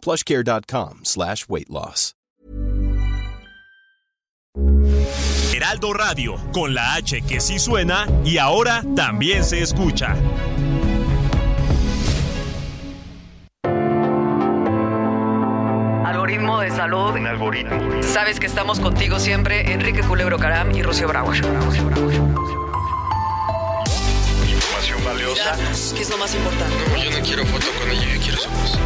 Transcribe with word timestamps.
plushcare.com 0.00 1.00
slash 1.04 1.46
weight 1.48 1.70
loss. 1.70 2.14
Heraldo 5.52 5.92
Radio, 5.92 6.36
con 6.52 6.74
la 6.74 6.94
H 6.94 7.20
que 7.22 7.38
sí 7.40 7.58
suena 7.58 8.06
y 8.24 8.38
ahora 8.38 8.82
también 8.96 9.44
se 9.44 9.60
escucha. 9.60 10.16
Algoritmo 16.04 16.60
de 16.60 16.70
salud. 16.70 17.14
Un 17.14 17.26
algoritmo. 17.26 18.02
Sabes 18.02 18.40
que 18.40 18.46
estamos 18.46 18.80
contigo 18.80 19.18
siempre, 19.18 19.72
Enrique 19.72 20.02
Culebro 20.02 20.38
Caram 20.38 20.74
y 20.74 20.82
Rocío 20.82 21.08
Brauer. 21.08 21.36
Información 24.48 25.04
valiosa. 25.04 25.56
¿Qué 25.94 26.02
es 26.02 26.10
lo 26.10 26.16
más 26.18 26.34
importante? 26.34 26.74
No, 26.90 26.96
yo 26.96 27.10
no 27.10 27.24
quiero 27.24 27.44
foto 27.46 27.66
con 27.78 27.90
ella, 27.90 28.14
yo 28.14 28.20
quiero 28.20 28.38
su 28.38 28.48
voz. 28.50 28.78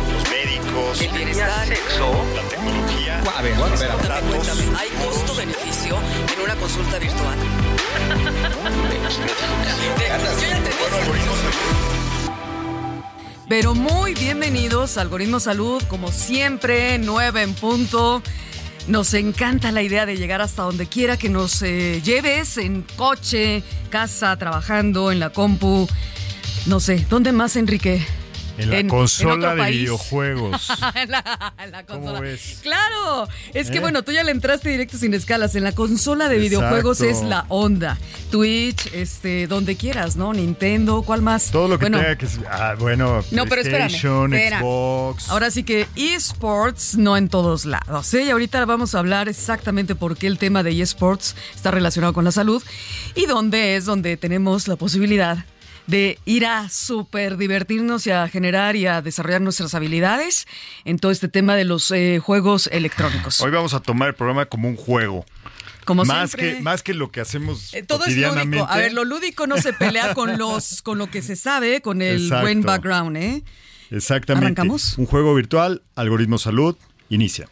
Médicos. 0.74 1.00
El 1.00 1.10
bienestar. 1.12 1.68
Sexo. 1.68 2.12
La 2.34 2.42
tecnología. 2.48 3.22
A 3.36 3.42
ver, 3.42 3.54
bueno, 3.54 3.74
espera. 3.74 3.94
Cuéntame, 3.94 4.20
datos. 4.20 4.34
cuéntame, 4.34 4.78
¿hay 4.78 4.88
costo-beneficio 5.04 5.98
en 6.34 6.44
una 6.44 6.56
consulta 6.56 6.98
virtual? 6.98 7.38
Pero 13.48 13.74
muy 13.74 14.14
bienvenidos 14.14 14.98
a 14.98 15.02
Algoritmo 15.02 15.38
Salud, 15.38 15.82
como 15.88 16.10
siempre, 16.10 16.98
9 16.98 17.42
en 17.42 17.54
punto. 17.54 18.22
Nos 18.88 19.14
encanta 19.14 19.70
la 19.70 19.82
idea 19.82 20.06
de 20.06 20.16
llegar 20.16 20.40
hasta 20.40 20.62
donde 20.62 20.86
quiera 20.86 21.16
que 21.16 21.28
nos 21.28 21.62
eh, 21.62 22.02
lleves, 22.02 22.58
en 22.58 22.84
coche, 22.96 23.62
casa, 23.90 24.36
trabajando, 24.36 25.12
en 25.12 25.20
la 25.20 25.30
compu. 25.30 25.86
No 26.66 26.80
sé, 26.80 27.06
¿dónde 27.08 27.32
más, 27.32 27.56
Enrique? 27.56 28.04
En 28.56 28.70
la 28.70 28.78
En- 28.78 28.88
consola 28.88 29.52
de 29.54 29.58
país. 29.58 29.80
videojuegos. 29.80 30.68
en 30.94 31.10
la, 31.10 31.54
en 31.58 31.70
la 31.72 31.84
¿Cómo 31.84 32.00
consola. 32.00 32.20
ves? 32.20 32.58
Claro, 32.62 33.28
es 33.52 33.70
que 33.70 33.78
¿Eh? 33.78 33.80
bueno, 33.80 34.02
tú 34.04 34.12
ya 34.12 34.22
le 34.22 34.30
entraste 34.30 34.68
directo 34.70 34.96
sin 34.96 35.12
escalas. 35.14 35.54
En 35.56 35.64
la 35.64 35.72
consola 35.72 36.28
de 36.28 36.38
videojuegos 36.38 37.00
es 37.00 37.22
la 37.22 37.46
onda. 37.48 37.98
Twitch, 38.30 38.86
este, 38.92 39.46
donde 39.48 39.76
quieras, 39.76 40.16
¿no? 40.16 40.32
Nintendo, 40.32 41.02
¿cuál 41.02 41.22
más? 41.22 41.50
Todo 41.50 41.66
lo 41.68 41.78
que 41.78 41.84
Bueno, 41.86 41.98
tenga 41.98 42.16
que 42.16 42.26
Ah, 42.48 42.74
bueno, 42.78 43.24
No, 43.32 43.46
pero 43.46 43.60
espérame. 43.62 43.90
Xbox. 43.90 45.28
Ahora 45.30 45.50
sí 45.50 45.62
que 45.64 45.86
esports 45.96 46.96
no 46.96 47.16
en 47.16 47.28
todos 47.28 47.64
lados. 47.64 48.12
¿eh? 48.14 48.24
Y 48.24 48.30
ahorita 48.30 48.64
vamos 48.66 48.94
a 48.94 49.00
hablar 49.00 49.28
exactamente 49.28 49.94
por 49.94 50.16
qué 50.16 50.26
el 50.26 50.38
tema 50.38 50.62
de 50.62 50.80
esports 50.80 51.34
está 51.54 51.70
relacionado 51.70 52.12
con 52.12 52.24
la 52.24 52.32
salud 52.32 52.62
y 53.14 53.26
dónde 53.26 53.76
es 53.76 53.84
donde 53.84 54.16
tenemos 54.16 54.68
la 54.68 54.76
posibilidad 54.76 55.44
de 55.86 56.18
ir 56.24 56.46
a 56.46 56.68
súper 56.68 57.36
divertirnos 57.36 58.06
y 58.06 58.10
a 58.10 58.26
generar 58.28 58.76
y 58.76 58.86
a 58.86 59.02
desarrollar 59.02 59.40
nuestras 59.40 59.74
habilidades 59.74 60.46
en 60.84 60.98
todo 60.98 61.12
este 61.12 61.28
tema 61.28 61.56
de 61.56 61.64
los 61.64 61.90
eh, 61.90 62.20
juegos 62.22 62.68
electrónicos. 62.72 63.40
Hoy 63.40 63.50
vamos 63.50 63.74
a 63.74 63.80
tomar 63.80 64.08
el 64.08 64.14
programa 64.14 64.46
como 64.46 64.68
un 64.68 64.76
juego. 64.76 65.24
Como 65.84 66.06
más 66.06 66.30
siempre. 66.30 66.56
que 66.56 66.62
más 66.62 66.82
que 66.82 66.94
lo 66.94 67.10
que 67.12 67.20
hacemos 67.20 67.74
Eh, 67.74 67.82
Todo 67.82 68.06
es 68.06 68.16
lúdico. 68.16 68.66
A 68.66 68.78
ver, 68.78 68.94
lo 68.94 69.04
lúdico 69.04 69.46
no 69.46 69.58
se 69.58 69.74
pelea 69.74 70.14
con 70.14 70.38
los 70.38 70.80
con 70.80 70.96
lo 70.96 71.08
que 71.10 71.20
se 71.20 71.36
sabe, 71.36 71.82
con 71.82 72.00
el 72.00 72.22
Exacto. 72.24 72.42
buen 72.42 72.62
background, 72.62 73.16
¿eh? 73.18 73.42
Exactamente. 73.90 74.46
¿Arrancamos? 74.46 74.96
Un 74.96 75.04
juego 75.04 75.34
virtual, 75.34 75.82
algoritmo 75.94 76.38
salud, 76.38 76.76
inicia. 77.10 77.48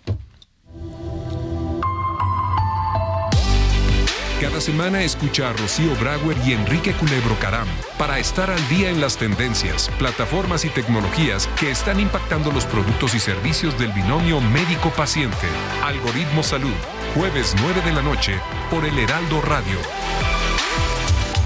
Cada 4.43 4.61
semana 4.61 5.05
escucha 5.05 5.51
a 5.51 5.53
Rocío 5.53 5.95
Brauer 6.01 6.37
y 6.45 6.53
Enrique 6.53 6.93
Culebro 6.95 7.39
Caram 7.39 7.69
para 7.97 8.19
estar 8.19 8.51
al 8.51 8.69
día 8.69 8.91
en 8.91 9.01
las 9.01 9.17
tendencias, 9.17 9.89
plataformas 10.01 10.65
y 10.65 10.69
tecnologías 10.69 11.47
que 11.61 11.71
están 11.71 12.01
impactando 12.01 12.51
los 12.51 12.67
productos 12.67 13.15
y 13.15 13.21
servicios 13.21 13.79
del 13.79 13.93
binomio 13.93 14.41
médico-paciente. 14.41 15.47
Algoritmo 15.85 16.43
Salud, 16.43 16.75
jueves 17.15 17.55
9 17.61 17.83
de 17.83 17.93
la 17.93 18.03
noche 18.03 18.35
por 18.69 18.85
el 18.85 18.99
Heraldo 18.99 19.41
Radio. 19.43 19.79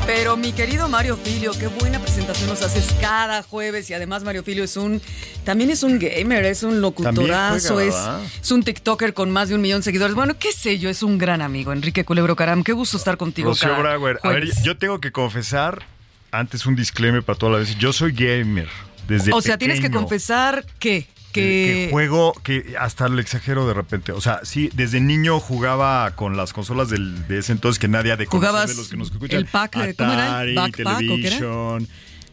Pero 0.06 0.37
mi 0.37 0.53
querido 0.53 0.89
Mario 0.89 1.17
Filio, 1.17 1.50
qué 1.59 1.67
buena 1.67 1.99
presentación 1.99 2.49
nos 2.49 2.62
haces 2.62 2.94
cada 3.00 3.43
jueves 3.43 3.91
y 3.91 3.94
además 3.94 4.22
Mario 4.22 4.44
Filio 4.44 4.62
es 4.62 4.77
un 4.77 5.03
también 5.44 5.69
es 5.71 5.83
un 5.83 5.99
gamer, 5.99 6.44
es 6.44 6.62
un 6.62 6.81
locutorazo, 6.81 7.75
juega, 7.75 8.21
es, 8.41 8.50
un 8.53 8.62
TikToker 8.62 9.15
con 9.15 9.33
más 9.33 9.49
de 9.49 9.56
un 9.56 9.61
millón 9.62 9.81
de 9.81 9.84
seguidores. 9.84 10.15
Bueno, 10.15 10.34
qué 10.39 10.53
sé 10.53 10.78
yo, 10.78 10.89
es 10.89 11.03
un 11.03 11.19
gran 11.19 11.43
amigo, 11.43 11.72
Enrique 11.72 12.05
Culebro 12.05 12.37
Caram. 12.37 12.62
Qué 12.62 12.72
gusto 12.72 12.97
estar 12.97 13.17
contigo. 13.17 13.49
Rocío 13.50 13.77
Brauer. 13.77 14.21
A 14.22 14.28
ver, 14.28 14.49
yo 14.62 14.78
tengo 14.78 15.00
que 15.00 15.11
confesar, 15.11 15.84
antes 16.31 16.67
un 16.67 16.77
disclaimer 16.77 17.25
para 17.25 17.37
toda 17.37 17.53
la 17.53 17.59
vez. 17.59 17.77
Yo 17.77 17.93
soy 17.93 18.12
gamer. 18.12 18.69
Desde 19.09 19.33
o 19.33 19.41
sea, 19.41 19.59
tienes 19.59 19.81
que 19.81 19.91
confesar 19.91 20.65
que 20.78 21.09
que, 21.41 21.88
juego, 21.91 22.32
que 22.42 22.74
hasta 22.78 23.08
lo 23.08 23.20
exagero 23.20 23.66
de 23.66 23.74
repente. 23.74 24.12
O 24.12 24.20
sea, 24.20 24.41
sí, 24.42 24.70
desde 24.74 25.00
niño 25.00 25.38
jugaba 25.41 26.10
con 26.16 26.36
las 26.36 26.52
consolas 26.52 26.91
del, 26.91 27.26
de 27.28 27.38
ese 27.38 27.52
entonces 27.52 27.78
que 27.78 27.88
nadie 27.88 28.12
ha 28.12 28.16
de 28.16 28.26
conocer 28.26 28.69
de 28.69 28.74
los 28.74 28.88
que 28.88 28.97
nos 28.97 29.10
escuchan. 29.10 29.38
el 29.38 29.46
pack 29.46 29.76
de- 29.76 29.94
¿cómo 29.94 30.12
era? 30.12 30.25
Atari, 30.26 30.54
¿Backpack 30.54 30.96
o 31.10 31.16
qué 31.16 31.26
era? 31.28 31.78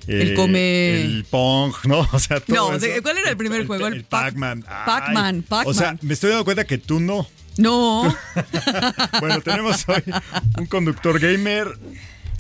El 0.06 0.32
eh, 0.32 0.34
come- 0.34 1.02
El 1.02 1.26
Pong, 1.30 1.74
¿no? 1.86 2.00
O 2.12 2.20
sea, 2.20 2.40
todo 2.42 2.56
No, 2.72 2.76
eso. 2.76 2.86
¿cuál 3.02 3.18
era 3.20 3.30
el 3.30 3.38
primer 3.38 3.66
juego? 3.66 3.88
El 3.88 3.94
El, 3.94 4.02
Pac- 4.04 4.32
Pac-Man. 4.34 4.66
Ay. 4.68 4.84
Pac-Man, 4.86 5.46
O 5.66 5.74
sea, 5.74 5.92
Pac-Man. 5.92 6.00
me 6.02 6.14
estoy 6.14 6.30
dando 6.32 6.44
cuenta 6.46 6.66
que 6.66 6.78
tú 6.78 7.00
no. 7.00 7.26
no. 7.58 8.14
Bueno, 9.22 9.40
tenemos 9.42 9.86
hoy 9.88 10.04
un 10.58 10.66
conductor 10.66 11.20
gamer, 11.20 11.78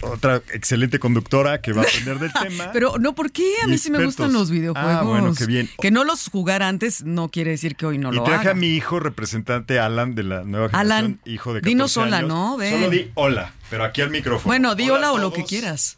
otra 0.01 0.37
excelente 0.53 0.99
conductora 0.99 1.61
que 1.61 1.71
va 1.73 1.81
a 1.81 1.85
aprender 1.85 2.19
del 2.19 2.31
tema. 2.41 2.71
Pero 2.73 2.97
no, 2.99 3.13
¿por 3.15 3.31
qué? 3.31 3.43
A 3.63 3.67
Y 3.67 3.71
mí 3.71 3.77
sí 3.77 3.91
me 3.91 4.03
gustan 4.03 4.33
los 4.33 4.49
videojuegos. 4.49 4.91
Ah, 4.91 5.03
bueno, 5.03 5.33
qué 5.35 5.45
bien. 5.45 5.69
Que 5.81 5.91
no 5.91 6.03
los 6.03 6.27
jugara 6.29 6.67
antes 6.67 7.03
no 7.03 7.29
quiere 7.29 7.51
decir 7.51 7.75
que 7.75 7.85
hoy 7.85 7.97
no 7.97 8.11
y 8.11 8.15
lo 8.17 8.23
traje 8.23 8.41
haga. 8.41 8.51
a 8.51 8.55
mi 8.55 8.67
hijo 8.67 8.99
representante 8.99 9.79
Alan 9.79 10.15
de 10.15 10.23
la 10.23 10.43
nueva 10.43 10.69
generación, 10.69 10.91
Alan, 11.05 11.19
hijo 11.25 11.53
de 11.53 11.61
14 11.61 11.69
dinos 11.69 11.97
hola, 11.97 12.17
años. 12.17 12.29
¿no? 12.29 12.57
Ven. 12.57 12.73
Solo 12.73 12.89
di 12.89 13.11
hola, 13.15 13.53
pero 13.69 13.83
aquí 13.85 14.01
al 14.01 14.09
micrófono. 14.09 14.45
Bueno, 14.47 14.75
di 14.75 14.89
hola, 14.89 15.11
o 15.13 15.17
lo 15.17 15.31
que 15.33 15.43
quieras. 15.43 15.97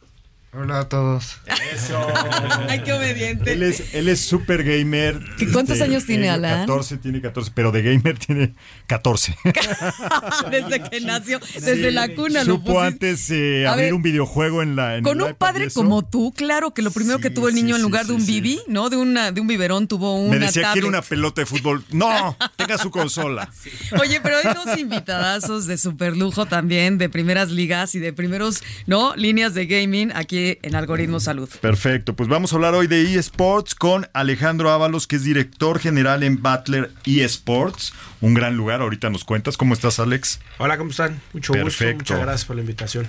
Hola 0.58 0.80
a 0.80 0.88
todos. 0.90 1.38
Eso. 1.74 2.08
Ay, 2.70 2.82
qué 2.84 2.94
obediente. 2.94 3.52
Él 3.52 3.64
es, 3.64 3.94
él 3.94 4.08
es 4.08 4.22
super 4.22 4.64
gamer. 4.64 5.20
¿Qué- 5.38 5.52
cuántos 5.52 5.82
años 5.82 6.06
tiene 6.06 6.30
Alan? 6.30 6.62
14, 6.62 6.98
tiene 6.98 7.20
14, 7.20 7.52
pero 7.54 7.74
de 7.74 7.82
gamer 7.82 8.18
tiene 8.18 8.56
14. 8.88 9.36
desde 10.52 10.82
que 10.90 11.02
nació, 11.02 11.40
desde 11.56 11.92
la 11.92 12.08
cuna 12.16 12.46
lo 12.46 12.54
Supo 12.56 12.74
pusiste. 12.76 12.86
antes 12.88 13.30
eh, 13.32 13.68
A 13.68 13.72
abrir 13.74 13.86
ver, 13.88 13.94
un 13.96 14.02
videojuego 14.02 14.62
en 14.64 14.78
la 14.78 14.96
en 14.96 15.04
Con 15.04 15.22
un 15.22 15.34
padre 15.34 15.70
como 15.72 16.06
tú, 16.06 16.32
claro 16.34 16.74
que 16.74 16.82
lo 16.82 16.92
primero 16.92 17.20
que 17.20 17.30
tuvo 17.30 17.50
el 17.50 17.56
niño 17.56 17.70
sí, 17.70 17.72
en 17.74 17.78
sí, 17.78 17.82
lugar 17.84 18.06
de 18.06 18.14
un 18.14 18.26
bibi, 18.26 18.62
¿no? 18.68 18.90
De 18.90 18.96
una 18.96 19.32
de 19.34 19.42
un 19.42 19.48
biberón 19.48 19.88
tuvo 19.90 20.16
una 20.22 20.30
Me 20.40 20.46
decía 20.46 20.62
tablet. 20.64 20.84
era 20.84 20.88
una 20.88 21.02
pelota 21.02 21.42
de 21.42 21.46
fútbol. 21.48 21.84
No, 21.92 22.38
tenga 22.56 22.78
su 22.78 22.92
consola. 22.92 23.52
Oye, 24.00 24.22
pero 24.22 24.38
hay 24.38 24.54
dos 24.54 24.78
invitadazos 24.78 25.66
de 25.66 25.78
super 25.78 26.16
lujo 26.16 26.46
también, 26.46 26.98
de 26.98 27.10
primeras 27.10 27.52
ligas 27.52 27.94
y 27.96 28.00
de 28.00 28.14
primeros, 28.14 28.64
¿no? 28.88 29.16
Líneas 29.18 29.54
de 29.54 29.66
gaming 29.66 30.12
aquí 30.16 30.45
en 30.62 30.76
Algoritmo 30.76 31.20
Salud. 31.20 31.50
Perfecto, 31.62 32.16
pues 32.16 32.30
vamos 32.30 32.52
a 32.52 32.56
hablar 32.56 32.76
hoy 32.76 32.88
de 32.88 33.16
eSports 33.16 33.76
con 33.76 34.08
Alejandro 34.14 34.72
Ábalos, 34.72 35.08
que 35.08 35.16
es 35.16 35.24
director 35.24 35.80
general 35.80 36.24
en 36.24 36.42
Butler 36.42 36.92
eSports, 37.06 37.94
un 38.22 38.34
gran 38.34 38.56
lugar. 38.56 38.82
Ahorita 38.82 39.10
nos 39.10 39.24
cuentas. 39.24 39.58
¿Cómo 39.58 39.74
estás, 39.74 40.00
Alex? 40.00 40.40
Hola, 40.58 40.78
¿cómo 40.78 40.92
están? 40.92 41.22
Mucho 41.34 41.54
Perfecto. 41.54 41.94
gusto. 42.00 42.14
Muchas 42.14 42.20
gracias 42.20 42.46
por 42.46 42.56
la 42.56 42.62
invitación. 42.62 43.08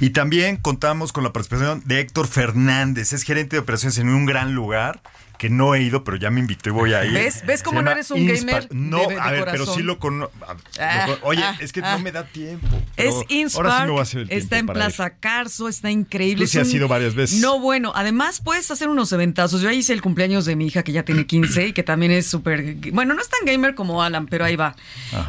Y 0.00 0.10
también 0.10 0.56
contamos 0.56 1.12
con 1.12 1.24
la 1.24 1.32
participación 1.32 1.82
de 1.84 2.00
Héctor 2.00 2.28
Fernández, 2.28 3.12
es 3.12 3.22
gerente 3.22 3.56
de 3.56 3.60
operaciones 3.60 3.98
en 3.98 4.08
un 4.08 4.26
gran 4.26 4.54
lugar 4.54 5.00
que 5.38 5.48
no 5.48 5.74
he 5.74 5.82
ido, 5.82 6.02
pero 6.02 6.16
ya 6.16 6.30
me 6.30 6.40
invitó 6.40 6.68
y 6.70 6.72
voy 6.72 6.92
a 6.92 7.04
ir. 7.04 7.12
¿Ves? 7.12 7.46
¿Ves 7.46 7.62
cómo 7.62 7.80
no 7.80 7.90
eres 7.90 8.10
un 8.10 8.26
gamer. 8.26 8.68
No, 8.74 9.06
de- 9.06 9.14
de 9.14 9.20
a 9.20 9.30
ver, 9.30 9.44
pero 9.50 9.66
sí 9.66 9.82
lo 9.82 9.98
conozco. 9.98 10.34
Ah, 10.80 11.06
Oye, 11.22 11.42
ah, 11.42 11.56
es 11.60 11.72
que 11.72 11.80
ah. 11.82 11.96
no 11.96 12.00
me 12.00 12.10
da 12.10 12.24
tiempo. 12.24 12.66
Es 12.96 13.14
Inspark, 13.28 13.66
Ahora 13.66 13.78
sí 13.78 13.86
me 13.86 13.90
voy 13.92 14.00
a 14.00 14.02
hacer 14.02 14.20
el 14.22 14.28
tiempo 14.28 14.42
está 14.42 14.58
en 14.58 14.66
ir. 14.66 14.72
Plaza 14.72 15.10
Carso, 15.10 15.68
está 15.68 15.90
increíble. 15.90 16.44
Tú 16.44 16.50
sí 16.50 16.58
has 16.58 16.74
ido 16.74 16.88
varias 16.88 17.14
veces. 17.14 17.40
No, 17.40 17.60
bueno, 17.60 17.92
además 17.94 18.40
puedes 18.40 18.68
hacer 18.70 18.88
unos 18.88 19.12
eventazos. 19.12 19.62
Yo 19.62 19.68
ahí 19.68 19.78
hice 19.78 19.92
el 19.92 20.02
cumpleaños 20.02 20.44
de 20.44 20.56
mi 20.56 20.66
hija 20.66 20.82
que 20.82 20.90
ya 20.90 21.04
tiene 21.04 21.24
15 21.26 21.68
y 21.68 21.72
que 21.72 21.84
también 21.84 22.10
es 22.10 22.26
súper... 22.26 22.74
Bueno, 22.92 23.14
no 23.14 23.22
es 23.22 23.28
tan 23.28 23.46
gamer 23.46 23.76
como 23.76 24.02
Alan, 24.02 24.26
pero 24.26 24.44
ahí 24.44 24.56
va. 24.56 24.74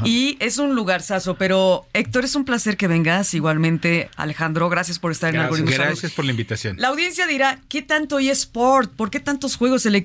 Y 0.04 0.38
es 0.40 0.58
un 0.58 0.74
lugarzazo, 0.74 1.36
pero 1.36 1.86
Héctor, 1.94 2.26
es 2.26 2.36
un 2.36 2.46
placer 2.46 2.78
que 2.78 2.88
vengas. 2.88 3.36
Igualmente, 3.36 4.10
Alejandro, 4.16 4.70
gracias 4.70 4.98
por 4.98 5.12
estar 5.12 5.36
en 5.36 5.42
Algoritmo 5.42 5.70
Salud. 5.72 5.86
Gracias 5.86 6.12
por 6.14 6.26
la 6.26 6.32
invitación. 6.32 6.78
La 6.80 6.88
audiencia 6.88 7.28
dirá, 7.28 7.60
¿qué 7.70 7.84
tanto 7.84 8.18
eSport? 8.18 8.92
¿Por 8.92 9.12
qué 9.12 9.20
tantos 9.20 9.56
juegos 9.56 9.86
electrónicos 9.86 9.99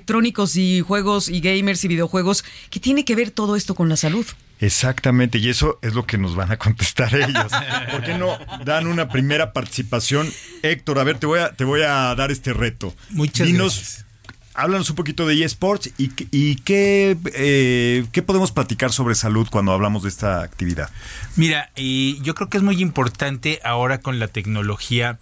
y 0.55 0.81
juegos 0.81 1.29
y 1.29 1.41
gamers 1.41 1.83
y 1.83 1.87
videojuegos, 1.87 2.43
¿qué 2.69 2.79
tiene 2.79 3.05
que 3.05 3.15
ver 3.15 3.31
todo 3.31 3.55
esto 3.55 3.75
con 3.75 3.89
la 3.89 3.97
salud? 3.97 4.25
Exactamente, 4.59 5.37
y 5.37 5.49
eso 5.49 5.79
es 5.81 5.93
lo 5.93 6.05
que 6.05 6.17
nos 6.17 6.35
van 6.35 6.51
a 6.51 6.57
contestar 6.57 7.13
ellos. 7.13 7.51
¿Por 7.91 8.03
qué 8.03 8.17
no 8.17 8.37
dan 8.63 8.87
una 8.87 9.09
primera 9.09 9.51
participación? 9.51 10.31
Héctor, 10.63 10.99
a 10.99 11.03
ver, 11.03 11.19
te 11.19 11.25
voy 11.25 11.39
a, 11.39 11.51
te 11.51 11.65
voy 11.65 11.81
a 11.81 12.15
dar 12.15 12.31
este 12.31 12.53
reto. 12.53 12.93
Muchas 13.09 13.47
Dinos, 13.47 13.75
gracias. 13.75 14.05
Háblanos 14.53 14.89
un 14.89 14.95
poquito 14.95 15.27
de 15.27 15.43
eSports 15.43 15.91
y, 15.97 16.11
y 16.31 16.55
qué, 16.55 17.17
eh, 17.33 18.05
qué 18.13 18.21
podemos 18.21 18.53
platicar 18.53 18.93
sobre 18.93 19.13
salud 19.13 19.47
cuando 19.51 19.73
hablamos 19.73 20.03
de 20.03 20.09
esta 20.09 20.41
actividad. 20.41 20.89
Mira, 21.35 21.71
y 21.75 22.21
yo 22.21 22.35
creo 22.35 22.49
que 22.49 22.55
es 22.55 22.63
muy 22.63 22.81
importante 22.81 23.59
ahora 23.65 23.99
con 23.99 24.17
la 24.17 24.29
tecnología 24.29 25.19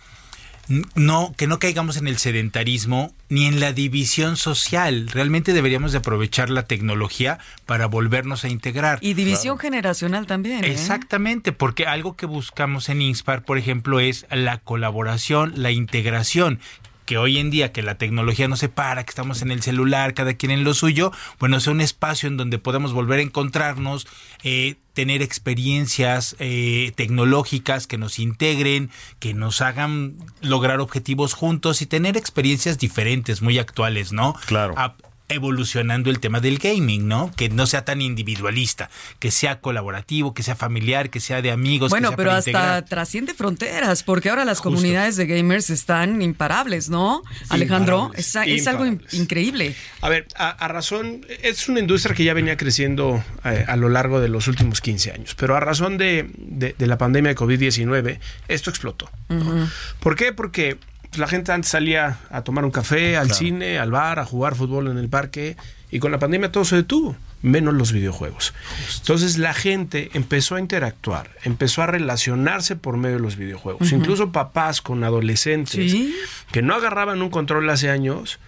no 0.95 1.33
que 1.36 1.48
no 1.48 1.60
caigamos 1.60 1.98
en 1.98 2.07
el 2.07 2.18
sedentarismo 2.18 3.13
ni 3.30 3.45
en 3.45 3.60
la 3.60 3.74
división 3.74 4.38
social. 4.38 5.10
Realmente 5.10 5.54
deberíamos 5.54 5.92
de 5.92 5.98
aprovechar 6.00 6.50
la 6.50 6.63
tecnología 6.63 7.39
para 7.65 7.88
volvernos 7.88 8.44
a 8.44 8.50
integrar. 8.50 9.00
Y 9.01 9.13
división 9.13 9.57
generacional 9.57 10.25
también. 10.27 10.63
¿eh? 10.63 10.71
Exactamente, 10.71 11.51
porque 11.51 11.86
algo 11.86 12.15
que 12.15 12.25
buscamos 12.25 12.89
en 12.89 13.01
Inspar, 13.01 13.44
por 13.44 13.57
ejemplo, 13.57 14.00
es 14.00 14.25
la 14.31 14.60
colaboración, 14.60 15.54
la 15.57 15.71
integración 15.71 16.60
que 17.06 17.18
hoy 17.18 17.38
en 17.38 17.50
día 17.52 17.72
que 17.72 17.82
la 17.82 17.98
tecnología 17.98 18.48
no 18.48 18.56
se 18.56 18.70
para, 18.70 19.04
que 19.04 19.10
estamos 19.10 19.42
en 19.42 19.52
el 19.52 19.62
celular, 19.62 20.14
cada 20.14 20.34
quien 20.36 20.52
en 20.52 20.64
lo 20.64 20.74
suyo, 20.74 21.12
bueno, 21.40 21.60
sea 21.60 21.74
un 21.74 21.82
espacio 21.82 22.28
en 22.30 22.38
donde 22.38 22.60
podemos 22.60 22.94
volver 22.94 23.20
a 23.20 23.24
encontrarnos, 23.24 24.08
eh, 24.44 24.76
tener 24.94 25.22
experiencias 25.22 26.36
eh, 26.40 26.92
tecnológicas 26.96 27.88
que 27.88 27.98
nos 27.98 28.20
integren, 28.20 28.90
que 29.20 29.34
nos 29.34 29.62
hagan 29.62 30.18
lograr 30.42 30.80
objetivos 30.80 31.34
juntos 31.34 31.82
y 31.82 31.86
tener 31.86 32.18
experiencias 32.18 32.78
diferentes, 32.78 33.42
muy 33.42 33.60
actuales, 33.60 34.12
¿no? 34.12 34.36
Claro. 34.46 34.74
A- 34.78 34.96
evolucionando 35.34 36.10
el 36.10 36.20
tema 36.20 36.40
del 36.40 36.58
gaming, 36.60 37.08
¿no? 37.08 37.32
Que 37.36 37.50
no 37.50 37.66
sea 37.66 37.86
tan 37.86 38.02
individualista, 38.02 38.90
que 39.20 39.32
sea 39.32 39.60
colaborativo, 39.60 40.34
que 40.34 40.44
sea 40.44 40.56
familiar, 40.56 41.10
que 41.10 41.20
sea 41.20 41.42
de 41.42 41.52
amigos. 41.52 41.90
que 41.90 41.94
Bueno, 41.94 42.10
sea 42.10 42.18
pero 42.18 42.30
para 42.30 42.38
hasta 42.40 42.50
integrar. 42.52 42.86
trasciende 42.86 43.34
fronteras, 43.34 44.04
porque 44.04 44.30
ahora 44.30 44.46
las 44.46 44.60
Justo. 44.60 44.70
comunidades 44.70 45.16
de 45.16 45.26
gamers 45.26 45.70
están 45.70 46.22
imparables, 46.22 46.90
¿no? 46.90 47.22
Alejandro, 47.50 48.12
es, 48.16 48.36
es 48.36 48.68
algo 48.68 48.86
in- 48.86 49.02
increíble. 49.12 49.76
A 50.02 50.10
ver, 50.10 50.28
a, 50.36 50.50
a 50.50 50.68
razón, 50.68 51.26
es 51.42 51.68
una 51.70 51.80
industria 51.80 52.16
que 52.16 52.24
ya 52.24 52.34
venía 52.34 52.58
creciendo 52.58 53.24
eh, 53.44 53.66
a 53.68 53.76
lo 53.76 53.90
largo 53.90 54.20
de 54.20 54.30
los 54.30 54.48
últimos 54.48 54.82
15 54.82 55.12
años, 55.12 55.36
pero 55.36 55.56
a 55.56 55.60
razón 55.60 55.98
de, 55.98 56.30
de- 56.38 56.76
de 56.78 56.88
la 56.88 56.98
pandemia 56.98 57.30
de 57.30 57.36
COVID-19, 57.36 58.20
esto 58.48 58.70
explotó. 58.70 59.10
¿no? 59.30 59.70
¿Por 60.00 60.16
qué? 60.16 60.34
Porque 60.34 60.78
la 61.18 61.27
gente 61.27 61.51
antes 61.51 61.71
salía 61.71 62.18
a 62.30 62.42
tomar 62.44 62.65
un 62.65 62.71
café, 62.71 63.18
al 63.18 63.31
cine, 63.33 63.80
al 63.80 63.92
bar, 63.92 64.19
a 64.19 64.25
jugar 64.25 64.56
fútbol 64.56 64.88
en 64.88 64.98
el 64.98 65.10
parque, 65.10 65.56
y 65.92 66.00
con 66.00 66.12
la 66.12 66.19
pandemia 66.19 66.51
todo 66.51 66.65
se 66.65 66.75
detuvo, 66.77 67.15
menos 67.42 67.74
los 67.74 67.92
videojuegos. 67.92 68.54
Entonces 68.98 69.38
la 69.38 69.54
gente 69.54 70.10
empezó 70.13 70.56
a 70.56 70.60
interactuar, 70.60 71.30
empezó 71.44 71.83
a 71.83 71.88
relacionarse 71.88 72.75
por 72.75 72.98
medio 72.98 73.18
de 73.18 73.21
los 73.21 73.36
videojuegos. 73.36 73.92
Incluso 73.92 74.31
papás 74.31 74.81
con 74.81 75.04
adolescentes 75.04 75.92
Sí. 75.92 76.15
que 76.51 76.62
no 76.62 76.74
agarraban 76.75 77.21
un 77.21 77.30
control 77.30 77.69
hace 77.69 77.89
años, 77.89 78.39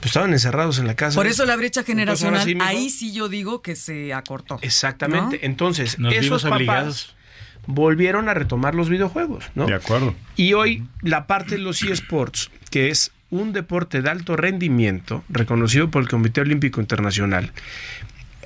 pues 0.00 0.06
estaban 0.06 0.32
encerrados 0.32 0.78
en 0.78 0.86
la 0.86 0.94
casa. 0.94 1.16
Por 1.16 1.26
eso 1.26 1.44
la 1.46 1.56
brecha 1.56 1.80
Entonces, 1.80 2.20
generacional, 2.20 2.44
sí, 2.44 2.56
ahí 2.60 2.90
sí 2.90 3.12
yo 3.12 3.28
digo 3.28 3.62
que 3.62 3.76
se 3.76 4.12
acortó. 4.14 4.58
Exactamente. 4.62 5.38
¿no? 5.38 5.44
Entonces, 5.46 5.98
Nos 5.98 6.14
esos 6.14 6.42
papás 6.42 6.56
obligados. 6.56 7.15
Volvieron 7.66 8.28
a 8.28 8.34
retomar 8.34 8.74
los 8.74 8.88
videojuegos, 8.88 9.44
¿no? 9.54 9.66
De 9.66 9.74
acuerdo. 9.74 10.14
Y 10.36 10.52
hoy 10.54 10.84
la 11.02 11.26
parte 11.26 11.56
de 11.56 11.62
los 11.62 11.82
eSports, 11.82 12.50
que 12.70 12.90
es 12.90 13.12
un 13.30 13.52
deporte 13.52 14.02
de 14.02 14.10
alto 14.10 14.36
rendimiento, 14.36 15.24
reconocido 15.28 15.90
por 15.90 16.02
el 16.02 16.08
Comité 16.08 16.40
Olímpico 16.40 16.80
Internacional, 16.80 17.52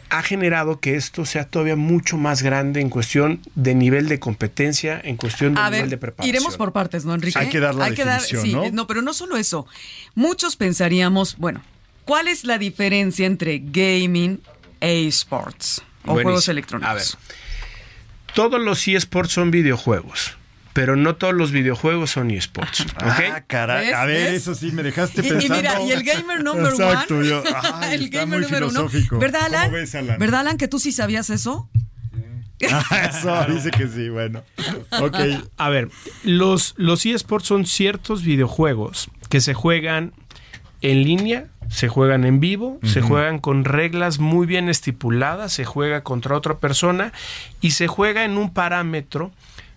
ha 0.08 0.22
generado 0.22 0.80
que 0.80 0.96
esto 0.96 1.24
sea 1.24 1.44
todavía 1.44 1.76
mucho 1.76 2.16
más 2.16 2.42
grande 2.42 2.80
en 2.80 2.90
cuestión 2.90 3.40
de 3.54 3.74
nivel 3.76 4.08
de 4.08 4.18
competencia, 4.18 5.00
en 5.02 5.16
cuestión 5.16 5.54
de 5.54 5.60
A 5.60 5.66
nivel 5.66 5.82
ver, 5.82 5.90
de 5.90 5.98
preparación. 5.98 6.34
iremos 6.34 6.56
por 6.56 6.72
partes, 6.72 7.04
¿no, 7.04 7.14
Enrique? 7.14 7.38
Hay 7.38 7.48
que 7.48 7.60
dar 7.60 7.74
la 7.76 7.90
definición, 7.90 8.42
sí, 8.42 8.52
¿no? 8.52 8.70
no, 8.72 8.86
pero 8.88 9.02
no 9.02 9.14
solo 9.14 9.36
eso. 9.36 9.66
Muchos 10.16 10.56
pensaríamos, 10.56 11.36
bueno, 11.36 11.62
¿cuál 12.04 12.26
es 12.26 12.44
la 12.44 12.58
diferencia 12.58 13.24
entre 13.26 13.60
gaming 13.64 14.40
e 14.80 15.06
esports? 15.06 15.80
O 16.02 16.06
Buenísimo. 16.06 16.22
juegos 16.22 16.48
electrónicos. 16.48 16.90
A 16.90 16.94
ver, 16.94 17.04
todos 18.34 18.60
los 18.60 18.86
eSports 18.88 19.32
son 19.32 19.50
videojuegos, 19.50 20.36
pero 20.72 20.96
no 20.96 21.16
todos 21.16 21.34
los 21.34 21.50
videojuegos 21.52 22.10
son 22.10 22.30
eSports. 22.30 22.80
¿ok? 22.82 22.92
Ah, 23.00 23.42
caray. 23.46 23.86
¿Ves? 23.88 23.94
A 23.96 24.04
ver, 24.06 24.32
¿Ves? 24.32 24.42
eso 24.42 24.54
sí, 24.54 24.70
me 24.72 24.82
dejaste 24.82 25.22
Y, 25.22 25.26
y 25.26 25.30
pensando. 25.30 25.56
mira, 25.56 25.82
y 25.82 25.90
el 25.92 26.02
gamer 26.02 26.42
number 26.44 26.72
Exacto, 26.72 27.16
one. 27.18 27.28
yo- 27.28 27.42
ay, 27.74 27.94
el 27.94 28.04
está 28.04 28.18
gamer 28.20 28.38
muy 28.40 28.46
número 28.48 28.68
uno. 28.68 28.88
¿Verdad, 29.18 29.40
¿Cómo 29.46 29.56
Alan? 29.58 29.72
ves, 29.72 29.94
Alan? 29.94 30.18
¿Verdad, 30.18 30.40
Alan, 30.40 30.56
que 30.58 30.68
tú 30.68 30.78
sí 30.78 30.92
sabías 30.92 31.30
eso? 31.30 31.68
Ah, 32.70 33.08
eso, 33.10 33.54
dice 33.54 33.70
que 33.70 33.88
sí, 33.88 34.10
bueno. 34.10 34.42
Ok. 35.00 35.16
A 35.56 35.70
ver, 35.70 35.88
los, 36.24 36.74
los 36.76 37.06
eSports 37.06 37.46
son 37.48 37.64
ciertos 37.64 38.22
videojuegos 38.22 39.08
que 39.30 39.40
se 39.40 39.54
juegan 39.54 40.12
en 40.82 41.02
línea, 41.02 41.46
se 41.70 41.88
juegan 41.88 42.24
en 42.24 42.40
vivo, 42.40 42.78
se 42.82 43.00
juegan 43.00 43.38
con 43.38 43.64
reglas 43.64 44.18
muy 44.18 44.44
bien 44.46 44.68
estipuladas, 44.68 45.52
se 45.52 45.64
juega 45.64 46.02
contra 46.02 46.36
otra 46.36 46.58
persona 46.58 47.12
y 47.60 47.70
se 47.70 47.86
juega 47.86 48.24
en 48.24 48.38
un 48.38 48.52
parámetro 48.52 49.30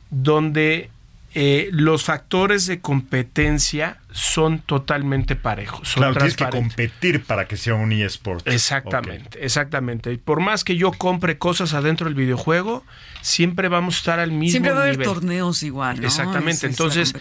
donde 0.10 0.90
eh, 1.36 1.70
los 1.72 2.04
factores 2.04 2.68
de 2.68 2.80
competencia 2.80 3.98
son 4.12 4.60
totalmente 4.60 5.36
parejos. 5.36 5.88
Son 5.88 6.02
Claro, 6.02 6.14
tienes 6.16 6.36
que 6.36 6.48
competir 6.48 7.24
para 7.24 7.48
que 7.48 7.58
sea 7.58 7.74
un 7.74 7.92
eSport. 7.92 8.48
Exactamente, 8.48 9.44
exactamente. 9.44 10.14
Y 10.14 10.18
Por 10.18 10.40
más 10.40 10.64
que 10.64 10.76
yo 10.76 10.92
compre 10.92 11.38
cosas 11.40 11.74
adentro 11.74 12.06
del 12.06 12.14
videojuego, 12.14 12.84
siempre 13.22 13.68
vamos 13.68 13.96
a 13.96 13.98
estar 13.98 14.20
al 14.20 14.32
mismo 14.32 14.52
Siempre 14.52 14.72
va 14.74 14.80
a 14.80 14.84
haber 14.84 15.00
nivel. 15.00 15.08
torneos 15.08 15.64
igual, 15.64 16.00
¿no? 16.02 16.08
Exactamente. 16.08 16.68
Es 16.68 16.72
Entonces, 16.72 17.14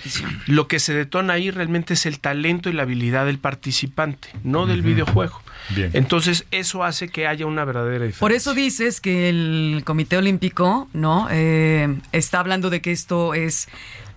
lo 0.47 0.69
que 0.69 0.79
se 0.79 0.93
detona 0.93 1.33
ahí 1.33 1.51
realmente 1.51 1.95
es 1.95 2.05
el 2.05 2.21
talento 2.21 2.69
y 2.69 2.75
la 2.75 2.83
habilidad 2.83 3.25
del 3.25 3.39
participante, 3.39 4.29
no 4.45 4.67
del 4.67 4.83
videojuego. 4.83 5.41
Bien. 5.75 5.91
Entonces, 5.95 6.47
eso 6.51 6.85
hace 6.85 7.09
que 7.09 7.27
haya 7.27 7.47
una 7.47 7.65
verdadera 7.65 8.05
diferencia. 8.05 8.21
Por 8.21 8.33
eso 8.33 8.55
dices 8.55 9.01
que 9.01 9.29
el 9.29 9.83
Comité 9.85 10.17
Olímpico, 10.17 10.89
¿no? 10.93 11.29
Eh, 11.31 11.97
está 12.13 12.41
hablando 12.41 12.71
de 12.71 12.81
que 12.81 12.93
esto 12.93 13.35
es 13.35 13.69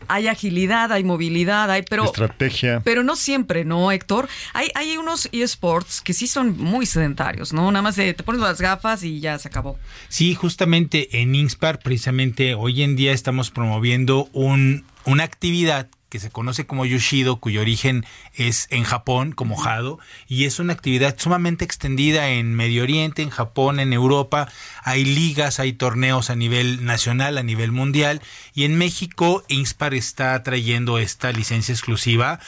hay 0.08 0.28
agilidad, 0.28 0.92
hay 0.92 1.04
movilidad, 1.04 1.70
hay 1.70 1.84
pero 1.84 2.06
Estrategia. 2.06 2.82
pero 2.84 3.04
no 3.04 3.16
siempre, 3.16 3.66
¿no, 3.66 3.92
Héctor? 3.92 4.28
Hay, 4.54 4.70
hay 4.76 4.98
unos 4.98 5.30
eSports 5.32 6.02
que 6.02 6.14
sí 6.14 6.28
son 6.28 6.58
muy 6.58 6.86
sedentarios, 6.86 7.54
¿no? 7.54 7.72
Nada 7.72 7.82
más 7.82 7.96
de, 7.96 8.14
te 8.14 8.24
pones 8.24 8.42
las 8.42 8.62
gafas 8.62 9.04
y 9.04 9.20
ya 9.20 9.38
se 9.40 9.48
acabó. 9.48 9.78
Sí, 10.10 10.36
justamente 10.36 11.22
en 11.22 11.36
Inspar, 11.36 11.80
precisamente 11.80 12.56
hoy 12.56 12.84
en 12.84 12.96
día 12.96 13.12
estamos 13.12 13.52
promoviendo 13.52 14.30
un, 14.34 14.86
una 15.06 15.24
actividad 15.24 15.88
que 16.16 16.20
se 16.22 16.30
conoce 16.30 16.66
como 16.66 16.86
Yoshido, 16.86 17.42
cuyo 17.42 17.60
origen 17.60 18.06
es 18.34 18.68
en 18.70 18.86
Japón, 18.86 19.34
como 19.34 19.62
Hado, 19.62 20.00
y 20.30 20.46
es 20.46 20.60
una 20.60 20.72
actividad 20.72 21.18
sumamente 21.20 21.66
extendida 21.66 22.30
en 22.30 22.56
Medio 22.56 22.84
Oriente, 22.84 23.22
en 23.22 23.30
Japón, 23.30 23.82
en 23.82 23.92
Europa. 23.92 24.48
Hay 24.82 25.04
ligas, 25.04 25.60
hay 25.60 25.74
torneos 25.74 26.30
a 26.30 26.38
nivel 26.38 26.86
nacional, 26.86 27.38
a 27.38 27.44
nivel 27.44 27.74
mundial, 27.74 28.22
y 28.54 28.64
en 28.64 28.78
México 28.78 29.44
Inspar 29.50 29.94
está 29.94 30.42
trayendo 30.42 31.00
esta 31.00 31.34
licencia 31.34 31.74
exclusiva 31.74 32.40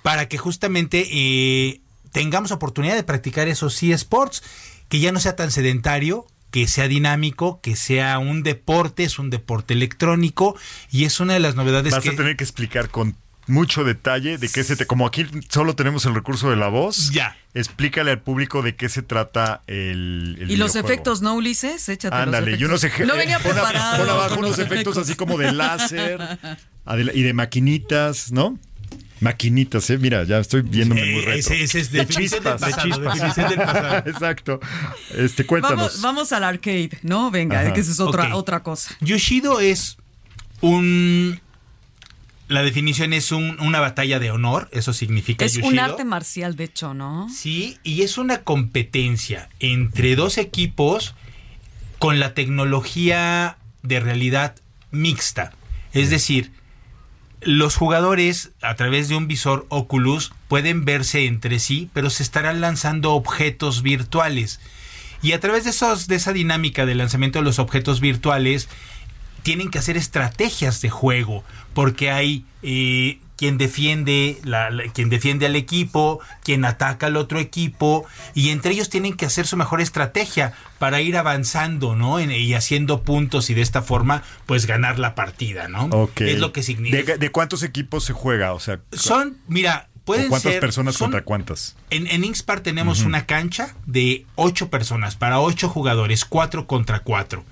para 0.00 0.26
que 0.26 0.38
justamente 0.38 1.06
eh, 1.10 1.82
tengamos 2.12 2.52
oportunidad 2.52 2.94
de 2.94 3.02
practicar 3.02 3.48
esos 3.48 3.82
eSports, 3.82 4.42
que 4.88 4.98
ya 4.98 5.12
no 5.12 5.20
sea 5.20 5.36
tan 5.36 5.50
sedentario, 5.50 6.26
que 6.50 6.66
sea 6.68 6.88
dinámico, 6.88 7.60
que 7.62 7.76
sea 7.76 8.18
un 8.18 8.42
deporte, 8.42 9.04
es 9.04 9.18
un 9.18 9.30
deporte 9.30 9.74
electrónico 9.74 10.56
y 10.90 11.04
es 11.04 11.20
una 11.20 11.34
de 11.34 11.40
las 11.40 11.54
novedades 11.56 11.92
Vas 11.92 12.02
que 12.02 12.10
a 12.10 12.16
tener 12.16 12.36
que 12.36 12.44
explicar 12.44 12.88
con 12.90 13.16
mucho 13.46 13.82
detalle 13.82 14.38
de 14.38 14.48
qué 14.48 14.62
se 14.62 14.76
te... 14.76 14.86
Como 14.86 15.06
aquí 15.06 15.26
solo 15.48 15.74
tenemos 15.74 16.04
el 16.06 16.14
recurso 16.14 16.50
de 16.50 16.56
la 16.56 16.68
voz, 16.68 17.10
Ya. 17.10 17.36
explícale 17.54 18.12
al 18.12 18.20
público 18.20 18.62
de 18.62 18.76
qué 18.76 18.88
se 18.88 19.02
trata 19.02 19.62
el, 19.66 20.36
el 20.40 20.50
y 20.52 20.56
los 20.56 20.76
efectos, 20.76 21.20
¿no, 21.20 21.34
Ulises? 21.34 21.88
Échate 21.88 22.14
Ándale, 22.14 22.52
los 22.52 22.60
y 22.60 22.64
unos 22.64 22.84
efectos. 22.84 23.06
eje- 23.06 23.08
No 23.12 23.16
venía 23.16 23.38
preparado. 23.40 23.98
pon 24.04 24.08
abajo 24.10 24.38
unos 24.38 24.58
efectos 24.60 24.96
así 24.98 25.14
como 25.16 25.36
de 25.36 25.50
láser 25.52 26.20
y 27.14 27.22
de 27.22 27.32
maquinitas, 27.34 28.30
¿no? 28.30 28.56
Maquinitas, 29.20 29.88
¿eh? 29.90 29.98
Mira, 29.98 30.24
ya 30.24 30.38
estoy 30.38 30.62
viéndome 30.62 31.02
muy 31.04 31.20
retro. 31.24 31.32
ese- 31.54 31.62
ese 31.62 31.80
es 31.80 31.92
de 31.92 31.98
definición 32.06 32.42
del 32.42 32.52
chispas, 32.54 32.60
de 32.60 32.66
pasado, 32.70 32.88
chispas. 32.88 33.14
definición 33.14 33.48
del 33.50 33.58
pasado. 33.58 33.96
Exacto. 34.10 34.60
Este, 35.16 35.44
cuéntanos. 35.46 35.78
Vamos, 35.78 36.00
vamos 36.00 36.32
al 36.32 36.44
arcade, 36.44 36.90
¿no? 37.02 37.30
Venga, 37.30 37.60
Ajá. 37.60 37.72
que 37.74 37.80
esa 37.80 37.92
es 37.92 38.00
otra, 38.00 38.34
otra 38.34 38.62
cosa. 38.62 38.96
Yoshido 39.00 39.60
es 39.60 39.98
un... 40.60 41.40
La 42.48 42.62
definición 42.62 43.12
es 43.12 43.30
un- 43.30 43.60
una 43.60 43.78
batalla 43.78 44.18
de 44.18 44.32
honor, 44.32 44.68
eso 44.72 44.92
significa 44.92 45.44
Es 45.44 45.56
un 45.58 45.78
arte 45.78 46.04
marcial, 46.04 46.56
de 46.56 46.64
hecho, 46.64 46.94
¿no? 46.94 47.28
Sí, 47.28 47.78
y 47.84 48.02
es 48.02 48.18
una 48.18 48.42
competencia 48.42 49.48
entre 49.60 50.16
dos 50.16 50.36
equipos 50.36 51.14
con 52.00 52.18
la 52.18 52.34
tecnología 52.34 53.56
de 53.84 54.00
realidad 54.00 54.56
mixta. 54.90 55.52
Es 55.92 56.10
decir, 56.10 56.50
los 57.42 57.76
jugadores 57.76 58.50
a 58.62 58.74
través 58.74 59.08
de 59.08 59.16
un 59.16 59.26
visor 59.26 59.66
Oculus 59.68 60.32
pueden 60.48 60.84
verse 60.84 61.26
entre 61.26 61.58
sí, 61.58 61.90
pero 61.92 62.10
se 62.10 62.22
estarán 62.22 62.60
lanzando 62.60 63.12
objetos 63.12 63.82
virtuales. 63.82 64.60
Y 65.22 65.32
a 65.32 65.40
través 65.40 65.64
de, 65.64 65.70
esos, 65.70 66.06
de 66.06 66.16
esa 66.16 66.32
dinámica 66.32 66.86
de 66.86 66.94
lanzamiento 66.94 67.38
de 67.38 67.44
los 67.44 67.58
objetos 67.58 68.00
virtuales, 68.00 68.68
tienen 69.42 69.70
que 69.70 69.78
hacer 69.78 69.96
estrategias 69.96 70.80
de 70.80 70.90
juego, 70.90 71.44
porque 71.74 72.10
hay 72.10 72.44
eh, 72.62 73.18
quien 73.40 73.56
defiende 73.56 74.38
la, 74.44 74.68
la- 74.68 74.84
quien 74.92 75.08
defiende 75.08 75.46
al 75.46 75.56
equipo, 75.56 76.20
quien 76.44 76.66
ataca 76.66 77.06
al 77.06 77.16
otro 77.16 77.38
equipo, 77.40 78.04
y 78.34 78.50
entre 78.50 78.72
ellos 78.72 78.90
tienen 78.90 79.14
que 79.16 79.24
hacer 79.24 79.46
su 79.46 79.56
mejor 79.56 79.80
estrategia 79.80 80.52
para 80.78 81.00
ir 81.00 81.16
avanzando, 81.16 81.96
¿no? 81.96 82.18
En- 82.20 82.30
y 82.32 82.52
haciendo 82.52 83.00
puntos 83.02 83.48
y 83.48 83.54
de 83.54 83.62
esta 83.62 83.80
forma, 83.80 84.22
pues 84.44 84.66
ganar 84.66 84.98
la 84.98 85.14
partida, 85.14 85.68
¿no? 85.68 85.84
Ok. 85.86 86.20
Es 86.20 86.38
lo 86.38 86.52
que 86.52 86.62
significa. 86.62 87.12
¿De, 87.12 87.18
de 87.18 87.30
cuántos 87.30 87.62
equipos 87.62 88.04
se 88.04 88.12
juega? 88.12 88.52
O 88.52 88.60
sea, 88.60 88.80
Son, 88.92 89.38
mira, 89.48 89.88
¿o 89.94 90.00
pueden 90.04 90.28
¿cuántas 90.28 90.52
ser. 90.52 90.60
personas 90.60 90.96
son- 90.96 91.06
contra 91.06 91.24
cuántas? 91.24 91.76
En, 91.88 92.08
en 92.08 92.24
Inxpar 92.24 92.60
tenemos 92.60 93.00
una 93.04 93.24
cancha 93.24 93.74
de 93.86 94.26
ocho 94.34 94.68
personas 94.68 95.16
para 95.16 95.40
ocho 95.40 95.70
jugadores, 95.70 96.26
cuatro 96.26 96.66
contra 96.66 96.98
cuatro. 97.00 97.42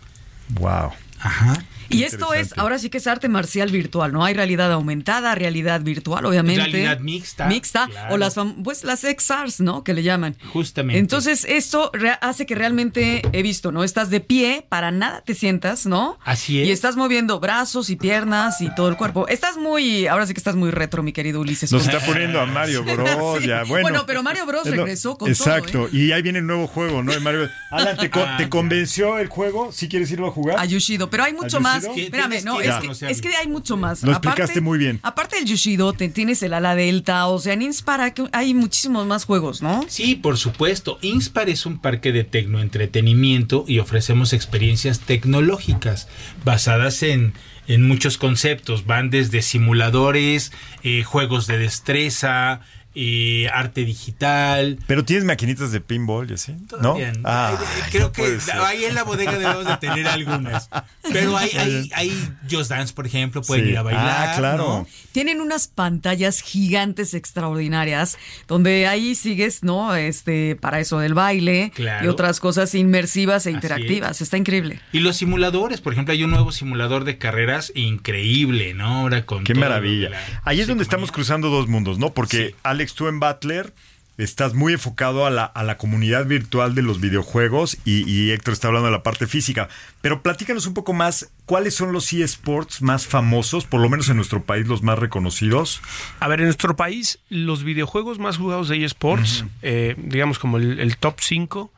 Wow. 0.51 0.93
Ajá. 1.21 1.65
Y 1.91 2.03
esto 2.03 2.35
es, 2.35 2.57
ahora 2.59 2.79
sí 2.79 2.91
que 2.91 2.99
es 2.99 3.07
arte 3.07 3.29
marcial 3.29 3.71
virtual, 3.71 4.13
¿no? 4.13 4.25
Hay 4.25 4.35
realidad 4.35 4.73
aumentada, 4.73 5.35
realidad 5.35 5.81
virtual, 5.83 6.25
obviamente. 6.27 6.63
Realidad 6.63 7.01
mixta, 7.01 7.47
Mixta, 7.47 7.87
claro. 7.91 8.15
o 8.15 8.19
las, 8.19 8.37
fam- 8.37 8.63
pues 8.63 8.85
las 8.85 9.01
XRs, 9.01 9.61
¿no? 9.61 9.85
Que 9.85 9.95
le 9.95 10.03
llaman. 10.03 10.37
Justamente. 10.53 10.99
Entonces, 10.99 11.45
esto 11.49 11.91
re- 11.95 12.19
hace 12.21 12.47
que 12.47 12.55
realmente, 12.55 13.23
he 13.33 13.43
visto, 13.43 13.73
¿no? 13.73 13.85
Estás 13.85 14.11
de 14.11 14.21
pie, 14.21 14.67
para 14.69 14.91
nada 14.91 15.23
te 15.23 15.35
sientas, 15.35 15.87
¿no? 15.87 16.19
Así 16.25 16.61
es. 16.61 16.69
Y 16.69 16.73
estás 16.73 16.97
moviendo 16.97 17.41
brazos 17.41 17.91
y 17.91 17.97
piernas 17.97 18.61
y 18.61 18.75
todo 18.75 18.89
el 18.89 18.97
cuerpo. 18.97 19.27
Estás 19.29 19.57
muy, 19.57 20.07
ahora 20.07 20.27
sí 20.27 20.35
que 20.35 20.41
estás 20.41 20.57
muy 20.57 20.71
retro, 20.71 21.03
mi 21.03 21.13
querido 21.13 21.41
Ulises. 21.41 21.73
Nos 21.73 21.87
está 21.87 22.01
poniendo 22.05 22.41
a 22.41 22.47
Mario 22.47 22.85
Bros. 22.85 23.39
Sí. 23.41 23.49
ya, 23.49 23.63
bueno. 23.65 23.83
Bueno, 23.89 24.05
pero 24.07 24.23
Mario 24.23 24.45
Bros. 24.47 24.65
Regresó 24.69 25.17
con 25.17 25.29
Exacto. 25.31 25.73
todo, 25.73 25.87
¿eh? 25.87 25.91
Y 25.93 26.13
ahí 26.13 26.23
viene 26.23 26.41
el 26.41 26.47
nuevo 26.47 26.67
juego, 26.67 27.03
¿no? 27.03 27.13
De 27.13 27.21
Mario. 27.21 27.49
Alan, 27.71 27.97
¿te, 27.97 28.11
co- 28.11 28.25
Ah, 28.27 28.37
te 28.37 28.49
convenció 28.49 29.19
el 29.19 29.29
juego? 29.29 29.73
¿Sí 29.73 29.89
quieres 29.89 30.11
irlo 30.11 30.27
a 30.29 30.31
jugar? 30.31 30.59
A 30.59 30.65
Yushido, 30.65 31.09
pero 31.11 31.25
hay 31.25 31.33
mucho 31.33 31.57
¿A 31.59 31.61
más. 31.87 31.87
Yushido? 31.87 31.95
Que 31.95 32.05
Espérame, 32.05 32.29
tienes 32.29 32.45
no, 32.45 32.59
que 32.59 32.69
es 32.69 32.75
que, 32.75 32.81
conocerlo. 32.81 33.13
es 33.13 33.21
que 33.21 33.29
hay 33.37 33.49
mucho 33.49 33.77
más. 33.77 34.03
Lo 34.03 34.13
explicaste 34.13 34.61
muy 34.61 34.79
bien. 34.79 35.01
Aparte 35.03 35.37
del 35.37 35.45
Yushido, 35.45 35.93
te, 35.93 36.09
tienes 36.09 36.43
el 36.43 36.55
ala 36.55 36.75
delta, 36.75 37.27
o 37.27 37.39
sea, 37.39 37.53
en 37.53 37.63
Inspara 37.63 38.15
que 38.15 38.25
hay 38.33 38.55
muchísimos 38.55 39.07
más 39.07 39.25
juegos, 39.25 39.63
¿no? 39.63 39.85
Sí, 39.89 40.15
por 40.15 40.37
supuesto. 40.39 40.99
Inspar 41.03 41.49
es 41.49 41.67
un 41.67 41.79
parque 41.79 42.13
de 42.13 42.25
tecnoentretenimiento 42.25 43.65
y 43.67 43.79
ofrecemos 43.79 44.33
experiencias 44.33 45.01
tecnológicas 45.01 46.09
basadas 46.45 47.03
en, 47.03 47.35
en 47.67 47.87
muchos 47.87 48.19
conceptos. 48.19 48.87
Van 48.87 49.11
desde 49.11 49.43
simuladores, 49.43 50.53
eh, 50.83 51.03
juegos 51.05 51.47
de 51.47 51.59
destreza, 51.59 52.61
eh, 53.01 53.49
arte 53.55 53.85
digital. 53.85 54.79
Pero 54.89 55.05
tienes 55.05 55.25
maquinitas 55.25 55.71
de 55.71 55.81
pinball 55.81 56.29
y 56.31 56.35
así, 56.35 56.53
¿no? 56.53 56.67
Todavía 56.67 57.13
no. 57.13 57.21
Ah, 57.25 57.57
Ay, 57.57 57.83
creo 57.93 58.07
no 58.09 58.13
que 58.13 58.39
ahí 58.65 58.85
en 58.87 58.95
la 58.97 59.05
bodega 59.05 59.33
debemos 59.39 59.65
de 59.67 59.77
tener 59.77 60.09
algunas. 60.09 60.69
Pero 61.13 61.37
hay, 61.37 61.51
hay, 61.57 61.91
hay 61.95 62.29
Just 62.51 62.71
Dance, 62.71 62.93
por 62.93 63.07
ejemplo, 63.07 63.41
pueden 63.43 63.67
Sí. 63.67 63.71
ir 63.71 63.79
a 63.79 63.83
bailar. 63.83 64.29
Ah, 64.31 64.35
claro. 64.37 64.59
¿no? 64.67 64.87
Tienen 65.13 65.41
unas 65.41 65.69
pantallas 65.69 66.41
gigantes 66.41 67.15
extraordinarias 67.15 68.19
donde 68.49 68.89
ahí 68.89 69.15
sigues, 69.15 69.63
¿no? 69.63 69.95
Este, 69.95 70.57
para 70.57 70.81
eso 70.81 70.99
del 70.99 71.15
baile 71.15 71.71
Claro. 71.77 72.05
y 72.05 72.09
otras 72.09 72.41
cosas 72.41 72.75
inmersivas 72.75 73.47
e 73.47 73.53
interactivas. 73.53 74.21
Está 74.21 74.37
increíble. 74.37 74.81
Y 74.93 74.99
los 75.01 75.17
simuladores, 75.17 75.81
por 75.81 75.93
ejemplo, 75.93 76.13
hay 76.13 76.25
un 76.25 76.31
nuevo 76.31 76.51
simulador 76.51 77.05
de 77.05 77.17
carreras 77.19 77.71
increíble, 77.75 78.75
¿no? 78.75 78.87
Ahora 79.03 79.25
con 79.25 79.45
Qué 79.45 79.55
maravilla. 79.55 80.11
Ahí 80.45 80.61
es 80.61 80.67
donde 80.67 80.83
estamos 80.83 81.13
cruzando 81.13 81.49
dos 81.51 81.69
mundos, 81.69 81.99
¿no? 81.99 82.13
Porque 82.15 82.49
Sí. 82.49 82.55
Alex, 82.63 82.88
tú 82.95 83.09
en 83.09 83.21
Butler 83.21 83.73
estás 84.19 84.53
muy 84.53 84.73
enfocado 84.73 85.27
a 85.27 85.31
la, 85.31 85.45
a 85.45 85.63
la 85.63 85.79
comunidad 85.79 86.27
virtual 86.27 86.75
de 86.75 86.83
los 86.83 87.01
videojuegos 87.01 87.79
y, 87.85 88.03
y 88.11 88.33
Héctor 88.33 88.53
está 88.53 88.67
hablando 88.67 88.87
de 88.87 88.93
la 88.93 89.05
parte 89.05 89.29
física. 89.29 89.69
Pero 90.01 90.23
platícanos 90.23 90.67
un 90.67 90.75
poco 90.75 90.93
más, 90.93 91.31
¿cuáles 91.47 91.75
son 91.75 91.93
los 91.93 92.13
eSports 92.13 92.83
más 92.83 93.07
famosos, 93.07 93.65
por 93.65 93.81
lo 93.81 93.89
menos 93.89 94.09
en 94.09 94.17
nuestro 94.17 94.43
país 94.43 94.67
los 94.67 94.83
más 94.83 94.99
reconocidos? 94.99 95.81
A 96.19 96.27
ver, 96.27 96.41
en 96.41 96.47
nuestro 96.47 96.75
país, 96.75 97.21
los 97.29 97.63
videojuegos 97.63 98.19
más 98.19 98.39
jugados 98.39 98.69
de 98.69 98.85
eSports, 98.85 99.45
eh, 99.63 99.95
digamos 99.97 100.41
como 100.41 100.57
el, 100.57 100.81
el 100.81 100.97
top 100.97 101.21
5, 101.21 101.73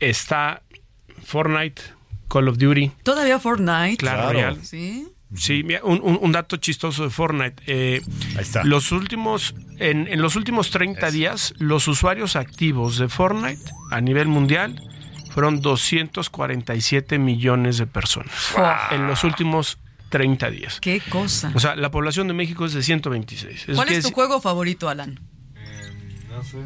está 0.00 0.62
Fortnite, 1.24 1.80
Call 2.28 2.48
of 2.48 2.58
Duty, 2.58 2.92
Todavía 3.02 3.38
Fortnite. 3.38 3.98
Claro. 3.98 4.58
Sí. 4.62 5.08
Sí, 5.36 5.62
mira, 5.62 5.80
un, 5.84 6.00
un- 6.02 6.18
un 6.20 6.32
dato 6.32 6.56
chistoso 6.56 7.04
de 7.04 7.10
Fortnite. 7.10 7.62
eh, 7.66 8.00
Ahí 8.36 8.42
está. 8.42 8.64
Los 8.64 8.92
últimos, 8.92 9.54
en, 9.78 10.06
en 10.08 10.22
los 10.22 10.36
últimos 10.36 10.70
30 10.70 11.10
días, 11.10 11.52
los 11.58 11.86
usuarios 11.86 12.34
activos 12.36 12.96
de 12.98 13.08
Fortnite 13.08 13.70
a 13.90 14.00
nivel 14.00 14.28
mundial 14.28 14.80
fueron 15.34 15.60
247 15.60 17.18
millones 17.18 17.78
de 17.78 17.86
personas. 17.86 18.32
En 18.90 19.06
los 19.06 19.22
últimos 19.24 19.78
30 20.08 20.50
días. 20.50 20.80
Qué 20.80 21.00
cosa. 21.10 21.52
O 21.54 21.60
sea, 21.60 21.76
la 21.76 21.90
población 21.90 22.28
de 22.28 22.34
México 22.34 22.64
es 22.64 22.72
de 22.72 22.82
126. 22.82 23.64
Eso 23.68 23.74
¿Cuál 23.74 23.90
es 23.90 24.02
tu 24.04 24.10
juego 24.12 24.40
favorito, 24.40 24.88
Alan? 24.88 25.20
No 26.30 26.42
sé, 26.44 26.56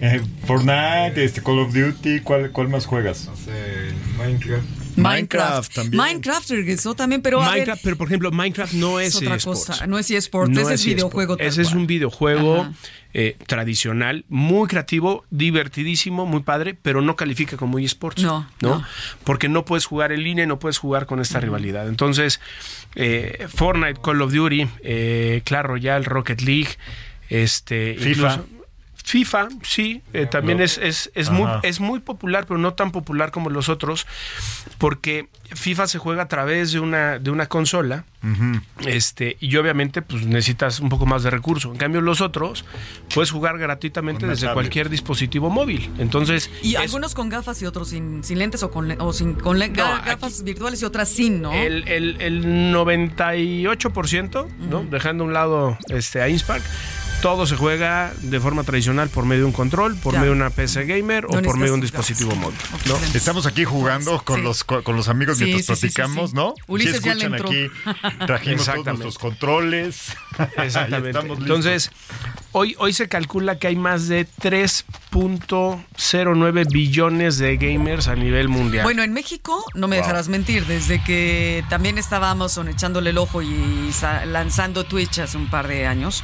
Eh, 0.00 0.20
Fortnite, 0.46 1.24
este 1.24 1.42
Call 1.42 1.60
of 1.60 1.72
Duty, 1.72 2.20
¿cuál, 2.20 2.50
cuál 2.50 2.68
más 2.68 2.84
juegas? 2.86 3.26
no 3.26 3.36
sé, 3.36 3.92
Minecraft. 4.18 4.64
Minecraft 4.96 5.74
también. 5.74 5.96
Minecraft 5.96 6.50
regresó 6.50 6.94
también, 6.94 7.20
pero 7.22 7.40
a 7.40 7.46
ver, 7.46 7.52
Minecraft, 7.52 7.82
pero 7.82 7.96
por 7.96 8.06
ejemplo, 8.08 8.30
Minecraft 8.30 8.74
no 8.74 9.00
es, 9.00 9.08
es 9.08 9.16
otra 9.22 9.36
eSports. 9.36 9.66
cosa. 9.66 9.86
No 9.86 9.98
es 9.98 10.10
eSports, 10.10 10.50
No 10.50 10.60
ese 10.60 10.74
es 10.74 10.80
eSports. 10.80 10.94
videojuego. 10.94 11.36
Ese 11.38 11.62
es 11.62 11.72
un 11.72 11.86
videojuego 11.86 12.68
eh, 13.12 13.36
tradicional, 13.46 14.24
muy 14.28 14.68
creativo, 14.68 15.24
divertidísimo, 15.30 16.26
muy 16.26 16.42
padre, 16.42 16.74
pero 16.80 17.00
no 17.00 17.16
califica 17.16 17.56
como 17.56 17.78
eSports. 17.78 18.22
No, 18.22 18.48
no. 18.60 18.84
Porque 19.24 19.48
no 19.48 19.64
puedes 19.64 19.86
jugar 19.86 20.12
en 20.12 20.22
línea 20.22 20.44
y 20.44 20.48
no 20.48 20.58
puedes 20.58 20.78
jugar 20.78 21.06
con 21.06 21.20
esta 21.20 21.40
rivalidad. 21.40 21.88
Entonces, 21.88 22.40
eh, 22.94 23.46
Fortnite, 23.52 24.00
Call 24.02 24.20
of 24.22 24.32
Duty, 24.32 24.66
eh, 24.82 25.42
Clash 25.44 25.64
Royale, 25.64 26.04
Rocket 26.04 26.40
League, 26.42 26.70
este, 27.30 27.94
FIFA. 27.98 28.08
incluso- 28.34 28.46
FIFA, 29.06 29.48
sí, 29.62 30.02
eh, 30.14 30.24
también 30.24 30.62
es, 30.62 30.78
es, 30.78 31.10
es, 31.14 31.28
muy, 31.28 31.46
es 31.62 31.78
muy 31.78 32.00
popular, 32.00 32.46
pero 32.48 32.56
no 32.58 32.72
tan 32.72 32.90
popular 32.90 33.30
como 33.32 33.50
los 33.50 33.68
otros, 33.68 34.06
porque 34.78 35.28
FIFA 35.54 35.86
se 35.88 35.98
juega 35.98 36.22
a 36.22 36.28
través 36.28 36.72
de 36.72 36.80
una, 36.80 37.18
de 37.18 37.30
una 37.30 37.44
consola, 37.46 38.04
este, 38.86 39.36
y 39.40 39.54
obviamente 39.56 40.00
pues 40.00 40.24
necesitas 40.24 40.80
un 40.80 40.88
poco 40.88 41.04
más 41.04 41.22
de 41.22 41.28
recurso. 41.28 41.70
En 41.70 41.76
cambio, 41.76 42.00
los 42.00 42.22
otros 42.22 42.64
puedes 43.14 43.30
jugar 43.30 43.58
gratuitamente 43.58 44.26
desde 44.26 44.46
tablet. 44.46 44.54
cualquier 44.54 44.88
dispositivo 44.88 45.50
móvil. 45.50 45.90
Entonces, 45.98 46.50
Y 46.62 46.74
es- 46.76 46.80
algunos 46.80 47.14
con 47.14 47.28
gafas 47.28 47.60
y 47.60 47.66
otros 47.66 47.90
sin, 47.90 48.24
sin 48.24 48.38
lentes 48.38 48.62
o 48.62 48.70
con, 48.70 48.98
o 49.02 49.12
sin, 49.12 49.34
con 49.34 49.58
le- 49.58 49.70
ga- 49.70 49.98
aquí- 49.98 50.08
gafas 50.08 50.42
virtuales 50.42 50.80
y 50.80 50.86
otras 50.86 51.10
sin, 51.10 51.42
¿no? 51.42 51.52
el, 51.52 51.86
el, 51.88 52.16
el 52.22 52.72
98%, 52.72 54.46
¿no? 54.70 54.82
dejando 54.84 55.24
a 55.24 55.26
un 55.26 55.32
lado 55.34 55.78
este, 55.88 56.22
a 56.22 56.28
Inspark, 56.30 56.62
todo 57.24 57.46
se 57.46 57.56
juega 57.56 58.12
de 58.20 58.38
forma 58.38 58.64
tradicional 58.64 59.08
por 59.08 59.24
medio 59.24 59.40
de 59.44 59.46
un 59.46 59.52
control, 59.52 59.96
por 59.96 60.12
Ya. 60.12 60.20
medio 60.20 60.34
de 60.34 60.40
una 60.40 60.50
PC 60.50 60.84
gamer 60.84 61.24
o 61.24 61.30
por 61.40 61.56
medio 61.56 61.68
de 61.72 61.76
un 61.76 61.80
dispositivo 61.80 62.34
móvil. 62.36 62.58
¿no? 62.86 62.96
Estamos 63.14 63.46
aquí 63.46 63.64
jugando 63.64 64.22
con, 64.22 64.40
Sí. 64.40 64.42
los, 64.42 64.62
con, 64.62 64.82
con 64.82 64.94
los 64.94 65.08
amigos 65.08 65.38
Sí, 65.38 65.44
mientras 65.44 65.64
sí, 65.64 65.74
sí, 65.74 65.88
sí, 65.88 65.94
platicamos, 65.94 66.30
sí. 66.32 66.36
¿no? 66.36 66.52
Ulises 66.66 66.98
Sí 66.98 67.04
ya 67.06 67.14
le 67.14 67.24
escuchan 67.24 67.40
entró. 67.40 67.48
aquí, 67.48 67.70
trajimos 68.26 68.66
todos 68.66 68.84
nuestros 68.84 69.16
controles. 69.18 70.12
Exactamente. 70.58 71.18
Entonces, 71.18 71.90
hoy, 72.52 72.76
hoy 72.78 72.92
se 72.92 73.08
calcula 73.08 73.58
que 73.58 73.68
hay 73.68 73.76
más 73.76 74.06
de 74.08 74.26
3.09 74.42 76.66
billones 76.70 77.38
de 77.38 77.56
gamers 77.56 78.06
a 78.08 78.16
nivel 78.16 78.50
mundial. 78.50 78.84
Bueno, 78.84 79.02
en 79.02 79.14
México, 79.14 79.64
no 79.74 79.88
me 79.88 79.96
Wow. 79.96 80.02
dejarás 80.04 80.28
mentir, 80.28 80.66
desde 80.66 81.02
que 81.02 81.64
también 81.70 81.96
estaba 81.96 82.30
Amazon 82.30 82.68
echándole 82.68 83.08
el 83.10 83.16
ojo 83.18 83.40
y 83.40 83.90
lanzando 84.26 84.84
Twitch 84.84 85.20
hace 85.20 85.38
un 85.38 85.48
par 85.48 85.68
de 85.68 85.86
años, 85.86 86.22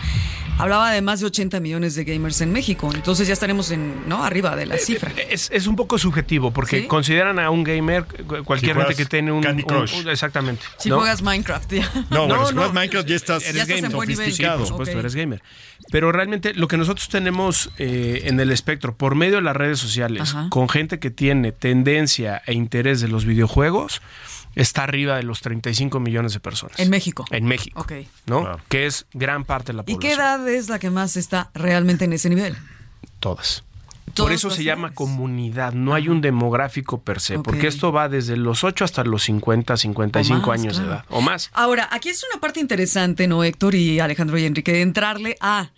hablaba 0.59 0.89
de 0.92 1.02
más 1.02 1.20
de 1.20 1.26
80 1.26 1.61
millones 1.61 1.94
de 1.94 2.04
gamers 2.04 2.40
en 2.40 2.52
México. 2.52 2.90
Entonces 2.94 3.26
ya 3.26 3.32
estaremos 3.35 3.70
en, 3.70 4.09
¿no? 4.09 4.25
Arriba 4.25 4.56
de 4.56 4.66
la 4.66 4.78
cifra. 4.78 5.12
Es, 5.28 5.50
es 5.52 5.66
un 5.66 5.76
poco 5.76 5.99
subjetivo 5.99 6.50
porque 6.52 6.82
¿Sí? 6.82 6.87
consideran 6.87 7.38
a 7.38 7.50
un 7.50 7.64
gamer 7.64 8.04
cu- 8.04 8.44
cualquier 8.44 8.75
Si 8.76 8.80
gente 8.82 8.94
que 8.94 9.04
tiene 9.06 9.32
un, 9.32 9.42
Candy 9.42 9.62
Crush. 9.64 10.00
un- 10.00 10.09
exactamente. 10.09 10.62
Si 10.78 10.88
¿no? 10.88 10.97
juegas 10.99 11.23
Minecraft, 11.23 11.73
ya. 11.73 11.90
No, 12.11 12.26
bueno, 12.26 12.37
No, 12.37 12.47
si 12.47 12.54
no, 12.54 12.61
juegas 12.61 12.75
Minecraft 12.75 13.09
ya 13.09 13.16
estás, 13.16 13.42
Eres 13.42 13.54
Ya 13.54 13.62
estás 13.62 13.76
en 13.78 13.82
gamer. 13.85 13.97
buen 13.97 14.09
nivel. 14.09 14.32
Sí, 14.32 14.42
por 14.44 14.66
supuesto, 14.66 14.94
Ok. 14.94 15.00
eres 15.00 15.14
gamer. 15.14 15.42
Pero 15.90 16.12
realmente 16.12 16.54
lo 16.54 16.68
que 16.68 16.76
nosotros 16.76 17.09
tenemos 17.09 17.70
eh, 17.78 18.23
en 18.25 18.38
el 18.38 18.50
espectro, 18.52 18.94
por 18.97 19.14
medio 19.14 19.37
de 19.37 19.42
las 19.42 19.56
redes 19.56 19.78
sociales, 19.78 20.23
Ajá. 20.35 20.47
con 20.50 20.68
gente 20.68 20.99
que 20.99 21.11
tiene 21.11 21.52
tendencia 21.52 22.42
e 22.47 22.52
interés 22.52 23.00
de 23.00 23.09
los 23.09 23.25
videojuegos, 23.25 24.02
está 24.54 24.85
arriba 24.85 25.16
de 25.16 25.23
los 25.23 25.40
35 25.40 26.00
millones 26.00 26.33
de 26.33 26.40
personas. 26.40 26.78
En 26.78 26.90
México. 26.90 27.25
En 27.30 27.45
México. 27.45 27.80
Ok. 27.80 27.92
¿No? 28.26 28.40
Wow. 28.42 28.57
Que 28.69 28.87
es 28.87 29.07
gran 29.12 29.45
parte 29.45 29.73
de 29.73 29.76
la 29.76 29.83
¿Y 29.87 29.95
población. 29.95 30.00
qué 30.00 30.12
edad 30.12 30.49
es 30.49 30.69
la 30.69 30.78
que 30.78 30.90
más 30.90 31.16
está 31.16 31.50
realmente 31.54 32.04
en 32.04 32.12
ese 32.12 32.28
nivel? 32.28 32.57
Todas. 33.19 33.64
Por 34.16 34.33
eso 34.33 34.50
se 34.50 34.64
llama 34.64 34.92
comunidad, 34.92 35.73
no 35.73 35.95
hay 35.95 36.09
un 36.09 36.21
demográfico 36.21 37.00
per 37.00 37.21
se, 37.21 37.38
porque 37.38 37.69
esto 37.69 37.92
va 37.92 38.09
desde 38.09 38.37
los 38.37 38.64
8 38.64 38.85
hasta 38.85 39.04
los 39.04 39.23
50, 39.23 39.76
55 39.76 40.42
O 40.42 40.47
más, 40.49 40.61
años 40.61 40.78
de 40.78 40.85
edad 40.85 41.04
o 41.09 41.21
más. 41.21 41.50
Ahora, 41.52 41.88
aquí 41.92 42.09
es 42.09 42.25
una 42.30 42.40
parte 42.40 42.61
interesante, 42.61 43.28
¿no, 43.28 43.45
Héctor 43.45 43.75
y 43.75 44.00
Alejandro 44.00 44.37
y 44.38 44.45
Enrique? 44.47 44.73
De 44.73 44.83
entrarle 44.83 45.37
a 45.40 45.71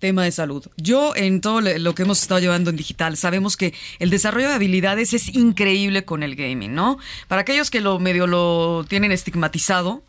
tema 0.00 0.24
de 0.24 0.32
salud. 0.32 0.66
Yo, 0.76 1.14
en 1.14 1.40
todo 1.40 1.60
lo 1.60 1.94
que 1.94 2.02
hemos 2.02 2.20
estado 2.20 2.40
llevando 2.40 2.70
en 2.70 2.76
digital, 2.76 3.16
sabemos 3.16 3.56
que 3.56 3.74
el 4.00 4.10
desarrollo 4.10 4.48
de 4.48 4.54
habilidades 4.54 5.12
es 5.12 5.28
increíble 5.34 6.04
con 6.04 6.24
el 6.24 6.34
gaming, 6.34 6.74
¿no? 6.74 6.98
Para 7.28 7.42
aquellos 7.42 7.70
que 7.70 7.80
lo 7.80 8.00
medio 8.00 8.26
lo 8.26 8.84
tienen 8.88 9.12
estigmatizado, 9.12 10.02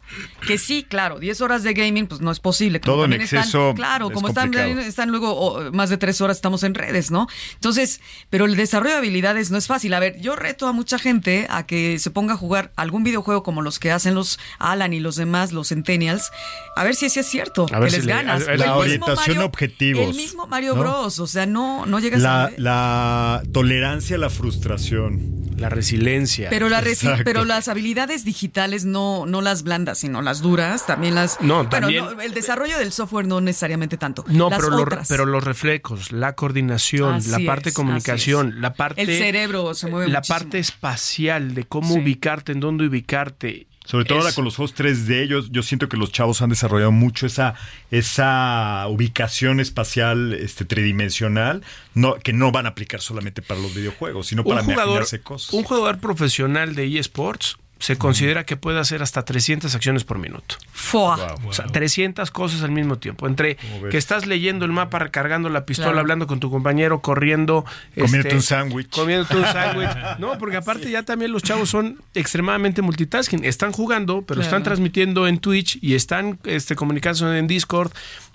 que 0.45 0.57
sí, 0.57 0.85
claro, 0.87 1.19
10 1.19 1.41
horas 1.41 1.63
de 1.63 1.73
gaming, 1.73 2.07
pues 2.07 2.21
no 2.21 2.31
es 2.31 2.39
posible. 2.39 2.79
Como 2.81 2.93
Todo 2.93 3.05
en 3.05 3.11
también 3.11 3.21
están- 3.23 3.39
exceso 3.39 3.73
claro, 3.75 4.07
es 4.09 4.13
como 4.13 4.27
están, 4.29 4.51
complicado. 4.51 4.79
están 4.81 5.09
luego 5.11 5.71
más 5.73 5.89
de 5.89 5.97
3 5.97 6.19
horas 6.21 6.37
estamos 6.37 6.63
en 6.63 6.73
redes, 6.75 7.11
¿no? 7.11 7.27
Entonces, 7.55 8.01
pero 8.29 8.45
el 8.45 8.55
desarrollo 8.55 8.93
de 8.93 8.97
habilidades 8.99 9.51
no 9.51 9.57
es 9.57 9.67
fácil. 9.67 9.93
A 9.93 9.99
ver, 9.99 10.19
yo 10.21 10.35
reto 10.35 10.67
a 10.67 10.73
mucha 10.73 10.97
gente 10.99 11.47
a 11.49 11.65
que 11.65 11.99
se 11.99 12.09
ponga 12.11 12.33
a 12.33 12.37
jugar 12.37 12.71
algún 12.75 13.03
videojuego 13.03 13.43
como 13.43 13.61
los 13.61 13.79
que 13.79 13.91
hacen 13.91 14.15
los 14.15 14.39
Alan 14.59 14.93
y 14.93 14.99
los 14.99 15.15
demás, 15.15 15.51
los 15.51 15.69
Centennials, 15.69 16.31
a 16.75 16.83
ver 16.83 16.95
si 16.95 17.05
ese 17.05 17.21
es 17.21 17.27
cierto, 17.27 17.65
A 17.71 17.79
ver 17.79 17.85
que 17.89 17.91
si 17.91 17.97
les 17.97 18.05
le- 18.07 18.13
ganas. 18.13 18.35
a 18.35 18.37
ver 18.37 18.43
O 18.43 18.45
si- 18.45 18.51
el 18.53 18.59
La 18.59 18.65
mismo 18.65 18.79
orientación 18.79 19.37
a 19.39 19.45
objetivos, 19.45 20.09
El 20.09 20.15
mismo 20.15 20.47
Mario 20.47 20.75
¿no? 20.75 20.81
Bros, 20.81 21.19
o 21.19 21.27
sea, 21.27 21.45
no, 21.45 21.85
no 21.85 21.99
llegas 21.99 22.23
a... 22.23 22.49
La, 22.49 22.51
la 22.57 23.43
tolerancia 23.51 24.15
a 24.15 24.19
la 24.19 24.29
frustración. 24.29 25.41
La 25.57 25.69
resiliencia. 25.69 26.49
Pero, 26.49 26.69
la 26.69 26.81
resi- 26.81 27.03
Exacto. 27.03 27.23
pero 27.23 27.45
las 27.45 27.67
habilidades 27.67 28.25
digitales 28.25 28.85
no, 28.85 29.25
no 29.27 29.41
las 29.41 29.61
blandas, 29.63 30.00
sino 30.01 30.21
las 30.21 30.41
duras, 30.41 30.85
también 30.85 31.15
las... 31.15 31.39
No, 31.41 31.55
Bueno, 31.63 31.69
también- 31.69 32.03
no, 32.05 32.21
el 32.21 32.33
desarrollo 32.33 32.77
del 32.77 32.91
software 32.91 33.25
no 33.27 33.39
necesariamente 33.41 33.97
tanto. 33.97 34.25
No, 34.27 34.49
las 34.49 34.59
pero, 34.59 34.71
lo- 34.71 34.83
otras. 34.83 35.07
pero 35.07 35.25
los 35.25 35.43
reflejos, 35.43 36.11
la 36.11 36.33
coordinación, 36.33 37.13
Así 37.15 37.29
la 37.31 37.39
parte 37.45 37.69
es, 37.69 37.75
de 37.75 37.77
comunicación, 37.77 38.61
la 38.61 38.73
parte... 38.73 39.01
El 39.01 39.07
cerebro 39.07 39.73
se 39.73 39.87
mueve 39.87 40.09
La 40.11 40.19
muchísimo. 40.19 40.39
parte 40.39 40.59
espacial 40.59 41.53
de 41.55 41.63
cómo 41.65 41.93
Sí. 41.93 41.99
ubicarte, 42.01 42.51
en 42.51 42.59
dónde 42.59 42.85
ubicarte. 42.87 43.67
Sobre 43.83 44.05
todo 44.05 44.19
Es- 44.19 44.25
ahora 44.25 44.35
con 44.35 44.45
los 44.45 44.55
juegos 44.55 44.75
3D, 44.75 45.27
yo, 45.27 45.39
yo 45.49 45.63
siento 45.63 45.89
que 45.89 45.97
los 45.97 46.11
chavos 46.11 46.41
han 46.43 46.49
desarrollado 46.49 46.91
mucho 46.91 47.25
esa, 47.25 47.55
esa 47.89 48.85
ubicación 48.89 49.59
espacial 49.59 50.33
este, 50.33 50.65
tridimensional, 50.65 51.63
no, 51.93 52.15
que 52.15 52.33
no 52.33 52.51
van 52.51 52.65
a 52.65 52.69
aplicar 52.69 53.01
solamente 53.01 53.41
para 53.41 53.59
los 53.59 53.73
videojuegos, 53.73 54.27
sino 54.27 54.43
para 54.43 54.61
jugador, 54.63 54.83
imaginarse 54.85 55.21
cosas. 55.21 55.53
un 55.53 55.63
jugador 55.63 55.99
profesional 55.99 56.75
de 56.75 56.97
eSports 56.99 57.57
se 57.81 57.97
considera 57.97 58.45
que 58.45 58.57
puede 58.57 58.79
hacer 58.79 59.01
hasta 59.01 59.25
300 59.25 59.73
acciones 59.73 60.03
por 60.03 60.19
minuto. 60.19 60.55
Fua. 60.71 61.15
Wow. 61.41 61.49
O 61.49 61.53
sea, 61.53 61.65
300 61.65 62.29
cosas 62.29 62.61
al 62.61 62.69
mismo 62.69 62.99
tiempo. 62.99 63.25
Entre 63.25 63.57
que 63.89 63.97
estás 63.97 64.27
leyendo 64.27 64.65
el 64.65 64.71
mapa, 64.71 64.99
recargando 64.99 65.49
la 65.49 65.65
pistola, 65.65 65.87
Claro. 65.91 65.99
hablando 66.01 66.27
con 66.27 66.39
tu 66.39 66.51
compañero, 66.51 67.01
corriendo. 67.01 67.65
Comiéndote 67.95 68.19
este, 68.27 68.35
un 68.35 68.41
sándwich. 68.43 68.89
Comiéndote 68.91 69.35
un 69.35 69.45
sándwich. 69.45 69.89
No, 70.19 70.37
porque 70.37 70.57
aparte 70.57 70.91
ya 70.91 71.01
también 71.01 71.31
los 71.31 71.41
chavos 71.41 71.69
son 71.69 71.99
extremadamente 72.13 72.83
multitasking. 72.83 73.43
Están 73.43 73.71
jugando, 73.71 74.21
pero 74.21 74.41
están 74.41 74.61
transmitiendo 74.61 75.27
en 75.27 75.39
Twitch 75.39 75.79
y 75.81 75.95
están 75.95 76.39
este, 76.43 76.75
comunicándose 76.75 77.35
en 77.37 77.47
Discord. 77.47 77.91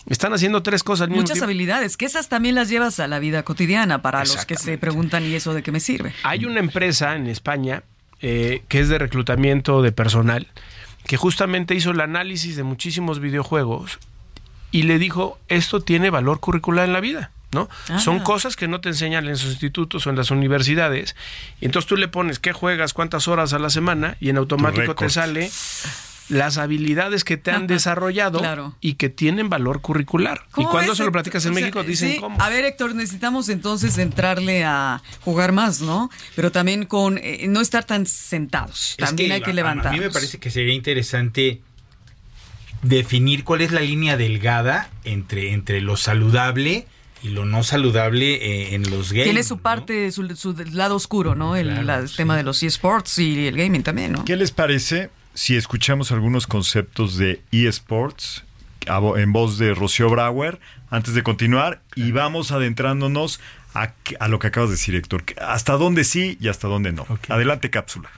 Están 0.09 0.33
haciendo 0.33 0.63
tres 0.65 0.83
cosas 0.83 1.03
al 1.05 1.09
mismo 1.11 1.23
Muchas 1.23 1.35
tiempo. 1.35 1.45
habilidades, 1.47 1.97
que 1.97 2.07
esas 2.07 2.29
también 2.29 2.57
las 2.57 2.69
llevas 2.69 2.99
a 2.99 3.07
la 3.07 3.21
vida 3.21 3.45
cotidiana 3.45 4.03
para 4.03 4.21
los 4.25 4.45
que 4.45 4.57
se 4.57 4.77
preguntan 4.79 5.25
y 5.25 5.35
eso 5.35 5.55
de 5.55 5.63
qué 5.63 5.71
me 5.71 5.79
sirve. 5.81 6.13
Hay 6.25 6.45
una 6.45 6.59
empresa 6.61 7.15
en 7.15 7.27
España 7.29 7.83
eh, 8.23 8.63
que 8.69 8.81
es 8.81 8.89
de 8.89 8.99
reclutamiento 8.99 9.83
de 9.83 9.93
personal 9.93 10.49
que 11.07 11.17
justamente 11.17 11.75
hizo 11.75 11.91
el 11.93 12.01
análisis 12.01 12.57
de 12.57 12.65
muchísimos 12.65 13.21
videojuegos 13.21 13.99
y 14.71 14.83
le 14.83 14.99
dijo 14.99 15.39
esto 15.49 15.81
tiene 15.81 16.11
valor 16.11 16.41
curricular 16.41 16.85
en 16.85 16.93
la 16.93 17.01
vida. 17.01 17.31
¿no? 17.53 17.69
Ah. 17.89 18.01
Son 18.01 18.21
cosas 18.21 18.57
que 18.57 18.69
no 18.69 18.81
te 18.81 18.89
enseñan 18.89 19.25
en 19.25 19.31
los 19.31 19.45
institutos 19.45 20.07
o 20.07 20.11
en 20.11 20.17
las 20.17 20.31
universidades. 20.31 21.15
Y 21.61 21.67
entonces 21.67 21.89
tú 21.89 21.97
le 21.97 22.09
pones 22.09 22.39
qué 22.39 22.53
juegas, 22.53 22.93
cuántas 22.93 23.29
horas 23.29 23.53
a 23.53 23.59
la 23.59 23.71
semana 23.71 24.17
y 24.21 24.31
en 24.31 24.37
automático 24.37 24.95
te 24.95 25.09
sale 25.09 25.51
las 26.29 26.59
habilidades 26.59 27.23
que 27.23 27.37
te 27.37 27.51
han 27.53 27.67
desarrollado 27.69 28.41
Claro. 28.41 28.75
y 28.81 28.95
que 28.95 29.09
tienen 29.09 29.49
valor 29.49 29.81
curricular. 29.81 30.43
Y 30.49 30.51
¿Cómo 30.53 30.71
cuando 30.71 30.91
ves, 30.93 30.99
se 30.99 31.05
lo 31.05 31.13
platicas 31.13 31.45
en 31.45 31.53
O 31.53 31.55
sea, 31.55 31.61
México 31.63 31.83
dicen 31.85 32.13
sí, 32.15 32.19
cómo. 32.21 32.41
A 32.43 32.49
ver, 32.49 32.65
Héctor, 32.65 32.95
necesitamos 32.95 33.49
entonces 33.49 33.97
entrarle 33.99 34.65
a 34.65 35.03
jugar 35.21 35.53
más, 35.53 35.81
¿no? 35.83 36.11
Pero 36.35 36.51
también 36.51 36.85
con 36.87 37.19
eh, 37.19 37.47
no 37.49 37.61
estar 37.61 37.85
tan 37.85 38.07
sentados. 38.07 38.97
Es 38.99 39.05
También 39.07 39.33
hay 39.33 39.41
que 39.41 39.53
levantar. 39.53 39.89
A 39.89 39.93
mí 39.93 40.01
me 40.01 40.11
parece 40.11 40.39
que 40.39 40.51
sería 40.51 40.75
interesante 40.75 41.61
definir 42.83 43.45
cuál 43.45 43.63
es 43.63 43.73
la 43.73 43.81
línea 43.81 44.17
delgada 44.17 44.91
entre, 45.05 45.53
entre 45.53 45.81
lo 45.81 45.97
saludable 45.97 46.87
y 47.23 47.29
lo 47.29 47.45
no 47.45 47.63
saludable 47.65 48.35
eh, 48.35 48.75
en 48.75 48.89
los 48.91 49.11
games. 49.13 49.25
Tiene 49.25 49.43
su 49.43 49.57
¿no? 49.57 49.63
parte, 49.63 50.13
su, 50.13 50.37
su 50.37 50.55
lado 50.73 50.95
oscuro, 50.97 51.35
¿no? 51.35 51.57
El, 51.57 51.69
Claro, 51.69 51.83
la- 51.83 52.07
sí. 52.07 52.17
tema 52.17 52.37
de 52.37 52.43
los 52.43 52.63
eSports 52.63 53.19
y 53.19 53.47
el 53.49 53.57
gaming 53.57 53.83
también, 53.83 54.13
¿no? 54.13 54.25
¿Qué 54.25 54.37
les 54.37 54.51
parece 54.53 55.11
si 55.37 55.55
escuchamos 55.55 56.11
algunos 56.13 56.47
conceptos 56.47 57.17
de 57.19 57.43
eSports 57.53 58.43
en 59.17 59.33
voz 59.33 59.59
de 59.59 59.75
Rocío 59.75 60.09
Brauer 60.09 60.59
antes 60.91 61.15
de 61.15 61.23
continuar 61.23 61.83
y 61.95 62.11
vamos 62.11 62.53
adentrándonos 62.53 63.41
a, 63.75 63.93
a 64.19 64.29
lo 64.29 64.39
que 64.39 64.47
acabas 64.47 64.71
de 64.71 64.77
decir, 64.77 64.95
Héctor? 64.95 65.25
Hasta 65.41 65.75
dónde 65.75 66.05
sí 66.05 66.39
y 66.41 66.49
hasta 66.49 66.69
dónde 66.69 66.93
no. 66.93 67.07
Adelante, 67.29 67.69
cápsula. 67.69 68.11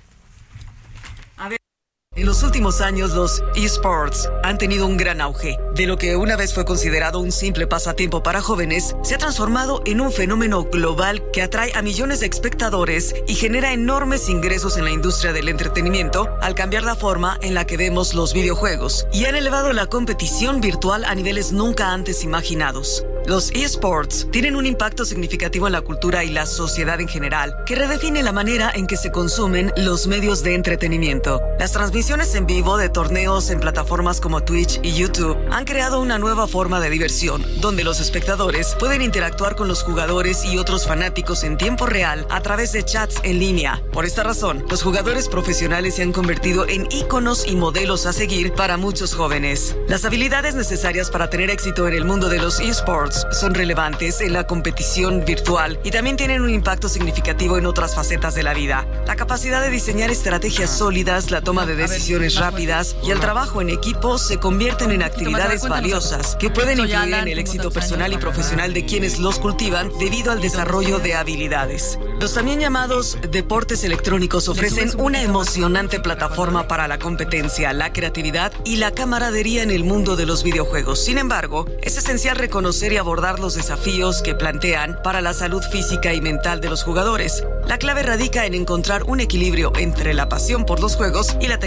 En 2.18 2.26
los 2.26 2.42
últimos 2.42 2.80
años, 2.80 3.12
los 3.12 3.44
esports 3.54 4.28
han 4.42 4.58
tenido 4.58 4.86
un 4.86 4.96
gran 4.96 5.20
auge. 5.20 5.56
De 5.76 5.86
lo 5.86 5.96
que 5.98 6.16
una 6.16 6.34
vez 6.34 6.52
fue 6.52 6.64
considerado 6.64 7.20
un 7.20 7.30
simple 7.30 7.68
pasatiempo 7.68 8.24
para 8.24 8.40
jóvenes, 8.40 8.96
se 9.04 9.14
ha 9.14 9.18
transformado 9.18 9.82
en 9.86 10.00
un 10.00 10.10
fenómeno 10.10 10.64
global 10.64 11.22
que 11.32 11.42
atrae 11.42 11.70
a 11.76 11.82
millones 11.82 12.18
de 12.18 12.26
espectadores 12.26 13.14
y 13.28 13.36
genera 13.36 13.72
enormes 13.72 14.28
ingresos 14.28 14.76
en 14.76 14.86
la 14.86 14.90
industria 14.90 15.32
del 15.32 15.48
entretenimiento 15.48 16.28
al 16.40 16.56
cambiar 16.56 16.82
la 16.82 16.96
forma 16.96 17.38
en 17.40 17.54
la 17.54 17.68
que 17.68 17.76
vemos 17.76 18.14
los 18.14 18.34
videojuegos 18.34 19.06
y 19.12 19.26
han 19.26 19.36
elevado 19.36 19.72
la 19.72 19.86
competición 19.86 20.60
virtual 20.60 21.04
a 21.04 21.14
niveles 21.14 21.52
nunca 21.52 21.92
antes 21.92 22.24
imaginados. 22.24 23.04
Los 23.26 23.50
esports 23.50 24.26
tienen 24.32 24.56
un 24.56 24.64
impacto 24.64 25.04
significativo 25.04 25.66
en 25.66 25.74
la 25.74 25.82
cultura 25.82 26.24
y 26.24 26.30
la 26.30 26.46
sociedad 26.46 26.98
en 26.98 27.08
general, 27.08 27.54
que 27.66 27.74
redefine 27.74 28.22
la 28.22 28.32
manera 28.32 28.72
en 28.74 28.86
que 28.86 28.96
se 28.96 29.12
consumen 29.12 29.70
los 29.76 30.06
medios 30.06 30.42
de 30.42 30.54
entretenimiento. 30.54 31.42
Las 31.58 31.72
transmisiones 31.72 32.07
en 32.08 32.46
vivo 32.46 32.78
de 32.78 32.88
torneos 32.88 33.50
en 33.50 33.60
plataformas 33.60 34.18
como 34.18 34.42
Twitch 34.42 34.80
y 34.82 34.94
YouTube 34.94 35.36
han 35.50 35.66
creado 35.66 36.00
una 36.00 36.16
nueva 36.16 36.46
forma 36.46 36.80
de 36.80 36.88
diversión, 36.88 37.44
donde 37.60 37.84
los 37.84 38.00
espectadores 38.00 38.74
pueden 38.78 39.02
interactuar 39.02 39.56
con 39.56 39.68
los 39.68 39.82
jugadores 39.82 40.42
y 40.42 40.56
otros 40.56 40.86
fanáticos 40.86 41.44
en 41.44 41.58
tiempo 41.58 41.84
real 41.84 42.26
a 42.30 42.40
través 42.40 42.72
de 42.72 42.82
chats 42.82 43.20
en 43.24 43.38
línea. 43.38 43.82
Por 43.92 44.06
esta 44.06 44.22
razón, 44.22 44.64
los 44.70 44.82
jugadores 44.82 45.28
profesionales 45.28 45.96
se 45.96 46.02
han 46.02 46.12
convertido 46.12 46.66
en 46.66 46.88
íconos 46.90 47.46
y 47.46 47.56
modelos 47.56 48.06
a 48.06 48.14
seguir 48.14 48.54
para 48.54 48.78
muchos 48.78 49.14
jóvenes. 49.14 49.76
Las 49.86 50.06
habilidades 50.06 50.54
necesarias 50.54 51.10
para 51.10 51.28
tener 51.28 51.50
éxito 51.50 51.86
en 51.88 51.92
el 51.92 52.06
mundo 52.06 52.30
de 52.30 52.38
los 52.38 52.58
esports 52.58 53.26
son 53.32 53.52
relevantes 53.52 54.22
en 54.22 54.32
la 54.32 54.46
competición 54.46 55.26
virtual 55.26 55.78
y 55.84 55.90
también 55.90 56.16
tienen 56.16 56.40
un 56.40 56.50
impacto 56.50 56.88
significativo 56.88 57.58
en 57.58 57.66
otras 57.66 57.94
facetas 57.94 58.34
de 58.34 58.44
la 58.44 58.54
vida. 58.54 58.86
La 59.06 59.16
capacidad 59.16 59.60
de 59.60 59.68
diseñar 59.68 60.10
estrategias 60.10 60.70
sólidas, 60.70 61.30
la 61.30 61.42
toma 61.42 61.66
de 61.66 61.76
decisiones 61.76 61.87
rápidas 62.36 62.96
y 63.02 63.10
el 63.10 63.20
trabajo 63.20 63.60
en 63.60 63.70
equipo 63.70 64.18
se 64.18 64.38
convierten 64.38 64.92
en 64.92 65.02
actividades 65.02 65.66
valiosas 65.68 66.36
que 66.36 66.50
pueden 66.50 66.78
influir 66.78 67.14
en 67.14 67.28
el 67.28 67.38
éxito 67.38 67.70
personal 67.70 68.12
y 68.12 68.18
profesional 68.18 68.74
de 68.74 68.84
quienes 68.84 69.18
los 69.18 69.38
cultivan 69.38 69.90
debido 69.98 70.32
al 70.32 70.40
desarrollo 70.40 70.98
de 70.98 71.14
habilidades. 71.14 71.98
Los 72.20 72.34
también 72.34 72.60
llamados 72.60 73.18
deportes 73.30 73.84
electrónicos 73.84 74.48
ofrecen 74.48 74.90
una 74.98 75.22
emocionante 75.22 76.00
plataforma 76.00 76.68
para 76.68 76.88
la 76.88 76.98
competencia, 76.98 77.72
la 77.72 77.92
creatividad 77.92 78.52
y 78.64 78.76
la 78.76 78.92
camaradería 78.92 79.62
en 79.62 79.70
el 79.70 79.84
mundo 79.84 80.16
de 80.16 80.26
los 80.26 80.42
videojuegos. 80.42 81.04
Sin 81.04 81.18
embargo, 81.18 81.66
es 81.82 81.96
esencial 81.96 82.36
reconocer 82.36 82.92
y 82.92 82.96
abordar 82.96 83.40
los 83.40 83.54
desafíos 83.54 84.22
que 84.22 84.34
plantean 84.34 84.98
para 85.02 85.20
la 85.20 85.34
salud 85.34 85.62
física 85.62 86.12
y 86.12 86.20
mental 86.20 86.60
de 86.60 86.68
los 86.70 86.82
jugadores. 86.82 87.44
La 87.66 87.78
clave 87.78 88.02
radica 88.02 88.46
en 88.46 88.54
encontrar 88.54 89.04
un 89.04 89.20
equilibrio 89.20 89.72
entre 89.76 90.14
la 90.14 90.28
pasión 90.28 90.64
por 90.64 90.80
los 90.80 90.96
juegos 90.96 91.36
y 91.40 91.48
la 91.48 91.58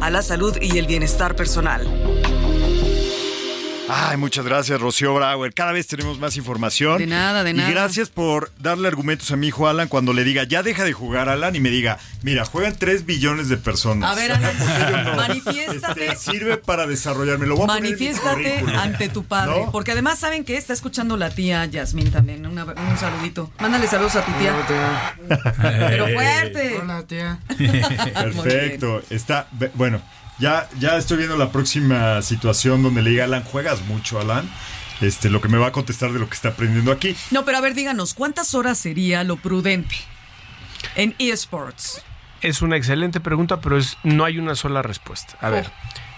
a 0.00 0.10
la 0.10 0.22
salud 0.22 0.56
y 0.60 0.78
el 0.78 0.86
bienestar 0.86 1.34
personal. 1.34 2.45
Ay, 3.88 4.16
muchas 4.16 4.44
gracias, 4.44 4.80
Rocío 4.80 5.14
Brauer. 5.14 5.54
Cada 5.54 5.70
vez 5.70 5.86
tenemos 5.86 6.18
más 6.18 6.36
información. 6.36 6.98
De 6.98 7.06
nada, 7.06 7.44
de 7.44 7.54
nada. 7.54 7.68
Y 7.68 7.72
gracias 7.72 8.08
por 8.08 8.50
darle 8.58 8.88
argumentos 8.88 9.30
a 9.30 9.36
mi 9.36 9.46
hijo 9.46 9.68
Alan 9.68 9.86
cuando 9.86 10.12
le 10.12 10.24
diga, 10.24 10.42
ya 10.42 10.64
deja 10.64 10.82
de 10.82 10.92
jugar, 10.92 11.28
Alan, 11.28 11.54
y 11.54 11.60
me 11.60 11.70
diga, 11.70 11.98
mira, 12.22 12.44
juegan 12.44 12.74
3 12.76 13.06
billones 13.06 13.48
de 13.48 13.56
personas. 13.58 14.10
A 14.10 14.14
ver, 14.16 14.32
Alan, 14.32 14.56
¿Por 14.56 14.66
qué 14.66 14.92
yo 14.92 15.02
no? 15.04 15.16
manifiéstate. 15.16 16.06
Este, 16.06 16.16
sirve 16.32 16.56
para 16.56 16.88
desarrollarme. 16.88 17.46
Lo 17.46 17.54
voy 17.54 17.64
a 17.64 17.66
poner 17.68 17.84
en 17.92 17.98
mi 17.98 18.04
Manifiéstate 18.06 18.64
ante 18.76 19.08
tu 19.08 19.24
padre. 19.24 19.66
¿No? 19.66 19.70
Porque 19.72 19.92
además, 19.92 20.18
¿saben 20.18 20.44
que 20.44 20.56
Está 20.56 20.72
escuchando 20.72 21.16
la 21.16 21.30
tía 21.30 21.64
Yasmín 21.66 22.10
también. 22.10 22.44
Una- 22.44 22.64
un 22.64 22.98
saludito. 22.98 23.52
Mándale 23.60 23.86
saludos 23.86 24.16
a 24.16 24.24
tu 24.24 24.32
tía. 24.32 25.14
Pero 25.88 26.08
fuerte. 26.08 26.78
Hola, 26.82 27.02
tía. 27.06 27.38
Perfecto. 27.56 29.02
Está, 29.10 29.46
bueno, 29.74 30.02
ya, 30.38 30.68
ya 30.78 30.96
estoy 30.96 31.16
viendo 31.18 31.36
la 31.36 31.50
próxima 31.50 32.20
situación 32.22 32.82
donde 32.82 33.02
le 33.02 33.10
diga 33.10 33.24
Alan, 33.24 33.42
juegas 33.44 33.82
mucho, 33.82 34.20
Alan. 34.20 34.48
este, 35.00 35.28
lo 35.30 35.40
que 35.40 35.48
me 35.48 35.58
va 35.58 35.68
a 35.68 35.72
contestar 35.72 36.12
de 36.12 36.18
lo 36.18 36.28
que 36.28 36.34
está 36.34 36.48
aprendiendo 36.50 36.90
aquí. 36.92 37.14
No, 37.30 37.44
pero 37.44 37.58
a 37.58 37.60
ver, 37.60 37.74
díganos, 37.74 38.14
¿cuántas 38.14 38.54
horas 38.54 38.78
sería 38.78 39.24
lo 39.24 39.36
prudente 39.36 39.94
en 40.94 41.14
eSports? 41.18 42.02
Es 42.40 42.62
una 42.62 42.76
excelente 42.76 43.20
pregunta, 43.20 43.60
pero 43.60 43.76
es, 43.78 43.96
no 44.04 44.24
hay 44.24 44.38
una 44.38 44.54
sola 44.54 44.82
respuesta. 44.82 45.36
A 45.40 45.50
ver, 45.50 45.70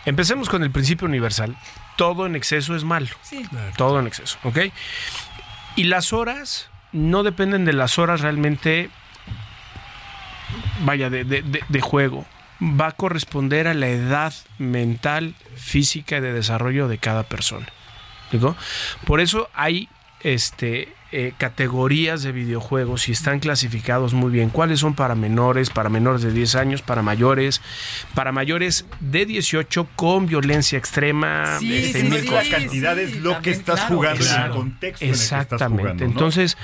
empecemos 0.05 0.49
con 0.49 0.63
el 0.63 0.71
principio 0.71 1.07
universal. 1.09 1.57
Todo 1.97 2.27
en 2.27 2.37
exceso 2.37 2.77
es 2.77 2.85
malo. 2.85 3.09
Sí. 3.23 3.45
Todo 3.77 3.99
en 3.99 4.07
exceso, 4.07 4.39
¿ok? 4.45 4.59
Y 5.77 5.85
las 5.85 6.13
horas 6.13 6.69
no 6.93 7.23
dependen 7.23 7.65
de 7.65 7.73
las 7.73 7.99
horas 7.99 8.21
realmente, 8.21 8.91
vaya, 10.81 11.11
de, 11.11 11.25
de- 11.25 11.43
de- 11.43 11.65
de 11.69 11.81
juego. 11.81 12.27
Va 12.61 12.89
a 12.89 12.93
corresponder 12.93 13.69
a 13.69 13.75
la 13.75 13.89
edad 13.89 14.35
mental, 14.59 15.35
física 15.57 16.19
y 16.19 16.21
de 16.21 16.33
desarrollo 16.33 16.89
de 16.89 16.99
cada 16.99 17.25
persona. 17.25 17.67
¿Digo? 18.33 18.57
Por 19.07 19.21
eso 19.21 19.49
hay 19.55 19.89
este, 20.21 20.93
eh, 21.11 21.33
categorías 21.39 22.23
de 22.23 22.33
videojuegos 22.33 23.09
y 23.09 23.13
están 23.13 23.41
clasificados 23.41 24.13
muy 24.13 24.31
bien. 24.31 24.51
¿Cuáles 24.51 24.81
son 24.81 24.95
para 24.95 25.15
menores, 25.15 25.71
para 25.71 25.89
menores 25.89 26.21
de 26.23 26.33
10 26.33 26.55
años, 26.57 26.83
para 26.83 27.03
mayores, 27.03 27.63
para 28.15 28.31
mayores 28.31 28.85
de 29.01 29.25
18 29.25 29.89
con 29.97 30.27
violencia 30.27 30.77
extrema? 30.79 31.59
Sí, 31.59 31.75
este, 31.75 32.03
sí, 32.03 32.09
mil 32.11 32.21
sí, 32.21 32.27
la 32.27 32.33
cosas. 32.43 32.49
cantidad 32.49 32.99
es 32.99 33.17
lo 33.17 33.41
que 33.41 33.51
estás 33.51 33.81
claro, 33.81 33.97
jugando 33.97 34.23
en 34.25 34.29
el 34.31 34.35
claro. 34.37 34.55
contexto 34.55 35.05
en 35.05 35.11
el 35.11 35.17
que 35.17 35.23
estás 35.23 35.43
Exactamente. 35.45 35.83
jugando. 35.83 36.05
¿no? 36.05 36.11
Entonces, 36.11 36.57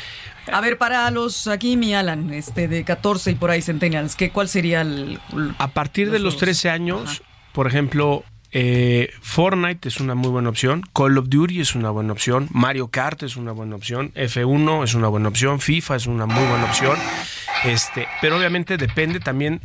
A 0.52 0.60
ver, 0.60 0.76
para 0.76 1.10
los 1.10 1.46
aquí 1.46 1.76
mi 1.78 1.94
Alan, 1.94 2.30
este 2.32 2.68
de 2.68 2.84
14 2.84 3.30
y 3.30 3.34
por 3.36 3.50
ahí 3.50 3.62
centennials, 3.62 4.14
¿qué 4.14 4.28
cuál 4.30 4.48
sería 4.50 4.82
el, 4.82 5.18
el- 5.32 5.54
a 5.58 5.68
partir 5.68 6.10
de 6.10 6.18
los 6.18 6.34
los 6.34 6.36
13 6.36 6.68
años, 6.68 7.22
por 7.52 7.66
ejemplo, 7.66 8.24
eh, 8.56 9.12
Fortnite 9.20 9.88
es 9.88 9.98
una 9.98 10.14
muy 10.14 10.30
buena 10.30 10.48
opción, 10.48 10.84
Call 10.94 11.18
of 11.18 11.28
Duty 11.28 11.60
es 11.60 11.74
una 11.74 11.90
buena 11.90 12.12
opción, 12.12 12.48
Mario 12.52 12.86
Kart 12.86 13.24
es 13.24 13.34
una 13.36 13.50
buena 13.50 13.74
opción, 13.74 14.12
F1 14.14 14.84
es 14.84 14.94
una 14.94 15.08
buena 15.08 15.28
opción, 15.28 15.58
FIFA 15.58 15.96
es 15.96 16.06
una 16.06 16.26
muy 16.26 16.46
buena 16.46 16.64
opción. 16.66 16.96
Este, 17.64 18.06
pero 18.20 18.36
obviamente 18.36 18.76
depende 18.76 19.18
también 19.18 19.60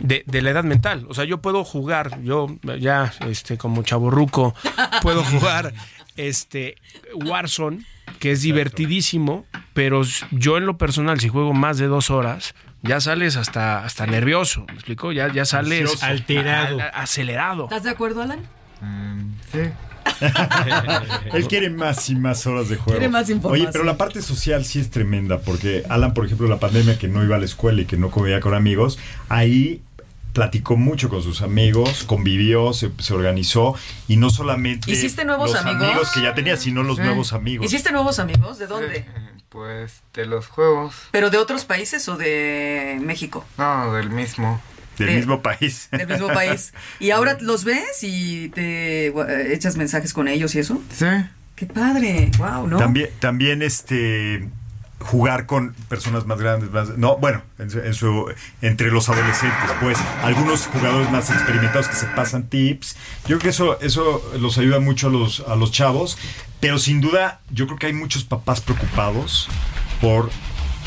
de, 0.00 0.24
de 0.26 0.42
la 0.42 0.50
edad 0.50 0.64
mental. 0.64 1.06
O 1.08 1.14
sea, 1.14 1.24
yo 1.24 1.38
puedo 1.38 1.62
jugar, 1.62 2.20
yo 2.24 2.48
ya 2.80 3.12
este, 3.28 3.58
como 3.58 3.84
chaborruco, 3.84 4.56
puedo 5.02 5.22
jugar 5.22 5.72
este 6.16 6.74
Warzone, 7.14 7.84
que 8.18 8.32
es 8.32 8.42
divertidísimo, 8.42 9.46
pero 9.72 10.02
yo 10.32 10.56
en 10.56 10.66
lo 10.66 10.78
personal, 10.78 11.20
si 11.20 11.28
juego 11.28 11.52
más 11.52 11.78
de 11.78 11.86
dos 11.86 12.10
horas, 12.10 12.56
ya 12.82 13.00
sales 13.00 13.36
hasta, 13.36 13.84
hasta 13.84 14.06
nervioso, 14.06 14.64
¿me 14.68 14.74
explico? 14.74 15.12
Ya, 15.12 15.32
ya 15.32 15.44
sales 15.44 15.82
Ansioso. 15.82 16.06
Alterado. 16.06 16.80
a- 16.80 16.84
a- 16.84 16.88
acelerado. 17.02 17.64
¿Estás 17.64 17.82
de 17.84 17.90
acuerdo, 17.90 18.22
Alan? 18.22 18.40
Mm, 18.80 19.32
sí. 19.52 19.58
Él 21.32 21.46
quiere 21.48 21.70
más 21.70 22.08
y 22.10 22.16
más 22.16 22.46
horas 22.46 22.68
de 22.68 22.76
juego. 22.76 22.98
Quiere 22.98 23.08
más 23.08 23.28
información. 23.30 23.66
Oye, 23.66 23.72
pero 23.72 23.84
la 23.84 23.96
parte 23.96 24.20
social 24.22 24.64
sí 24.64 24.78
es 24.80 24.90
tremenda, 24.90 25.38
porque 25.38 25.84
Alan, 25.88 26.12
por 26.14 26.26
ejemplo, 26.26 26.48
la 26.48 26.58
pandemia 26.58 26.98
que 26.98 27.08
no 27.08 27.22
iba 27.24 27.36
a 27.36 27.38
la 27.38 27.44
escuela 27.44 27.82
y 27.82 27.84
que 27.84 27.96
no 27.96 28.10
comía 28.10 28.40
con 28.40 28.54
amigos, 28.54 28.98
ahí 29.28 29.80
platicó 30.32 30.76
mucho 30.76 31.08
con 31.10 31.22
sus 31.22 31.42
amigos, 31.42 32.04
convivió, 32.04 32.72
se, 32.72 32.90
se 32.98 33.12
organizó 33.14 33.74
y 34.08 34.16
no 34.16 34.30
solamente 34.30 34.90
¿Hiciste 34.90 35.24
nuevos 35.26 35.50
los 35.52 35.60
amigos? 35.64 36.10
que 36.14 36.22
ya 36.22 36.34
tenía, 36.34 36.56
sino 36.56 36.82
los 36.82 36.96
Sí. 36.96 37.02
nuevos 37.02 37.32
amigos. 37.34 37.66
¿Hiciste 37.66 37.92
nuevos 37.92 38.18
amigos? 38.18 38.58
¿De 38.58 38.66
dónde? 38.66 38.96
Eh, 38.98 39.06
Pues 39.52 40.00
de 40.14 40.24
los 40.24 40.46
juegos. 40.46 40.94
¿Pero 41.10 41.28
de 41.28 41.36
otros 41.36 41.64
países 41.66 42.08
o 42.08 42.16
de 42.16 42.98
México? 43.02 43.44
No, 43.58 43.92
del 43.92 44.08
mismo. 44.10 44.60
Del 44.98 45.08
de- 45.08 45.16
mismo 45.16 45.42
país. 45.42 45.88
Del 45.90 46.06
mismo 46.08 46.28
país. 46.28 46.72
¿Y 47.00 47.10
ahora 47.10 47.36
los 47.40 47.64
ves 47.64 48.02
y 48.02 48.48
te 48.50 49.12
echas 49.52 49.76
mensajes 49.76 50.14
con 50.14 50.26
ellos 50.28 50.54
y 50.54 50.60
eso? 50.60 50.82
Sí. 50.90 51.06
¡Qué 51.54 51.66
padre! 51.66 52.30
¡Wow! 52.38 52.66
¿no? 52.66 52.78
También, 52.78 53.10
también 53.20 53.60
este 53.62 54.48
jugar 55.02 55.46
con 55.46 55.74
personas 55.88 56.26
más 56.26 56.38
grandes, 56.38 56.70
más, 56.70 56.96
no, 56.96 57.16
bueno, 57.18 57.42
en 57.58 57.70
su- 57.70 57.80
en 57.80 57.94
su- 57.94 58.32
entre 58.62 58.90
los 58.90 59.08
adolescentes, 59.08 59.70
pues, 59.80 59.98
algunos 60.22 60.66
jugadores 60.66 61.10
más 61.10 61.30
experimentados 61.30 61.88
que 61.88 61.96
se 61.96 62.06
pasan 62.06 62.44
tips. 62.48 62.96
Yo 63.22 63.38
creo 63.38 63.38
que 63.40 63.48
eso, 63.50 63.80
eso 63.80 64.22
los 64.38 64.58
ayuda 64.58 64.80
mucho 64.80 65.08
a 65.08 65.10
los, 65.10 65.40
a 65.46 65.56
los 65.56 65.72
chavos, 65.72 66.16
pero 66.60 66.78
sin 66.78 67.00
duda, 67.00 67.40
yo 67.50 67.66
creo 67.66 67.78
que 67.78 67.86
hay 67.86 67.92
muchos 67.92 68.24
papás 68.24 68.60
preocupados 68.60 69.48
por 70.00 70.30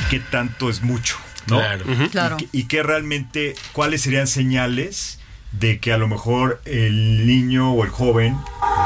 qué 0.10 0.19
tanto 0.19 0.69
es 0.69 0.82
mucho, 0.82 1.17
¿no? 1.47 1.58
Claro. 1.58 1.86
Claro. 2.12 2.38
Y, 2.39 2.45
que- 2.45 2.58
y 2.58 2.63
que 2.65 2.84
realmente, 2.84 3.56
¿cuáles 3.73 4.01
serían 4.01 4.28
señales 4.28 5.19
de 5.51 5.80
que 5.80 5.93
a 5.93 5.97
lo 5.97 6.08
mejor 6.10 6.62
el 6.65 7.25
niño 7.28 7.71
o 7.71 7.84
el 7.86 7.89
joven 7.89 8.38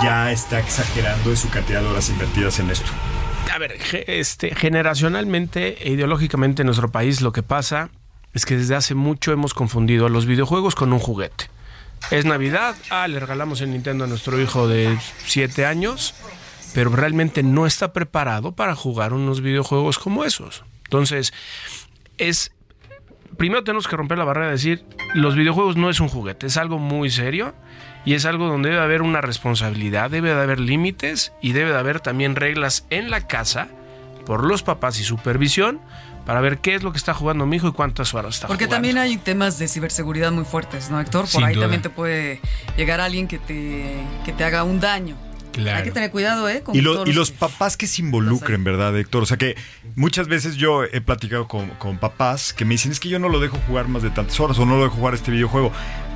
ya 0.04 0.32
está 0.32 0.60
exagerando 0.60 1.32
en 1.32 1.38
su 1.38 1.50
cantidad 1.50 1.82
de 1.82 1.88
horas 1.88 2.10
invertidas 2.10 2.60
en 2.60 2.70
esto? 2.70 2.92
A 3.54 3.58
ver, 3.58 3.78
este, 4.08 4.56
generacionalmente 4.56 5.88
e 5.88 5.92
ideológicamente 5.92 6.62
en 6.62 6.68
nuestro 6.68 6.92
país 6.92 7.22
lo 7.22 7.32
que 7.32 7.44
pasa 7.44 7.90
es 8.34 8.46
que 8.46 8.56
desde 8.56 8.76
hace 8.76 8.96
mucho 8.96 9.32
hemos 9.32 9.54
confundido 9.54 10.06
a 10.06 10.10
los 10.10 10.26
videojuegos 10.26 10.76
con 10.76 10.94
un 10.94 11.00
juguete. 11.00 11.50
Es 12.12 12.26
Navidad, 12.26 12.76
ah, 12.90 13.08
le 13.08 13.20
regalamos 13.20 13.62
el 13.62 13.72
Nintendo 13.72 14.06
a 14.06 14.08
nuestro 14.08 14.40
hijo 14.42 14.68
de 14.68 14.98
7 15.26 15.66
años, 15.66 16.14
pero 16.74 16.90
realmente 16.92 17.44
no 17.44 17.66
está 17.66 17.92
preparado 17.92 18.54
para 18.54 18.76
jugar 18.76 19.14
unos 19.14 19.42
videojuegos 19.42 20.00
como 20.00 20.24
esos. 20.24 20.64
Entonces, 20.86 21.34
es 22.18 22.52
primero 23.38 23.64
tenemos 23.64 23.88
que 23.88 23.96
romper 23.96 24.18
la 24.18 24.26
barrera 24.26 24.48
de 24.48 24.54
decir, 24.54 24.86
los 25.14 25.36
videojuegos 25.36 25.78
no 25.78 25.90
es 25.90 26.00
un 26.00 26.10
juguete, 26.10 26.48
es 26.48 26.58
algo 26.58 26.78
muy 26.78 27.10
serio 27.10 27.54
y 28.10 28.16
es 28.16 28.26
algo 28.26 28.48
donde 28.48 28.70
debe 28.70 28.82
haber 28.82 29.02
una 29.04 29.22
responsabilidad, 29.22 30.10
debe 30.10 30.34
de 30.34 30.42
haber 30.42 30.60
límites 30.60 31.32
y 31.42 31.52
debe 31.52 31.72
de 31.72 31.78
haber 31.78 32.00
también 32.00 32.36
reglas 32.36 32.86
en 32.90 33.10
la 33.12 33.28
casa 33.28 33.68
por 34.26 34.44
los 34.46 34.64
papás 34.64 35.00
y 35.00 35.04
supervisión 35.04 35.80
para 36.26 36.42
ver 36.42 36.58
qué 36.58 36.74
es 36.76 36.82
lo 36.84 36.92
que 36.92 36.98
está 36.98 37.14
jugando 37.14 37.46
mi 37.46 37.58
hijo 37.58 37.68
y 37.68 37.72
cuántas 37.72 38.14
horas 38.16 38.36
está 38.36 38.48
Porque 38.48 38.66
jugando. 38.66 38.76
también 38.88 38.98
hay 38.98 39.18
temas 39.18 39.60
de 39.60 39.68
ciberseguridad 39.68 40.32
muy 40.32 40.44
fuertes, 40.46 40.90
¿no, 40.90 41.00
Héctor? 41.00 41.22
Por 41.22 41.30
Sin 41.30 41.44
ahí 41.44 41.54
duda. 41.56 41.66
también 41.66 41.82
te 41.84 41.90
puede 41.90 42.40
llegar 42.78 43.00
alguien 43.02 43.28
que 43.28 43.38
te, 43.40 43.96
que 44.26 44.32
te 44.34 44.44
haga 44.44 44.64
un 44.64 44.80
daño. 44.80 45.16
Claro. 45.52 45.78
Hay 45.80 45.84
que 45.84 45.92
tener 45.92 46.12
cuidado, 46.12 46.48
¿eh? 46.48 46.62
Con 46.62 46.76
Y, 46.76 46.82
lo- 46.82 46.94
todos 46.94 47.10
y 47.10 47.14
los 47.14 47.32
que- 47.32 47.38
papás 47.40 47.76
que 47.78 47.88
se 47.88 48.02
involucren, 48.04 48.64
¿verdad, 48.64 48.96
Héctor? 48.98 49.24
O 49.24 49.26
sea 49.26 49.38
que 49.38 49.56
muchas 49.96 50.28
veces 50.28 50.56
yo 50.56 50.84
he 50.84 51.02
platicado 51.02 51.48
con, 51.48 51.70
con 51.72 51.98
papás 51.98 52.54
que 52.54 52.66
me 52.66 52.76
dicen, 52.76 52.92
es 52.92 53.00
que 53.00 53.10
yo 53.10 53.18
no 53.20 53.30
lo 53.30 53.40
dejo 53.40 53.58
jugar 53.68 53.88
más 53.88 54.04
de 54.04 54.12
tantas 54.12 54.40
horas 54.40 54.58
o 54.60 54.66
no 54.66 54.78
lo 54.78 54.84
dejo 54.84 54.96
jugar 54.96 55.16
este 55.16 55.32
videojuego. 55.32 55.72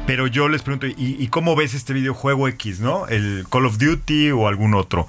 Pero 0.05 0.27
yo 0.27 0.49
les 0.49 0.61
pregunto, 0.61 0.87
¿y, 0.87 0.93
y 0.97 1.27
cómo 1.29 1.55
ves 1.55 1.73
este 1.73 1.93
videojuego 1.93 2.47
X, 2.49 2.79
no? 2.81 3.07
¿El 3.07 3.45
Call 3.49 3.65
of 3.65 3.77
Duty 3.77 4.31
o 4.31 4.47
algún 4.47 4.73
otro? 4.73 5.07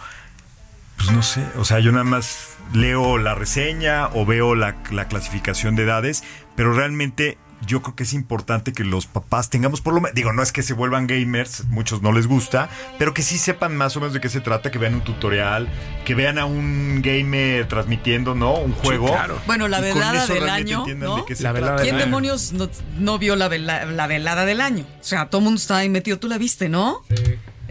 Pues 0.96 1.10
no 1.10 1.22
sé, 1.22 1.44
o 1.56 1.64
sea, 1.64 1.80
yo 1.80 1.90
nada 1.90 2.04
más 2.04 2.56
leo 2.72 3.18
la 3.18 3.34
reseña 3.34 4.08
o 4.08 4.24
veo 4.24 4.54
la, 4.54 4.76
la 4.92 5.08
clasificación 5.08 5.74
de 5.74 5.82
edades, 5.82 6.22
pero 6.56 6.72
realmente 6.72 7.36
yo 7.66 7.82
creo 7.82 7.94
que 7.96 8.02
es 8.04 8.12
importante 8.12 8.72
que 8.72 8.84
los 8.84 9.06
papás 9.06 9.50
tengamos 9.50 9.80
por 9.80 9.94
lo 9.94 10.00
menos, 10.00 10.14
digo, 10.14 10.32
no 10.32 10.42
es 10.42 10.52
que 10.52 10.62
se 10.62 10.74
vuelvan 10.74 11.06
gamers, 11.06 11.64
muchos 11.68 12.02
no 12.02 12.12
les 12.12 12.26
gusta, 12.26 12.68
pero 12.98 13.14
que 13.14 13.22
sí 13.22 13.38
sepan 13.38 13.76
más 13.76 13.96
o 13.96 14.00
menos 14.00 14.12
de 14.14 14.20
qué 14.20 14.28
se 14.28 14.40
trata, 14.40 14.70
que 14.70 14.78
vean 14.78 14.94
un 14.94 15.02
tutorial, 15.04 15.68
que 16.04 16.14
vean 16.14 16.38
a 16.38 16.44
un 16.46 17.00
gamer 17.02 17.66
transmitiendo, 17.68 18.34
¿no? 18.34 18.54
Un 18.54 18.72
juego. 18.72 19.06
claro. 19.06 19.38
Bueno, 19.46 19.68
la 19.68 19.80
velada 19.80 20.26
del 20.26 20.48
año, 20.48 20.80
entiendan 20.80 21.08
¿no? 21.08 21.16
de 21.16 21.24
qué 21.26 21.36
se 21.36 21.42
La 21.42 21.52
velada 21.52 21.76
¿Quién 21.76 21.86
del 21.86 21.94
año. 21.96 22.04
demonios 22.06 22.52
no, 22.52 22.68
no 22.98 23.18
vio 23.18 23.36
la, 23.36 23.48
vela- 23.48 23.84
la 23.86 24.06
velada 24.06 24.44
del 24.44 24.60
año? 24.60 24.84
O 25.00 25.04
sea, 25.04 25.26
todo 25.30 25.40
el 25.40 25.44
mundo 25.44 25.58
está 25.60 25.78
ahí 25.78 25.88
metido. 25.88 26.18
Tú 26.18 26.28
la 26.28 26.38
viste, 26.38 26.68
¿no? 26.68 27.02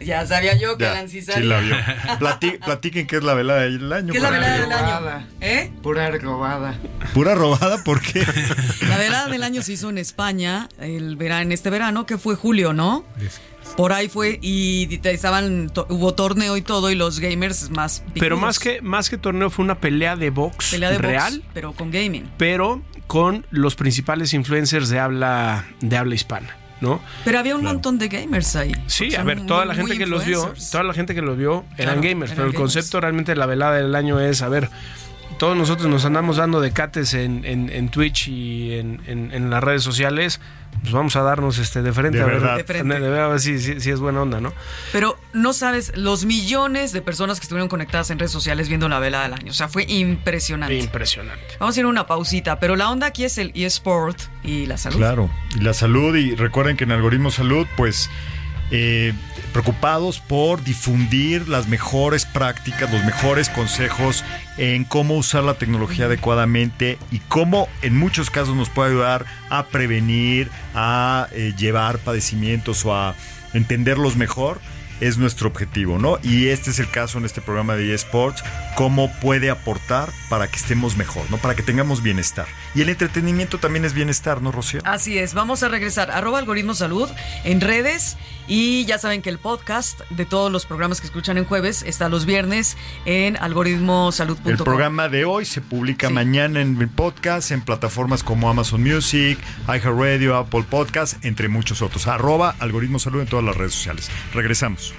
Ya 0.06 0.26
sabía 0.26 0.58
yo 0.58 0.78
que 0.78 0.86
Alan 0.88 1.10
sí 1.10 1.22
la 1.42 1.60
vio. 1.62 1.76
Plati- 2.20 2.60
platiquen 2.64 3.08
qué 3.08 3.18
es 3.18 3.24
la 3.24 3.34
velada 3.34 3.62
del 3.62 3.92
año. 3.92 4.12
¿Qué 4.12 4.18
es 4.18 4.24
la 4.24 4.30
velada 4.30 4.54
del 4.60 4.72
año? 4.72 4.86
Robada. 5.00 5.28
¿Eh? 5.42 5.72
Pura 5.82 6.10
robada. 6.12 6.76
Pura 7.14 7.36
robada, 7.36 7.84
¿por 7.84 8.02
qué? 8.02 8.26
La 8.88 8.98
velada 8.98 9.28
del 9.30 9.44
año 9.44 9.62
se 9.62 9.74
hizo 9.74 9.90
en 9.90 9.98
España 9.98 10.68
el 10.80 11.16
verano, 11.16 11.42
en 11.44 11.52
este 11.52 11.70
verano, 11.70 12.06
que 12.06 12.18
fue 12.18 12.36
julio, 12.36 12.74
¿no? 12.74 13.06
Por 13.78 13.94
ahí 13.94 14.10
fue 14.10 14.40
y 14.42 14.98
te- 15.00 15.12
estaban 15.12 15.70
to- 15.70 15.88
hubo 15.90 16.14
torneo 16.14 16.58
y 16.58 16.62
todo 16.62 16.92
y 16.92 16.96
los 16.96 17.20
gamers 17.20 17.70
más 17.70 18.04
Pero 18.14 18.14
picudos. 18.36 18.40
más 18.40 18.60
que, 18.60 18.82
más 18.82 19.10
que 19.10 19.18
torneo 19.18 19.50
fue 19.50 19.64
una 19.66 19.80
pelea 19.80 20.16
de 20.16 20.30
box 20.30 20.72
pelea 20.72 20.90
de 20.92 20.98
box, 20.98 21.06
real, 21.08 21.44
pero 21.54 21.74
con 21.74 21.90
gaming. 21.92 22.30
pero 22.38 22.82
con 23.08 23.46
los 23.52 23.76
principales 23.76 24.34
influencers 24.34 24.90
de 24.90 25.00
habla, 25.00 25.66
de 25.82 25.98
habla 25.98 26.14
hispana, 26.16 26.56
¿no? 26.84 27.02
Pero 27.26 27.40
había 27.40 27.56
un 27.56 27.64
montón 27.64 27.98
de 27.98 28.10
gamers 28.10 28.56
ahí. 28.56 28.74
Sí, 28.86 29.16
a 29.16 29.24
ver, 29.24 29.46
toda 29.48 29.66
la 29.66 29.74
gente 29.74 29.98
que 29.98 30.06
los 30.06 30.24
vio, 30.26 30.54
toda 30.72 30.84
la 30.84 30.94
gente 30.94 31.16
que 31.16 31.22
los 31.24 31.36
vio 31.36 31.64
eran 31.78 31.96
Claro, 31.96 32.02
gamers, 32.10 32.32
eran 32.32 32.36
pero 32.36 32.48
el 32.48 32.54
gamers. 32.54 32.60
concepto 32.62 33.02
realmente 33.02 33.32
de 33.32 33.38
la 33.38 33.48
velada 33.48 33.76
del 33.78 33.96
año 33.96 34.20
es, 34.20 34.42
a 34.44 34.50
ver, 34.50 34.70
todos 35.38 35.56
nosotros 35.58 35.90
nos 35.90 36.06
andamos 36.06 36.38
dando 36.38 36.62
decates 36.62 37.14
en, 37.14 37.44
en, 37.46 37.70
en 37.70 37.90
Twitch 37.90 38.28
y 38.28 38.74
en, 38.74 39.02
en- 39.08 39.32
en 39.34 39.50
las 39.50 39.64
redes 39.64 39.84
sociales, 39.84 40.40
pues 40.82 40.92
vamos 40.94 41.16
a 41.16 41.22
darnos 41.22 41.58
este 41.60 41.82
de 41.82 41.94
frente 41.94 42.18
De 42.18 42.24
a 42.24 42.28
ver, 42.28 42.36
verdad. 42.40 42.58
De 42.58 42.64
frente. 42.64 43.00
de 43.00 43.10
ver 43.10 43.20
a 43.22 43.28
ver 43.28 43.40
si, 43.40 43.60
si- 43.60 43.80
si 43.80 43.90
es 43.92 44.00
buena 44.00 44.22
onda, 44.22 44.42
¿no? 44.42 44.54
Pero 44.92 45.18
no 45.34 45.54
sabes 45.54 45.92
los 45.96 46.26
millones 46.26 46.92
de 46.94 47.02
personas 47.02 47.40
que 47.40 47.44
estuvieron 47.44 47.68
conectadas 47.70 48.10
en 48.12 48.20
redes 48.20 48.32
sociales 48.32 48.68
viendo 48.70 48.90
la 48.90 49.00
velada 49.00 49.24
del 49.26 49.34
año. 49.34 49.52
O 49.52 49.54
sea, 49.54 49.68
fue 49.68 49.84
impresionante. 49.88 50.78
Impresionante. 50.78 51.44
Vamos 51.60 51.76
a 51.78 51.80
ir 51.80 51.86
a 51.86 51.90
una 51.90 52.08
pausita, 52.08 52.60
pero 52.60 52.76
la 52.76 52.90
onda 52.90 53.08
aquí 53.08 53.24
es 53.24 53.38
el 53.38 53.52
eSport 53.56 54.20
y 54.44 54.66
la 54.66 54.78
salud. 54.78 54.98
Claro, 54.98 55.30
y 55.56 55.60
la 55.62 55.74
salud, 55.74 56.16
y 56.16 56.36
recuerden 56.36 56.78
que 56.78 56.84
en 56.86 56.92
Algoritmo 56.92 57.30
Salud, 57.32 57.68
pues 57.78 58.10
eh, 58.72 59.14
preocupados 59.52 60.20
por 60.20 60.64
difundir 60.64 61.48
las 61.48 61.68
mejores 61.68 62.26
prácticas, 62.26 62.92
los 62.92 63.04
mejores 63.04 63.50
consejos 63.50 64.24
en 64.58 64.84
cómo 64.84 65.16
usar 65.16 65.44
la 65.44 65.56
tecnología 65.56 66.06
adecuadamente 66.06 66.98
y 67.12 67.20
cómo 67.20 67.68
en 67.82 67.98
muchos 67.98 68.30
casos 68.30 68.56
nos 68.56 68.70
puede 68.70 68.92
ayudar 68.92 69.26
a 69.50 69.66
prevenir, 69.68 70.50
a 70.74 71.28
eh, 71.32 71.54
llevar 71.58 72.00
padecimientos 72.00 72.86
o 72.86 72.96
a 72.96 73.16
entenderlos 73.54 74.16
mejor 74.16 74.60
es 75.08 75.18
nuestro 75.18 75.48
objetivo, 75.50 75.98
¿no? 76.00 76.18
Y 76.24 76.48
este 76.48 76.70
es 76.72 76.80
el 76.80 76.90
caso 76.90 77.18
en 77.18 77.26
este 77.26 77.42
programa 77.42 77.76
de 77.76 77.94
eSports, 77.94 78.44
cómo 78.76 79.12
puede 79.20 79.50
aportar 79.50 80.10
para 80.30 80.48
que 80.48 80.58
estemos 80.58 80.98
mejor, 80.98 81.24
¿no? 81.30 81.38
Para 81.38 81.56
que 81.56 81.64
tengamos 81.64 82.02
bienestar. 82.02 82.48
Y 82.76 82.82
el 82.82 82.90
entretenimiento 82.90 83.58
también 83.58 83.86
es 83.86 83.94
bienestar, 83.94 84.42
¿no, 84.42 84.52
Rocío? 84.52 84.82
Así 84.86 85.18
es, 85.18 85.34
vamos 85.34 85.62
a 85.64 85.68
regresar. 85.68 86.10
Arroba 86.12 86.40
Algoritmo 86.40 86.74
Salud 86.74 87.10
en 87.44 87.62
redes. 87.62 88.18
Y 88.48 88.84
ya 88.86 88.98
saben 88.98 89.22
que 89.22 89.30
el 89.30 89.40
podcast 89.40 90.02
de 90.10 90.26
todos 90.26 90.52
los 90.52 90.66
programas 90.66 91.00
que 91.00 91.08
escuchan 91.08 91.38
en 91.38 91.46
jueves 91.46 91.82
está 91.88 92.10
los 92.10 92.26
viernes 92.26 92.76
en 93.06 93.38
algoritmosalud.com. 93.38 94.52
El 94.52 94.58
programa 94.58 95.08
de 95.08 95.24
hoy 95.24 95.46
se 95.46 95.62
publica 95.62 96.08
Sí. 96.10 96.14
mañana 96.14 96.60
en 96.62 96.78
el 96.82 96.90
podcast, 96.90 97.52
en 97.52 97.62
plataformas 97.62 98.22
como 98.24 98.50
Amazon 98.50 98.84
Music, 98.84 99.40
iHeartRadio, 99.68 100.36
Apple 100.36 100.66
Podcast, 100.70 101.24
entre 101.24 101.48
muchos 101.48 101.82
otros. 101.82 102.08
Arroba 102.08 102.56
Algoritmo 102.60 103.00
Salud 103.00 103.22
en 103.22 103.28
todas 103.28 103.46
las 103.46 103.56
redes 103.56 103.74
sociales. 103.74 104.10
Regresamos. 104.34 104.93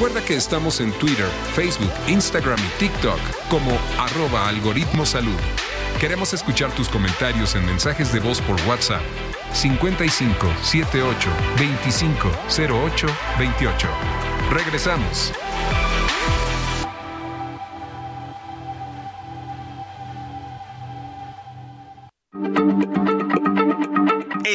Recuerda 0.00 0.24
que 0.24 0.34
estamos 0.34 0.80
en 0.80 0.92
Twitter, 0.92 1.28
Facebook, 1.54 1.92
Instagram 2.08 2.58
y 2.58 2.78
TikTok 2.78 3.18
como 3.50 3.70
arroba 3.98 4.48
algoritmo 4.48 5.04
salud. 5.04 5.36
Queremos 6.00 6.32
escuchar 6.32 6.72
tus 6.72 6.88
comentarios 6.88 7.54
en 7.54 7.66
mensajes 7.66 8.10
de 8.10 8.20
voz 8.20 8.40
por 8.40 8.58
WhatsApp 8.62 9.02
55 9.52 10.46
78 10.62 11.30
25 11.58 12.30
08 12.56 13.06
28. 13.38 13.88
Regresamos. 14.50 15.32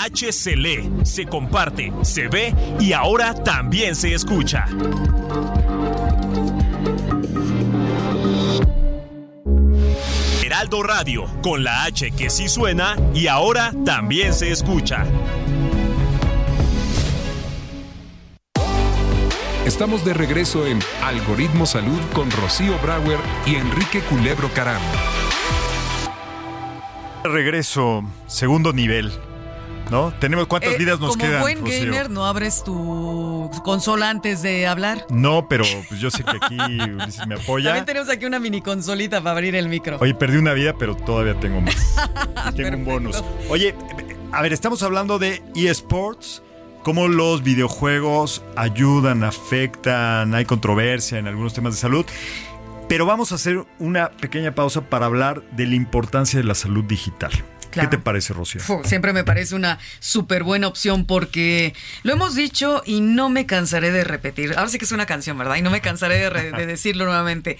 La 0.00 0.06
H 0.06 0.32
se 0.32 0.56
lee, 0.56 0.90
se 1.02 1.26
comparte, 1.26 1.92
se 2.00 2.28
ve 2.28 2.54
y 2.80 2.94
ahora 2.94 3.34
también 3.34 3.94
se 3.94 4.14
escucha. 4.14 4.64
Heraldo 10.42 10.82
Radio, 10.82 11.26
con 11.42 11.64
la 11.64 11.84
H 11.84 12.12
que 12.12 12.30
sí 12.30 12.48
suena 12.48 12.96
y 13.12 13.26
ahora 13.26 13.74
también 13.84 14.32
se 14.32 14.50
escucha. 14.50 15.04
Estamos 19.66 20.02
de 20.06 20.14
regreso 20.14 20.66
en 20.66 20.78
Algoritmo 21.02 21.66
Salud 21.66 22.00
con 22.14 22.30
Rocío 22.30 22.78
Brauer 22.78 23.18
y 23.44 23.56
Enrique 23.56 24.00
Culebro 24.00 24.48
Caram. 24.54 24.80
Regreso, 27.22 28.02
segundo 28.26 28.72
nivel. 28.72 29.12
¿No? 29.90 30.12
Tenemos 30.20 30.46
cuántas 30.46 30.74
Eh, 30.74 30.78
vidas 30.78 31.00
nos 31.00 31.10
como 31.16 31.24
quedan. 31.24 31.40
buen 31.42 31.60
Rocío? 31.60 31.84
gamer, 31.86 32.10
¿no 32.10 32.24
abres 32.26 32.62
tu 32.62 33.50
consola 33.64 34.08
antes 34.08 34.40
de 34.42 34.66
hablar? 34.66 35.04
No, 35.10 35.48
pero 35.48 35.64
pues, 35.88 36.00
yo 36.00 36.10
sé 36.10 36.22
que 36.22 36.30
aquí 36.40 36.56
Ulises 36.90 37.26
me 37.26 37.34
apoya. 37.34 37.70
También 37.70 37.86
tenemos 37.86 38.08
aquí 38.08 38.24
una 38.24 38.38
mini 38.38 38.60
consolita 38.62 39.20
para 39.20 39.32
abrir 39.32 39.54
el 39.56 39.68
micro. 39.68 39.98
Oye, 40.00 40.14
perdí 40.14 40.36
una 40.36 40.52
vida, 40.52 40.74
pero 40.78 40.94
todavía 40.96 41.34
tengo 41.40 41.60
más. 41.60 41.96
Y 42.50 42.52
tengo 42.62 42.76
un 42.76 42.84
bonus. 42.84 43.22
Oye, 43.48 43.74
a 44.32 44.42
ver, 44.42 44.52
estamos 44.52 44.82
hablando 44.84 45.18
de 45.18 45.42
eSports, 45.56 46.42
cómo 46.84 47.08
los 47.08 47.42
videojuegos 47.42 48.44
ayudan, 48.56 49.24
afectan, 49.24 50.34
hay 50.34 50.44
controversia 50.44 51.18
en 51.18 51.26
algunos 51.26 51.52
temas 51.52 51.74
de 51.74 51.80
salud. 51.80 52.06
Pero 52.88 53.06
vamos 53.06 53.32
a 53.32 53.36
hacer 53.36 53.64
una 53.78 54.10
pequeña 54.10 54.52
pausa 54.54 54.82
para 54.82 55.06
hablar 55.06 55.42
de 55.52 55.66
la 55.66 55.74
importancia 55.74 56.38
de 56.38 56.44
la 56.44 56.54
salud 56.54 56.84
digital. 56.84 57.30
Claro. 57.70 57.88
¿Qué 57.88 57.96
te 57.96 58.02
parece, 58.02 58.32
Rocío? 58.32 58.60
Siempre 58.84 59.12
me 59.12 59.24
parece 59.24 59.54
una 59.54 59.78
súper 59.98 60.42
buena 60.42 60.66
opción 60.66 61.06
porque 61.06 61.74
lo 62.02 62.12
hemos 62.12 62.34
dicho 62.34 62.82
y 62.84 63.00
no 63.00 63.28
me 63.28 63.46
cansaré 63.46 63.90
de 63.92 64.04
repetir. 64.04 64.54
Ahora 64.56 64.68
sí 64.68 64.78
que 64.78 64.84
es 64.84 64.92
una 64.92 65.06
canción, 65.06 65.38
¿verdad? 65.38 65.56
Y 65.56 65.62
no 65.62 65.70
me 65.70 65.80
cansaré 65.80 66.30
de 66.30 66.66
decirlo 66.66 67.04
nuevamente. 67.04 67.58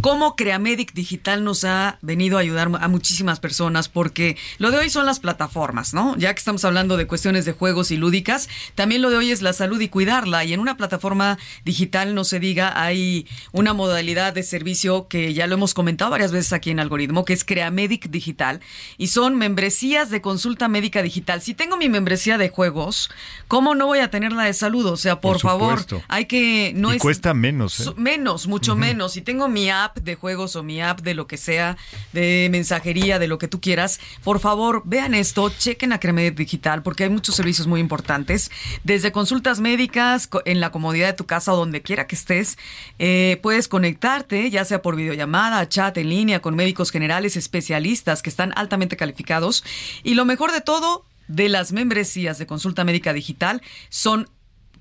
Cómo 0.00 0.36
Creamedic 0.36 0.94
Digital 0.94 1.44
nos 1.44 1.64
ha 1.64 1.98
venido 2.00 2.36
a 2.36 2.40
ayudar 2.40 2.70
a 2.80 2.88
muchísimas 2.88 3.40
personas 3.40 3.88
porque 3.88 4.36
lo 4.58 4.70
de 4.70 4.78
hoy 4.78 4.90
son 4.90 5.06
las 5.06 5.20
plataformas, 5.20 5.92
¿no? 5.92 6.16
Ya 6.16 6.32
que 6.32 6.38
estamos 6.38 6.64
hablando 6.64 6.96
de 6.96 7.06
cuestiones 7.06 7.44
de 7.44 7.52
juegos 7.52 7.90
y 7.90 7.98
lúdicas, 7.98 8.48
también 8.74 9.02
lo 9.02 9.10
de 9.10 9.18
hoy 9.18 9.30
es 9.30 9.42
la 9.42 9.52
salud 9.52 9.80
y 9.80 9.88
cuidarla. 9.88 10.44
Y 10.44 10.54
en 10.54 10.60
una 10.60 10.76
plataforma 10.76 11.38
digital, 11.64 12.14
no 12.14 12.24
se 12.24 12.40
diga, 12.40 12.80
hay 12.82 13.28
una 13.52 13.74
modalidad 13.74 14.32
de 14.32 14.42
servicio 14.42 15.08
que 15.08 15.34
ya 15.34 15.46
lo 15.46 15.54
hemos 15.54 15.74
comentado 15.74 16.10
varias 16.10 16.32
veces 16.32 16.52
aquí 16.52 16.70
en 16.70 16.80
Algoritmo, 16.80 17.24
que 17.24 17.34
es 17.34 17.44
Creamedic 17.44 18.08
Digital. 18.08 18.60
Y 18.96 19.08
son 19.08 19.36
membresías 19.36 20.10
de 20.10 20.22
consulta 20.22 20.68
médica 20.68 21.02
digital. 21.02 21.42
Si 21.42 21.54
tengo 21.54 21.76
mi 21.76 21.88
membresía 21.88 22.38
de 22.38 22.48
juegos, 22.48 23.10
¿cómo 23.46 23.74
no 23.74 23.86
voy 23.86 23.98
a 23.98 24.10
tener 24.10 24.32
la 24.32 24.44
de 24.44 24.54
salud? 24.54 24.86
O 24.86 24.96
sea, 24.96 25.20
por, 25.20 25.34
Por 25.34 25.42
favor, 25.42 25.84
hay 26.08 26.24
que... 26.24 26.72
No 26.74 26.92
y 26.92 26.96
es, 26.96 27.02
cuesta 27.02 27.34
menos, 27.34 27.80
¿eh? 27.80 27.92
Menos, 27.96 28.46
mucho 28.46 28.74
menos. 28.74 29.12
Si 29.12 29.20
tengo 29.20 29.48
mi 29.48 29.68
app 29.70 29.81
de 29.94 30.14
juegos 30.14 30.56
o 30.56 30.62
mi 30.62 30.80
app 30.80 31.00
de 31.00 31.14
lo 31.14 31.26
que 31.26 31.36
sea, 31.36 31.76
de 32.12 32.48
mensajería, 32.50 33.18
de 33.18 33.26
lo 33.26 33.38
que 33.38 33.48
tú 33.48 33.60
quieras, 33.60 34.00
por 34.22 34.38
favor, 34.40 34.82
vean 34.84 35.14
esto, 35.14 35.50
chequen 35.50 35.92
a 35.92 35.98
Cremed 35.98 36.34
Digital, 36.34 36.82
porque 36.82 37.04
hay 37.04 37.10
muchos 37.10 37.34
servicios 37.34 37.66
muy 37.66 37.80
importantes. 37.80 38.50
Desde 38.84 39.12
consultas 39.12 39.60
médicas, 39.60 40.28
en 40.44 40.60
la 40.60 40.70
comodidad 40.70 41.08
de 41.08 41.12
tu 41.14 41.26
casa 41.26 41.52
o 41.52 41.56
donde 41.56 41.82
quiera 41.82 42.06
que 42.06 42.14
estés, 42.14 42.58
eh, 42.98 43.38
puedes 43.42 43.68
conectarte, 43.68 44.48
ya 44.50 44.64
sea 44.64 44.82
por 44.82 44.96
videollamada, 44.96 45.68
chat 45.68 45.96
en 45.98 46.08
línea, 46.08 46.40
con 46.40 46.54
médicos 46.54 46.90
generales, 46.90 47.36
especialistas 47.36 48.22
que 48.22 48.30
están 48.30 48.52
altamente 48.56 48.96
calificados. 48.96 49.64
Y 50.02 50.14
lo 50.14 50.24
mejor 50.24 50.52
de 50.52 50.60
todo, 50.60 51.04
de 51.28 51.48
las 51.48 51.72
membresías 51.72 52.38
de 52.38 52.46
consulta 52.46 52.84
médica 52.84 53.12
digital, 53.12 53.62
son 53.88 54.28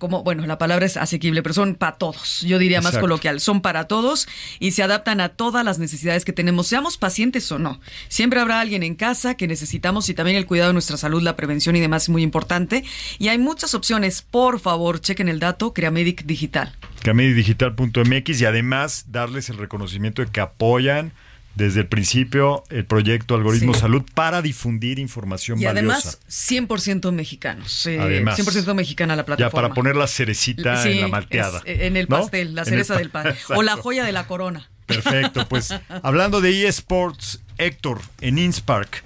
como, 0.02 0.24
bueno, 0.24 0.48
la 0.48 0.58
palabra 0.58 0.88
es 0.88 0.98
asequible, 0.98 1.44
pero 1.44 1.54
son 1.54 1.76
para 1.76 1.98
todos. 1.98 2.42
Yo 2.42 2.58
diría 2.58 2.82
más 2.82 2.98
coloquial, 2.98 3.40
son 3.40 3.62
para 3.62 3.86
todos 3.86 4.28
y 4.60 4.72
se 4.72 4.82
adaptan 4.82 5.22
a 5.22 5.30
todas 5.30 5.64
las 5.64 5.78
necesidades 5.78 6.26
que 6.26 6.34
tenemos, 6.34 6.66
seamos 6.66 6.98
pacientes 6.98 7.52
o 7.52 7.60
no. 7.60 7.80
Siempre 8.08 8.40
habrá 8.40 8.62
alguien 8.62 8.82
en 8.82 8.96
casa 8.96 9.36
que 9.36 9.48
necesitamos 9.48 10.10
y 10.10 10.16
también 10.16 10.38
el 10.38 10.48
cuidado 10.48 10.70
de 10.70 10.74
nuestra 10.74 10.98
salud, 10.98 11.22
la 11.22 11.36
prevención 11.36 11.76
y 11.76 11.82
demás 11.82 12.04
es 12.04 12.10
muy 12.10 12.24
importante. 12.24 12.84
Y 13.20 13.28
hay 13.28 13.38
muchas 13.38 13.76
opciones. 13.76 14.24
Por 14.24 14.60
favor, 14.60 15.02
chequen 15.02 15.30
el 15.30 15.40
dato, 15.40 15.72
Creamedic 15.72 16.26
Digital. 16.26 16.76
Camedidigital.mx 17.04 18.42
y 18.42 18.46
además 18.46 19.06
darles 19.10 19.52
el 19.52 19.60
reconocimiento 19.60 20.26
de 20.26 20.32
que 20.32 20.42
apoyan 20.42 21.14
desde 21.56 21.82
el 21.82 21.88
principio 21.88 22.64
el 22.70 22.86
proyecto 22.86 23.36
Algoritmo 23.36 23.74
Sí. 23.74 23.82
Salud 23.82 24.04
para 24.14 24.42
difundir 24.42 25.00
información 25.00 25.60
Y 25.62 25.66
valiosa. 25.66 25.80
además 26.10 26.20
100% 26.30 27.12
mexicanos. 27.12 27.86
eh, 27.88 28.00
Además. 28.00 28.38
100% 28.40 28.74
mexicana 28.74 29.16
la 29.16 29.24
ya 29.24 29.26
plataforma. 29.26 29.62
para 29.70 29.74
poner 29.74 29.96
la 29.96 30.08
cerecita 30.08 30.82
Sí, 30.82 30.90
en 30.94 31.02
la 31.02 31.08
malteada. 31.10 31.62
es, 31.66 31.82
en 31.82 31.98
el 31.98 32.08
¿no? 32.10 32.20
pastel, 32.20 32.56
la 32.56 32.64
cereza 32.66 32.94
pa- 32.94 33.00
del 33.00 33.10
pastel. 33.10 33.36
O 33.58 33.64
la 33.64 33.76
joya 33.78 34.04
de 34.06 34.12
la 34.14 34.28
corona. 34.28 34.70
Perfecto, 34.86 35.48
pues 35.48 35.74
hablando 36.04 36.42
de 36.42 36.68
eSports, 36.68 37.42
Héctor, 37.58 38.02
en 38.22 38.38
InSpark, 38.38 39.04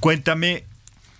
cuéntame 0.00 0.64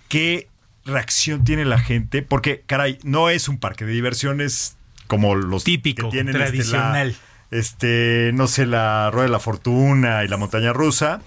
qué 0.07 0.47
reacción 0.85 1.43
tiene 1.43 1.65
la 1.65 1.79
gente, 1.79 2.21
porque 2.21 2.63
caray, 2.65 2.97
no 3.03 3.29
es 3.29 3.47
un 3.47 3.57
parque 3.59 3.85
de 3.85 3.91
diversiones 3.93 4.75
como 5.07 5.35
los 5.35 5.63
Típico, 5.63 6.09
que 6.09 6.15
tienen 6.17 6.33
tradicional. 6.33 7.09
Este, 7.09 7.21
la- 7.21 7.36
este, 7.51 8.31
no 8.33 8.47
sé, 8.47 8.65
la 8.65 9.09
Rueda 9.11 9.25
de 9.27 9.31
la 9.31 9.39
Fortuna 9.39 10.23
y 10.23 10.27
la 10.27 10.37
Montaña 10.37 10.73
Rusa. 10.73 11.21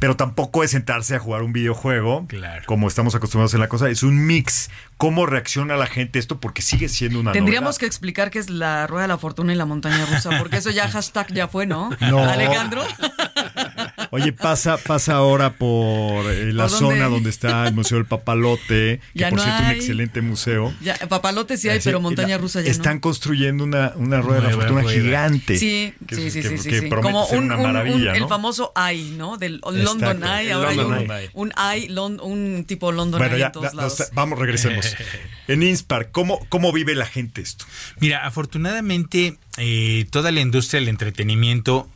Pero 0.00 0.14
tampoco 0.14 0.62
es 0.62 0.70
sentarse 0.70 1.16
a 1.16 1.18
jugar 1.18 1.42
un 1.42 1.52
videojuego, 1.52 2.24
Claro. 2.28 2.62
como 2.66 2.86
estamos 2.86 3.16
acostumbrados 3.16 3.52
en 3.54 3.58
la 3.58 3.66
cosa. 3.66 3.90
Es 3.90 4.04
un 4.04 4.26
mix. 4.26 4.70
¿Cómo 4.96 5.26
reacciona 5.26 5.76
la 5.76 5.86
gente 5.88 6.20
esto? 6.20 6.38
Porque 6.38 6.62
sigue 6.62 6.88
siendo 6.88 7.18
una 7.18 7.32
Tendríamos 7.32 7.70
novedad. 7.70 7.80
que 7.80 7.86
explicar 7.86 8.30
qué 8.30 8.38
es 8.38 8.48
la 8.48 8.86
rueda 8.86 9.02
de 9.02 9.08
la 9.08 9.18
fortuna 9.18 9.52
y 9.52 9.56
la 9.56 9.64
montaña 9.66 10.06
rusa, 10.06 10.30
porque 10.38 10.58
eso 10.58 10.70
ya 10.70 10.88
hashtag 10.88 11.32
ya 11.34 11.48
fue, 11.48 11.66
¿no? 11.66 11.90
No. 12.00 12.22
Alejandro. 12.22 12.84
Oye, 14.10 14.32
pasa, 14.32 14.76
pasa 14.78 15.14
ahora 15.14 15.54
por 15.54 16.24
eh, 16.30 16.52
la 16.52 16.64
¿Por 16.68 16.78
dónde? 16.80 16.94
zona 16.96 17.08
donde 17.08 17.30
está 17.30 17.66
el 17.68 17.74
Museo 17.74 17.98
del 17.98 18.06
Papalote, 18.06 19.00
que 19.12 19.18
Ya 19.18 19.28
por 19.30 19.38
no 19.38 19.44
cierto 19.44 19.62
es 19.62 19.68
un 19.68 19.74
excelente 19.76 20.20
museo. 20.22 20.74
Ya, 20.80 20.96
papalote 21.08 21.56
sí 21.56 21.68
hay, 21.68 21.80
Sí, 21.80 21.84
pero 21.88 22.00
montaña 22.00 22.28
la- 22.36 22.38
rusa 22.38 22.60
ya 22.60 22.70
Están 22.70 22.96
no. 22.96 23.00
construyendo 23.02 23.64
una, 23.64 23.92
una 23.96 24.20
rueda 24.20 24.40
de 24.42 24.46
la 24.48 24.54
fortuna 24.54 24.82
rueda. 24.82 25.00
gigante. 25.02 25.58
Sí, 25.58 25.94
que- 26.06 26.14
sí, 26.16 26.30
sí, 26.30 26.42
que- 26.42 26.48
sí, 26.48 26.58
sí, 26.58 26.68
que 26.70 26.80
sí. 26.80 26.86
promete 26.88 27.12
Como 27.12 27.26
ser 27.26 27.38
un, 27.38 27.44
una 27.44 27.54
un- 27.56 27.60
un- 27.66 27.72
maravilla, 27.72 28.12
el 28.14 28.20
¿no? 28.20 28.28
famoso 28.28 28.72
AI, 28.74 29.14
¿no? 29.16 29.36
Del 29.36 29.60
London 29.62 30.16
Exacto, 30.22 30.26
Eye, 30.36 30.46
el 30.46 30.52
ahora 30.52 30.70
hay 30.70 30.76
London 30.76 30.98
un, 31.34 31.52
Eye. 31.52 31.88
un 31.88 31.94
Lon- 31.94 32.20
un 32.22 32.64
tipo 32.66 32.92
London 32.92 33.18
Bueno, 33.18 33.34
Eye 33.34 33.40
ya, 33.40 33.46
en 33.46 33.52
todos 33.52 33.74
lados. 33.74 34.08
vamos, 34.14 34.38
regresemos. 34.38 34.86
En 35.48 35.62
Inspar, 35.62 36.10
¿cómo, 36.10 36.44
¿cómo 36.50 36.72
vive 36.72 36.94
la 36.94 37.06
gente 37.06 37.40
esto? 37.40 37.64
Mira, 38.00 38.26
afortunadamente 38.26 39.38
eh, 39.56 40.06
toda 40.10 40.30
la 40.30 40.40
industria 40.40 40.78
del 40.80 40.88
entretenimiento 40.90 41.88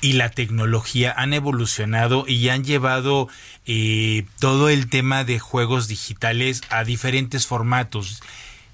y 0.00 0.14
la 0.14 0.30
tecnología 0.30 1.12
han 1.16 1.32
evolucionado 1.32 2.24
y 2.26 2.48
han 2.48 2.64
llevado 2.64 3.28
eh, 3.66 4.24
todo 4.38 4.68
el 4.68 4.88
tema 4.88 5.24
de 5.24 5.38
juegos 5.38 5.88
digitales 5.88 6.62
a 6.70 6.84
diferentes 6.84 7.46
formatos. 7.46 8.22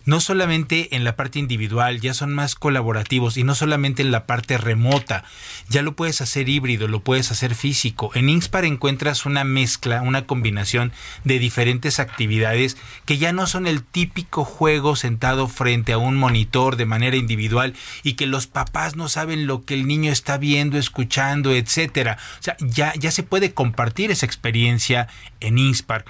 No 0.07 0.21
solamente 0.21 0.95
en 0.95 1.03
la 1.03 1.17
parte 1.17 1.41
individual, 1.41 2.01
ya 2.01 2.15
son 2.15 2.33
más 2.33 2.55
colaborativos 2.55 3.37
y 3.37 3.43
no 3.43 3.57
solamente 3.57 4.03
en 4.03 4.13
la 4.13 4.25
parte 4.25 4.57
remota. 4.57 5.25
Ya 5.69 5.83
lo 5.83 5.97
puedes 5.97 6.21
hacer 6.21 6.49
híbrido, 6.49 6.87
lo 6.87 7.01
puedes 7.01 7.33
hacer 7.33 7.57
físico. 7.57 8.13
En 8.15 8.29
Inspar 8.29 8.65
encuentras 8.65 9.27
una 9.27 9.43
mezcla, 9.43 10.03
una 10.03 10.25
combinación 10.25 10.93
de 11.25 11.41
diferentes 11.41 11.99
actividades 11.99 12.77
que 13.05 13.19
ya 13.19 13.33
no 13.33 13.49
son 13.49 13.67
el 13.67 13.83
típico 13.83 14.45
juego 14.45 14.95
sentado 14.95 15.49
frente 15.49 15.93
a 15.93 15.99
un 15.99 16.17
monitor 16.17 16.77
de 16.77 16.87
manera 16.87 17.17
individual 17.17 17.75
y 18.05 18.13
que 18.13 18.27
los 18.27 18.47
papás 18.47 18.95
no 18.95 19.09
saben 19.09 19.49
lo 19.49 19.65
que 19.65 19.75
el 19.75 19.89
niño 19.89 20.13
está 20.13 20.39
viendo, 20.39 20.79
escuchando, 20.79 21.53
etcétera. 21.53 22.17
O 22.39 22.43
sea, 22.45 22.57
ya, 22.61 22.95
ya 22.95 23.11
se 23.11 23.25
puede 23.25 23.55
compartir 23.55 24.13
esa 24.13 24.27
experiencia 24.27 25.09
en 25.41 25.59
Inspar. 25.59 26.05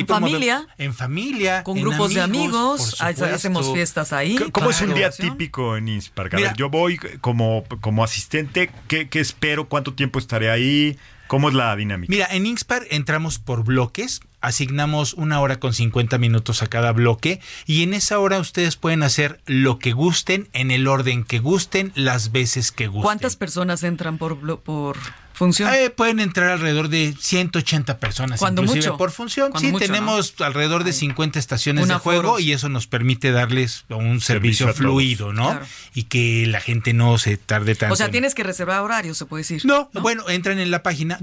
En 0.00 0.06
ver- 0.06 0.14
familia. 0.20 0.66
En 0.78 0.94
familia. 0.94 1.62
Con 1.64 1.76
en 1.78 1.84
grupos 1.84 2.14
de 2.14 2.20
amigos, 2.20 3.00
hacemos 3.00 3.72
fiestas 3.72 4.12
ahí. 4.12 4.36
¿Cómo 4.52 4.70
es 4.70 4.80
un 4.80 4.94
día 4.94 5.10
típico 5.10 5.76
en 5.76 5.88
Inspar? 5.88 6.26
A 6.32 6.36
Mira. 6.36 6.48
ver, 6.50 6.56
yo 6.56 6.70
voy 6.70 6.98
como, 7.20 7.64
como 7.80 8.04
asistente, 8.04 8.70
¿qué, 8.88 9.08
qué 9.08 9.20
espero? 9.20 9.68
¿Cuánto 9.68 9.94
tiempo 9.94 10.18
estaré 10.18 10.50
ahí? 10.50 10.98
¿Cómo 11.28 11.48
es 11.48 11.54
la 11.54 11.74
dinámica? 11.76 12.10
Mira, 12.10 12.26
en 12.30 12.44
Inspar 12.44 12.82
entramos 12.90 13.38
por 13.38 13.64
bloques, 13.64 14.20
asignamos 14.42 15.14
una 15.14 15.40
hora 15.40 15.58
con 15.60 15.72
50 15.72 16.18
minutos 16.18 16.62
a 16.62 16.66
cada 16.66 16.92
bloque 16.92 17.40
y 17.64 17.82
en 17.84 17.94
esa 17.94 18.18
hora 18.18 18.38
ustedes 18.38 18.76
pueden 18.76 19.02
hacer 19.02 19.40
lo 19.46 19.78
que 19.78 19.92
gusten, 19.92 20.48
en 20.52 20.70
el 20.70 20.86
orden 20.88 21.24
que 21.24 21.38
gusten, 21.38 21.90
las 21.94 22.32
veces 22.32 22.70
que 22.70 22.86
gusten. 22.86 23.02
¿Cuántas 23.04 23.36
personas 23.36 23.82
entran 23.82 24.18
por, 24.18 24.60
por 24.60 24.98
función? 25.42 25.72
Eh, 25.74 25.90
pueden 25.90 26.20
entrar 26.20 26.50
alrededor 26.50 26.88
de 26.88 27.14
180 27.18 27.98
personas, 27.98 28.38
Cuando 28.38 28.62
inclusive 28.62 28.86
mucho. 28.86 28.96
por 28.98 29.10
función. 29.10 29.50
Cuando 29.50 29.66
sí, 29.68 29.72
mucho, 29.72 29.86
tenemos 29.86 30.34
alrededor 30.40 30.84
de 30.84 30.90
Ay. 30.90 30.96
50 30.96 31.38
estaciones 31.38 31.88
de 31.88 31.94
juego 31.94 32.38
y 32.38 32.52
eso 32.52 32.68
nos 32.68 32.86
permite 32.86 33.32
darles 33.32 33.84
un 33.88 34.20
Servicio 34.20 34.72
fluido, 34.72 35.32
¿no? 35.32 35.50
Claro. 35.50 35.66
Y 35.94 36.04
que 36.04 36.46
la 36.46 36.60
gente 36.60 36.92
no 36.92 37.18
se 37.18 37.36
tarde 37.36 37.74
tanto. 37.74 37.92
o 37.92 37.96
sea, 37.96 38.06
en- 38.06 38.12
tienes 38.12 38.34
que 38.34 38.42
reservar 38.42 38.80
horario, 38.80 39.14
se 39.14 39.26
puede 39.26 39.42
decir. 39.42 39.62
no, 39.64 39.90
bueno, 39.94 40.28
entran 40.28 40.58
en 40.58 40.70
la 40.70 40.82
página 40.82 41.18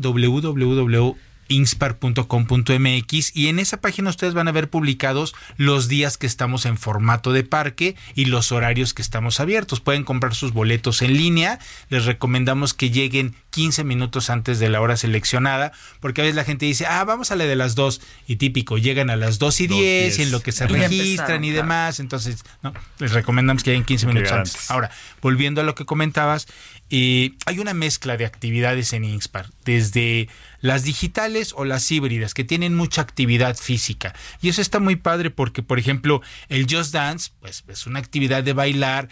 www.inspar.com.mx 1.49 3.35
y 3.35 3.47
en 3.47 3.59
esa 3.59 3.81
página 3.81 4.09
ustedes 4.09 4.33
van 4.33 4.47
a 4.47 4.51
ver 4.51 4.69
publicados 4.69 5.35
los 5.57 5.87
días 5.87 6.17
que 6.17 6.27
estamos 6.27 6.65
en 6.65 6.77
formato 6.77 7.33
de 7.33 7.43
parque 7.43 7.95
y 8.15 8.25
los 8.25 8.51
horarios 8.51 8.93
que 8.93 9.01
estamos 9.01 9.39
abiertos. 9.39 9.79
Pueden 9.79 10.03
comprar 10.03 10.35
sus 10.35 10.53
boletos 10.53 11.01
en 11.01 11.17
línea. 11.17 11.59
Les 11.89 12.05
recomendamos 12.05 12.73
que 12.73 12.91
lleguen 12.91 13.35
15 13.51 13.83
minutos 13.83 14.29
antes 14.29 14.59
de 14.59 14.69
la 14.69 14.79
hora 14.81 14.95
seleccionada, 14.95 15.71
porque 15.99 16.21
a 16.21 16.23
veces 16.23 16.35
la 16.35 16.43
gente 16.43 16.65
dice, 16.65 16.85
ah, 16.85 17.03
vamos 17.03 17.31
a 17.31 17.35
la 17.35 17.45
de 17.45 17.55
las 17.55 17.75
2 17.75 18.01
y 18.27 18.35
típico, 18.35 18.77
llegan 18.77 19.09
a 19.09 19.15
las 19.15 19.39
2 19.39 19.61
y 19.61 19.67
2 19.67 19.77
y 19.77 19.81
10 19.81 20.13
y 20.13 20.17
10. 20.17 20.19
en 20.19 20.31
lo 20.31 20.41
que 20.41 20.51
se 20.51 20.67
registran 20.67 21.43
y 21.43 21.49
claro. 21.49 21.63
demás, 21.63 21.99
entonces, 21.99 22.43
¿no? 22.61 22.73
Les 22.99 23.11
recomendamos 23.11 23.63
que 23.63 23.71
lleguen 23.71 23.85
15 23.85 24.07
minutos 24.07 24.31
antes. 24.31 24.71
Ahora, 24.71 24.91
volviendo 25.21 25.61
a 25.61 25.63
lo 25.63 25.75
que 25.75 25.85
comentabas, 25.85 26.47
eh, 26.91 27.31
hay 27.45 27.59
una 27.59 27.73
mezcla 27.73 28.17
de 28.17 28.25
actividades 28.25 28.93
en 28.93 29.03
Inspar, 29.03 29.47
desde 29.65 30.27
las 30.61 30.83
digitales 30.83 31.53
o 31.55 31.65
las 31.65 31.89
híbridas, 31.91 32.33
que 32.33 32.43
tienen 32.43 32.75
mucha 32.75 33.01
actividad 33.01 33.57
física. 33.57 34.13
Y 34.41 34.49
eso 34.49 34.61
está 34.61 34.79
muy 34.79 34.95
padre 34.95 35.29
porque, 35.29 35.63
por 35.63 35.79
ejemplo, 35.79 36.21
el 36.47 36.67
Just 36.69 36.93
Dance, 36.93 37.31
pues 37.39 37.63
es 37.67 37.87
una 37.87 37.99
actividad 37.99 38.43
de 38.43 38.53
bailar. 38.53 39.09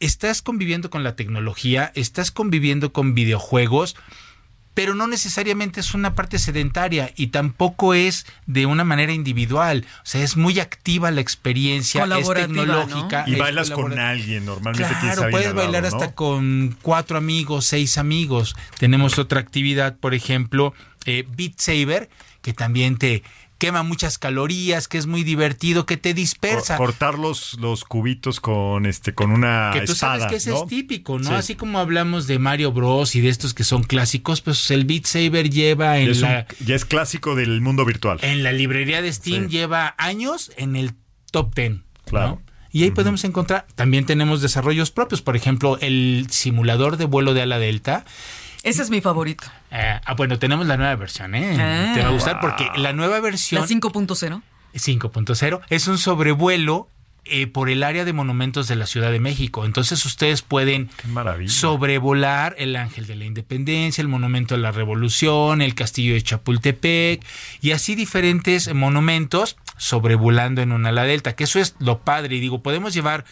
Estás 0.00 0.42
conviviendo 0.42 0.90
con 0.90 1.02
la 1.02 1.16
tecnología, 1.16 1.92
estás 1.94 2.30
conviviendo 2.30 2.92
con 2.92 3.14
videojuegos, 3.14 3.96
pero 4.78 4.94
no 4.94 5.08
necesariamente 5.08 5.80
es 5.80 5.92
una 5.92 6.14
parte 6.14 6.38
sedentaria 6.38 7.10
y 7.16 7.28
tampoco 7.28 7.94
es 7.94 8.26
de 8.46 8.64
una 8.64 8.84
manera 8.84 9.12
individual. 9.12 9.84
O 10.04 10.06
sea, 10.06 10.22
es 10.22 10.36
muy 10.36 10.60
activa 10.60 11.10
la 11.10 11.20
experiencia, 11.20 12.02
es 12.02 12.08
Colaborativa, 12.08 12.62
tecnológica. 12.62 13.24
y 13.26 13.32
es 13.32 13.38
bailas 13.40 13.70
con 13.72 13.98
alguien, 13.98 14.46
normalmente 14.46 14.94
Claro, 15.00 15.30
puedes 15.32 15.48
lado, 15.48 15.56
bailar 15.56 15.82
¿no? 15.82 15.88
hasta 15.88 16.14
con 16.14 16.76
cuatro 16.80 17.18
amigos, 17.18 17.64
seis 17.66 17.98
amigos. 17.98 18.54
Tenemos 18.78 19.18
otra 19.18 19.40
actividad, 19.40 19.96
por 19.96 20.14
ejemplo, 20.14 20.72
eh, 21.06 21.26
Beat 21.28 21.58
Saber, 21.58 22.08
que 22.40 22.52
también 22.52 22.98
te 22.98 23.24
quema 23.58 23.82
muchas 23.82 24.18
calorías, 24.18 24.88
que 24.88 24.98
es 24.98 25.06
muy 25.06 25.24
divertido, 25.24 25.84
que 25.84 25.96
te 25.96 26.14
dispersa. 26.14 26.76
Co- 26.76 26.84
cortar 26.84 27.18
los, 27.18 27.54
los 27.60 27.84
cubitos 27.84 28.40
con 28.40 28.86
este 28.86 29.12
con 29.14 29.30
una 29.32 29.70
que 29.74 29.80
tú 29.82 29.92
espada, 29.92 30.20
sabes 30.20 30.26
que 30.30 30.36
ese 30.36 30.50
¿no? 30.50 30.62
es 30.62 30.66
típico, 30.68 31.18
¿no? 31.18 31.28
Sí. 31.30 31.34
Así 31.34 31.54
como 31.56 31.78
hablamos 31.78 32.26
de 32.26 32.38
Mario 32.38 32.72
Bros 32.72 33.14
y 33.16 33.20
de 33.20 33.28
estos 33.28 33.52
que 33.54 33.64
son 33.64 33.82
clásicos, 33.82 34.40
pues 34.40 34.70
el 34.70 34.84
Beat 34.84 35.04
Saber 35.06 35.50
lleva 35.50 35.96
Ya 35.96 35.98
en 35.98 36.10
es, 36.10 36.16
un- 36.22 36.28
la 36.28 36.46
ya 36.64 36.74
es 36.74 36.84
clásico 36.84 37.34
del 37.34 37.60
mundo 37.60 37.84
virtual. 37.84 38.18
en 38.22 38.42
la 38.42 38.52
librería 38.52 39.02
de 39.02 39.12
Steam 39.12 39.44
Sí. 39.44 39.50
lleva 39.50 39.94
años 39.98 40.52
en 40.56 40.76
el 40.76 40.92
top 41.32 41.54
10. 41.54 41.72
Claro. 42.06 42.28
¿no? 42.28 42.42
Y 42.70 42.82
ahí 42.84 42.90
podemos 42.90 43.24
encontrar, 43.24 43.66
también 43.74 44.04
tenemos 44.06 44.42
desarrollos 44.42 44.90
propios, 44.90 45.22
por 45.22 45.36
ejemplo, 45.36 45.78
el 45.80 46.26
simulador 46.30 46.96
de 46.98 47.06
vuelo 47.06 47.32
de 47.34 47.42
ala 47.42 47.58
delta. 47.58 48.04
Ese 48.62 48.82
es 48.82 48.90
mi 48.90 49.00
favorito. 49.00 49.44
Eh, 49.70 50.00
ah, 50.04 50.14
bueno, 50.14 50.38
tenemos 50.38 50.66
la 50.66 50.76
nueva 50.76 50.94
versión, 50.96 51.34
¿eh? 51.34 51.56
Ah. 51.58 51.92
Te 51.94 52.02
va 52.02 52.08
a 52.08 52.12
gustar 52.12 52.40
porque 52.40 52.68
la 52.76 52.92
nueva 52.92 53.20
versión 53.20 53.60
La 53.62 53.66
5.0. 53.68 54.42
5.0 54.74 55.60
es 55.70 55.88
un 55.88 55.98
sobrevuelo 55.98 56.88
eh, 57.24 57.46
por 57.46 57.68
el 57.68 57.82
área 57.82 58.04
de 58.04 58.12
monumentos 58.12 58.68
de 58.68 58.76
la 58.76 58.86
Ciudad 58.86 59.10
de 59.12 59.20
México. 59.20 59.64
Entonces 59.64 60.04
ustedes 60.06 60.42
pueden 60.42 60.88
Qué 61.00 61.08
maravilla. 61.08 61.50
sobrevolar 61.52 62.54
el 62.58 62.74
Ángel 62.76 63.06
de 63.06 63.16
la 63.16 63.24
Independencia, 63.26 64.00
el 64.02 64.08
Monumento 64.08 64.54
de 64.54 64.60
la 64.62 64.72
Revolución, 64.72 65.60
el 65.60 65.74
Castillo 65.74 66.14
de 66.14 66.22
Chapultepec 66.22 67.22
y 67.60 67.72
así 67.72 67.94
diferentes 67.94 68.72
monumentos 68.74 69.56
sobrevolando 69.76 70.62
en 70.62 70.72
una 70.72 70.88
ala 70.88 71.04
delta, 71.04 71.36
que 71.36 71.44
eso 71.44 71.60
es 71.60 71.76
lo 71.78 71.98
padre. 71.98 72.36
Y 72.36 72.40
digo, 72.40 72.62
podemos 72.62 72.94
llevar... 72.94 73.24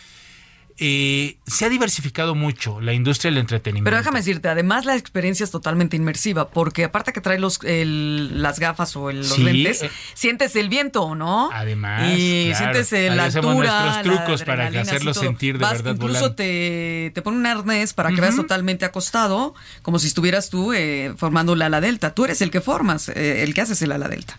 eh, 0.78 1.38
se 1.46 1.64
ha 1.64 1.68
diversificado 1.68 2.34
mucho 2.34 2.80
la 2.80 2.92
industria 2.92 3.30
del 3.30 3.38
entretenimiento. 3.38 3.86
Pero 3.86 3.96
déjame 3.96 4.18
decirte, 4.20 4.48
además 4.48 4.84
la 4.84 4.94
experiencia 4.96 5.44
es 5.44 5.50
totalmente 5.50 5.96
inmersiva, 5.96 6.48
porque 6.50 6.84
aparte 6.84 7.12
que 7.12 7.20
trae 7.20 7.38
los, 7.38 7.58
el- 7.64 8.42
las 8.42 8.58
gafas 8.60 8.94
o 8.96 9.08
el- 9.10 9.18
los 9.20 9.28
Sí, 9.34 9.42
lentes, 9.42 9.82
eh. 9.84 9.90
sientes 10.14 10.54
el 10.56 10.68
viento, 10.68 11.14
¿no? 11.14 11.50
Además, 11.52 12.12
y 12.16 12.46
claro. 12.50 12.58
sientes 12.58 12.92
Ahí 12.92 13.16
la 13.16 13.24
hacemos 13.24 13.52
altura, 13.52 13.80
nuestros 13.84 13.96
la 13.96 14.02
trucos 14.24 14.40
para 14.42 14.52
adrenalina, 14.66 14.80
así 14.82 14.90
hacerlo 14.90 15.12
todo. 15.14 15.22
sentir 15.24 15.54
de 15.58 15.62
Vas, 15.62 15.72
verdad 15.82 15.92
Incluso 15.94 16.12
volando. 16.20 16.34
te, 16.36 17.10
te 17.14 17.22
pone 17.22 17.36
un 17.38 17.46
arnés 17.46 17.92
para 17.94 18.10
que 18.12 18.20
veas 18.20 18.36
totalmente 18.36 18.84
acostado, 18.84 19.54
como 19.82 19.98
si 19.98 20.08
estuvieras 20.08 20.50
tú 20.50 20.72
eh, 20.74 21.14
formando 21.16 21.56
la 21.56 21.66
ala 21.66 21.80
delta. 21.80 22.14
Tú 22.14 22.24
eres 22.26 22.42
el 22.42 22.50
que 22.50 22.60
formas, 22.60 23.08
eh, 23.08 23.42
el 23.42 23.54
que 23.54 23.62
haces 23.62 23.80
el 23.82 23.92
ala 23.92 24.08
delta. 24.08 24.36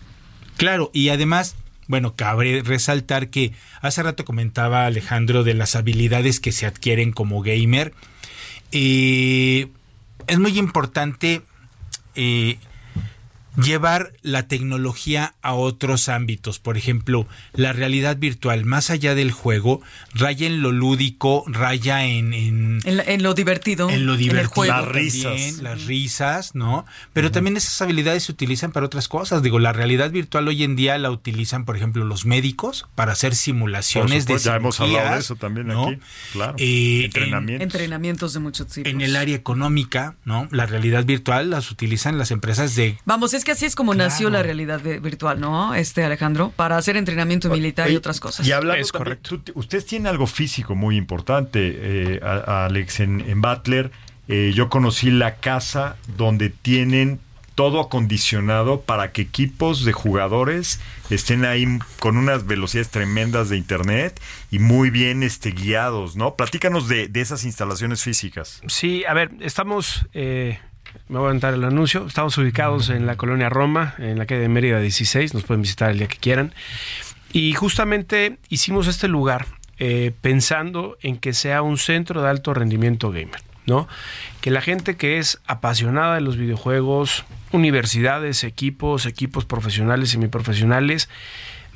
Claro, 0.56 0.90
y 0.92 1.08
además, 1.10 1.56
bueno, 1.88 2.14
cabe 2.14 2.62
resaltar 2.64 3.30
que 3.30 3.52
hace 3.80 4.02
rato 4.02 4.24
comentaba 4.24 4.86
Alejandro 4.86 5.42
de 5.42 5.54
las 5.54 5.74
habilidades 5.74 6.38
que 6.38 6.52
se 6.52 6.66
adquieren 6.66 7.12
como 7.12 7.42
gamer. 7.42 7.92
Eh, 8.70 9.68
es 10.26 10.38
muy 10.38 10.58
importante 10.58 11.42
eh, 12.14 12.58
llevar 13.62 14.12
la 14.22 14.46
tecnología 14.48 15.34
a 15.42 15.54
otros 15.54 16.08
ámbitos. 16.08 16.58
Por 16.58 16.76
ejemplo, 16.76 17.26
la 17.52 17.72
realidad 17.72 18.16
virtual, 18.16 18.64
más 18.64 18.90
allá 18.90 19.14
del 19.14 19.32
juego, 19.32 19.80
raya 20.14 20.46
en 20.46 20.62
lo 20.62 20.72
lúdico, 20.72 21.44
raya 21.46 22.04
en... 22.04 22.32
En, 22.34 22.80
En, 22.84 23.00
en 23.06 23.22
lo 23.22 23.34
divertido. 23.34 23.90
en 23.90 24.06
lo 24.06 24.12
el 24.14 24.18
divertido. 24.18 24.50
juego. 24.54 24.72
Las 24.74 24.88
risas. 24.88 25.22
también, 25.24 25.62
las 25.64 25.84
risas, 25.86 26.54
¿no? 26.54 26.86
Pero 27.12 27.30
también 27.30 27.56
esas 27.56 27.80
habilidades 27.82 28.24
se 28.24 28.32
utilizan 28.32 28.72
para 28.72 28.86
otras 28.86 29.08
cosas. 29.08 29.42
Digo, 29.42 29.58
la 29.58 29.72
realidad 29.72 30.10
virtual 30.10 30.48
hoy 30.48 30.62
en 30.64 30.76
día 30.76 30.98
la 30.98 31.10
utilizan, 31.10 31.64
por 31.64 31.76
ejemplo, 31.76 32.04
los 32.04 32.26
médicos 32.26 32.86
para 32.94 33.12
hacer 33.12 33.34
simulaciones 33.34 34.10
Por 34.12 34.20
supuesto, 34.22 34.48
de 34.50 34.52
ya 34.52 34.56
hemos 34.56 34.80
hablado 34.80 35.14
de 35.14 35.20
eso 35.20 35.36
también 35.36 35.66
¿no? 35.68 35.88
aquí. 35.88 35.98
Claro. 36.32 36.54
Eh, 36.58 37.02
Entrenamientos. 37.06 37.62
Entrenamientos 37.64 38.32
de 38.34 38.40
muchos 38.40 38.66
tipos. 38.68 38.90
En 38.90 39.00
el 39.00 39.16
área 39.16 39.36
económica, 39.36 40.16
¿no? 40.24 40.48
La 40.50 40.66
realidad 40.66 41.04
virtual 41.04 41.50
las 41.50 41.70
utilizan 41.70 42.18
las 42.18 42.30
empresas 42.30 42.74
de 42.74 42.98
Vamos, 43.04 43.34
es 43.34 43.44
que 43.48 43.52
así 43.52 43.64
es 43.64 43.74
como 43.74 43.94
nació 43.94 44.28
la 44.28 44.42
realidad 44.42 44.78
de- 44.78 45.00
virtual, 45.00 45.40
¿no? 45.40 45.74
Este 45.74 46.04
Alejandro, 46.04 46.52
para 46.54 46.76
hacer 46.76 46.98
entrenamiento 46.98 47.48
militar 47.48 47.90
y 47.90 47.96
otras 47.96 48.20
cosas. 48.20 48.46
Y 48.46 48.52
hablando 48.52 48.82
Es 48.82 48.92
también, 48.92 49.16
correcto. 49.22 49.40
tú- 49.40 49.52
ustedes 49.58 49.86
tienen 49.86 50.06
algo 50.06 50.26
físico 50.26 50.74
muy 50.74 50.96
importante, 50.98 51.58
eh, 51.74 52.20
a- 52.22 52.64
a 52.64 52.66
Alex, 52.66 53.00
en, 53.00 53.20
en 53.26 53.40
Butler. 53.40 53.90
eh, 54.28 54.52
yo 54.54 54.68
conocí 54.68 55.10
la 55.10 55.36
casa 55.36 55.96
donde 56.18 56.50
tienen 56.50 57.18
todo 57.54 57.80
acondicionado 57.80 58.82
para 58.82 59.10
que 59.12 59.22
equipos 59.22 59.86
de 59.86 59.92
jugadores 59.92 60.80
estén 61.08 61.46
ahí 61.46 61.66
con 61.98 62.18
unas 62.18 62.46
velocidades 62.46 62.90
tremendas 62.90 63.48
de 63.48 63.56
internet 63.56 64.20
y 64.50 64.58
muy 64.58 64.90
bien 64.90 65.22
este, 65.22 65.52
guiados, 65.52 66.14
¿no? 66.16 66.34
Platícanos 66.36 66.88
de, 66.88 67.08
de 67.08 67.20
esas 67.22 67.44
instalaciones 67.44 68.02
físicas. 68.04 68.60
Sí, 68.68 69.02
a 69.06 69.14
ver, 69.14 69.30
estamos, 69.40 70.06
eh, 70.12 70.60
me 71.08 71.18
voy 71.18 71.26
a 71.26 71.28
aventar 71.30 71.54
el 71.54 71.64
anuncio, 71.64 72.06
estamos 72.06 72.36
ubicados 72.38 72.90
en 72.90 73.06
la 73.06 73.16
colonia 73.16 73.48
Roma, 73.48 73.94
en 73.98 74.18
la 74.18 74.26
calle 74.26 74.42
de 74.42 74.48
Mérida 74.48 74.80
16, 74.80 75.34
nos 75.34 75.44
pueden 75.44 75.62
visitar 75.62 75.90
el 75.90 75.98
día 75.98 76.08
que 76.08 76.18
quieran. 76.18 76.52
Y 77.32 77.52
justamente 77.54 78.38
hicimos 78.48 78.86
este 78.86 79.08
lugar 79.08 79.46
eh, 79.78 80.12
pensando 80.20 80.96
en 81.02 81.18
que 81.18 81.32
sea 81.32 81.62
un 81.62 81.78
centro 81.78 82.22
de 82.22 82.28
alto 82.28 82.52
rendimiento 82.54 83.10
gamer, 83.10 83.40
¿no? 83.66 83.86
Que 84.40 84.50
la 84.50 84.60
gente 84.60 84.96
que 84.96 85.18
es 85.18 85.40
apasionada 85.46 86.16
de 86.16 86.20
los 86.20 86.36
videojuegos, 86.36 87.24
universidades, 87.52 88.44
equipos, 88.44 89.06
equipos 89.06 89.44
profesionales, 89.44 90.10
semiprofesionales, 90.10 91.08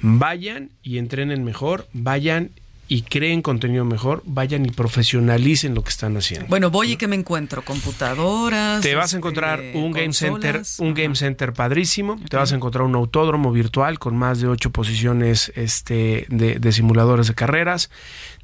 vayan 0.01 0.71
y 0.83 0.99
entrenen 0.99 1.45
mejor, 1.45 1.87
vayan 1.93 2.51
y 2.93 3.01
creen 3.01 3.41
contenido 3.41 3.87
mejor, 3.87 4.23
vayan 4.27 4.67
y 4.67 4.71
profesionalicen 4.71 5.75
lo 5.75 5.83
que 5.83 5.89
están 5.89 6.15
haciendo. 6.19 6.47
Bueno, 6.49 6.71
voy 6.71 6.93
y 6.93 6.97
que 6.97 7.09
me 7.09 7.17
encuentro 7.17 7.65
computadoras. 7.65 8.83
Te 8.83 8.95
vas 8.95 9.05
a 9.05 9.07
este, 9.07 9.17
encontrar 9.17 9.63
un 9.73 9.93
game 9.93 10.13
center, 10.13 10.61
un 10.77 10.93
game 10.93 11.15
center 11.15 11.55
padrísimo. 11.55 12.21
Te 12.29 12.37
vas 12.37 12.53
a 12.53 12.55
encontrar 12.55 12.85
un 12.85 12.95
autódromo 12.95 13.51
virtual 13.51 13.99
con 13.99 14.15
más 14.15 14.43
de 14.43 14.49
ocho 14.49 14.73
posiciones 14.73 15.53
este, 15.55 16.27
de, 16.29 16.59
de 16.59 16.73
simuladores 16.73 17.29
de 17.29 17.35
carreras. 17.35 17.91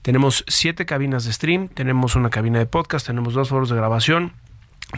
Tenemos 0.01 0.47
siete 0.49 0.87
cabinas 0.87 1.27
de 1.27 1.35
stream, 1.35 1.69
tenemos 1.69 2.17
una 2.17 2.31
cabina 2.31 2.59
de 2.59 2.65
podcast, 2.65 3.07
tenemos 3.07 3.35
dos 3.35 3.51
foros 3.51 3.69
de 3.69 3.77
grabación. 3.77 4.33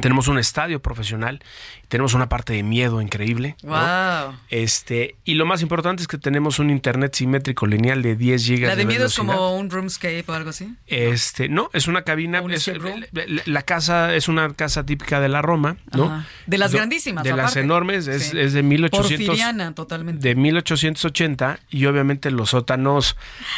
Tenemos 0.01 0.29
un 0.29 0.39
estadio 0.39 0.81
profesional, 0.81 1.43
tenemos 1.91 2.15
una 2.15 2.29
parte 2.29 2.53
de 2.53 2.63
miedo 2.63 3.01
increíble. 3.03 3.57
¿no? 3.63 3.71
Wow. 3.73 4.37
Este, 4.49 5.17
y 5.25 5.35
lo 5.35 5.45
más 5.45 5.61
importante 5.61 6.03
es 6.03 6.09
que 6.09 6.19
tenemos 6.19 6.61
un 6.61 6.71
internet 6.71 7.15
simétrico 7.15 7.67
lineal 7.67 8.01
de 8.03 8.15
10 8.15 8.45
gigas 8.45 8.69
La 8.71 8.77
de 8.77 8.87
miedo 8.87 9.07
es 9.07 9.17
como 9.17 9.57
un 9.57 9.69
roomscape 9.69 10.25
o 10.29 10.33
algo 10.33 10.51
así. 10.51 10.75
Este, 10.87 11.49
no, 11.49 11.69
es 11.73 11.89
una 11.89 12.03
cabina. 12.03 12.43
La, 12.43 13.25
la 13.45 13.63
casa 13.63 14.15
es 14.15 14.29
una 14.29 14.55
casa 14.55 14.87
típica 14.87 15.21
de 15.21 15.29
la 15.29 15.43
Roma, 15.43 15.77
¿no? 15.93 16.05
Ajá. 16.05 16.27
De 16.47 16.59
las 16.59 16.73
grandísimas, 16.73 17.25
De 17.25 17.33
las 17.35 17.57
enormes, 17.57 18.07
es, 18.07 18.29
Sí. 18.31 18.39
es 18.39 18.53
de 18.53 18.63
1800. 18.63 19.27
Porfiriana, 19.27 19.75
totalmente. 19.75 20.29
De 20.29 20.35
1880 20.37 21.59
y 21.71 21.87
obviamente 21.87 22.31
los 22.31 22.51
sótanos 22.51 23.17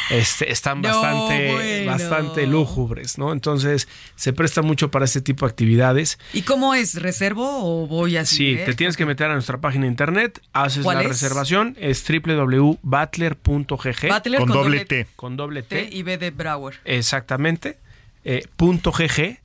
este, 0.09 0.51
están 0.51 0.81
No, 0.81 0.89
bastante, 0.89 1.51
bueno. 1.51 1.91
bastante 1.91 2.47
lúgubres, 2.47 3.17
¿no? 3.19 3.31
Entonces 3.31 3.87
se 4.15 4.33
presta 4.33 4.61
mucho 4.63 4.89
para 4.89 5.05
este 5.05 5.21
tipo 5.21 5.45
de 5.45 5.51
actividades. 5.51 6.17
¿Y 6.33 6.41
cómo 6.41 6.73
es? 6.73 6.95
¿Reservo 7.01 7.83
o 7.83 7.85
voy 7.87 8.17
así? 8.23 8.57
Sí, 8.57 8.59
te 8.65 8.73
tienes 8.73 8.97
que 8.97 9.05
meter 9.05 9.29
a 9.29 9.33
nuestra 9.33 9.59
página 9.59 9.83
de 9.83 9.89
internet, 9.89 10.41
haces 10.53 10.83
¿Cuál 10.83 10.97
la 10.97 11.03
es? 11.03 11.09
reservación, 11.09 11.75
es 11.79 12.03
www.butler.gg 12.07 14.07
Butler 14.09 14.39
Con 14.39 14.49
doble 14.49 14.85
T. 14.85 15.07
con 15.15 15.37
doble 15.37 15.63
T 15.63 15.83
T. 15.87 15.95
y 15.95 16.03
B 16.03 16.17
de 16.17 16.31
Brower. 16.31 16.75
Exactamente. 16.85 17.77
eh, 18.25 18.45
punto 18.55 18.91
.gg 18.91 19.39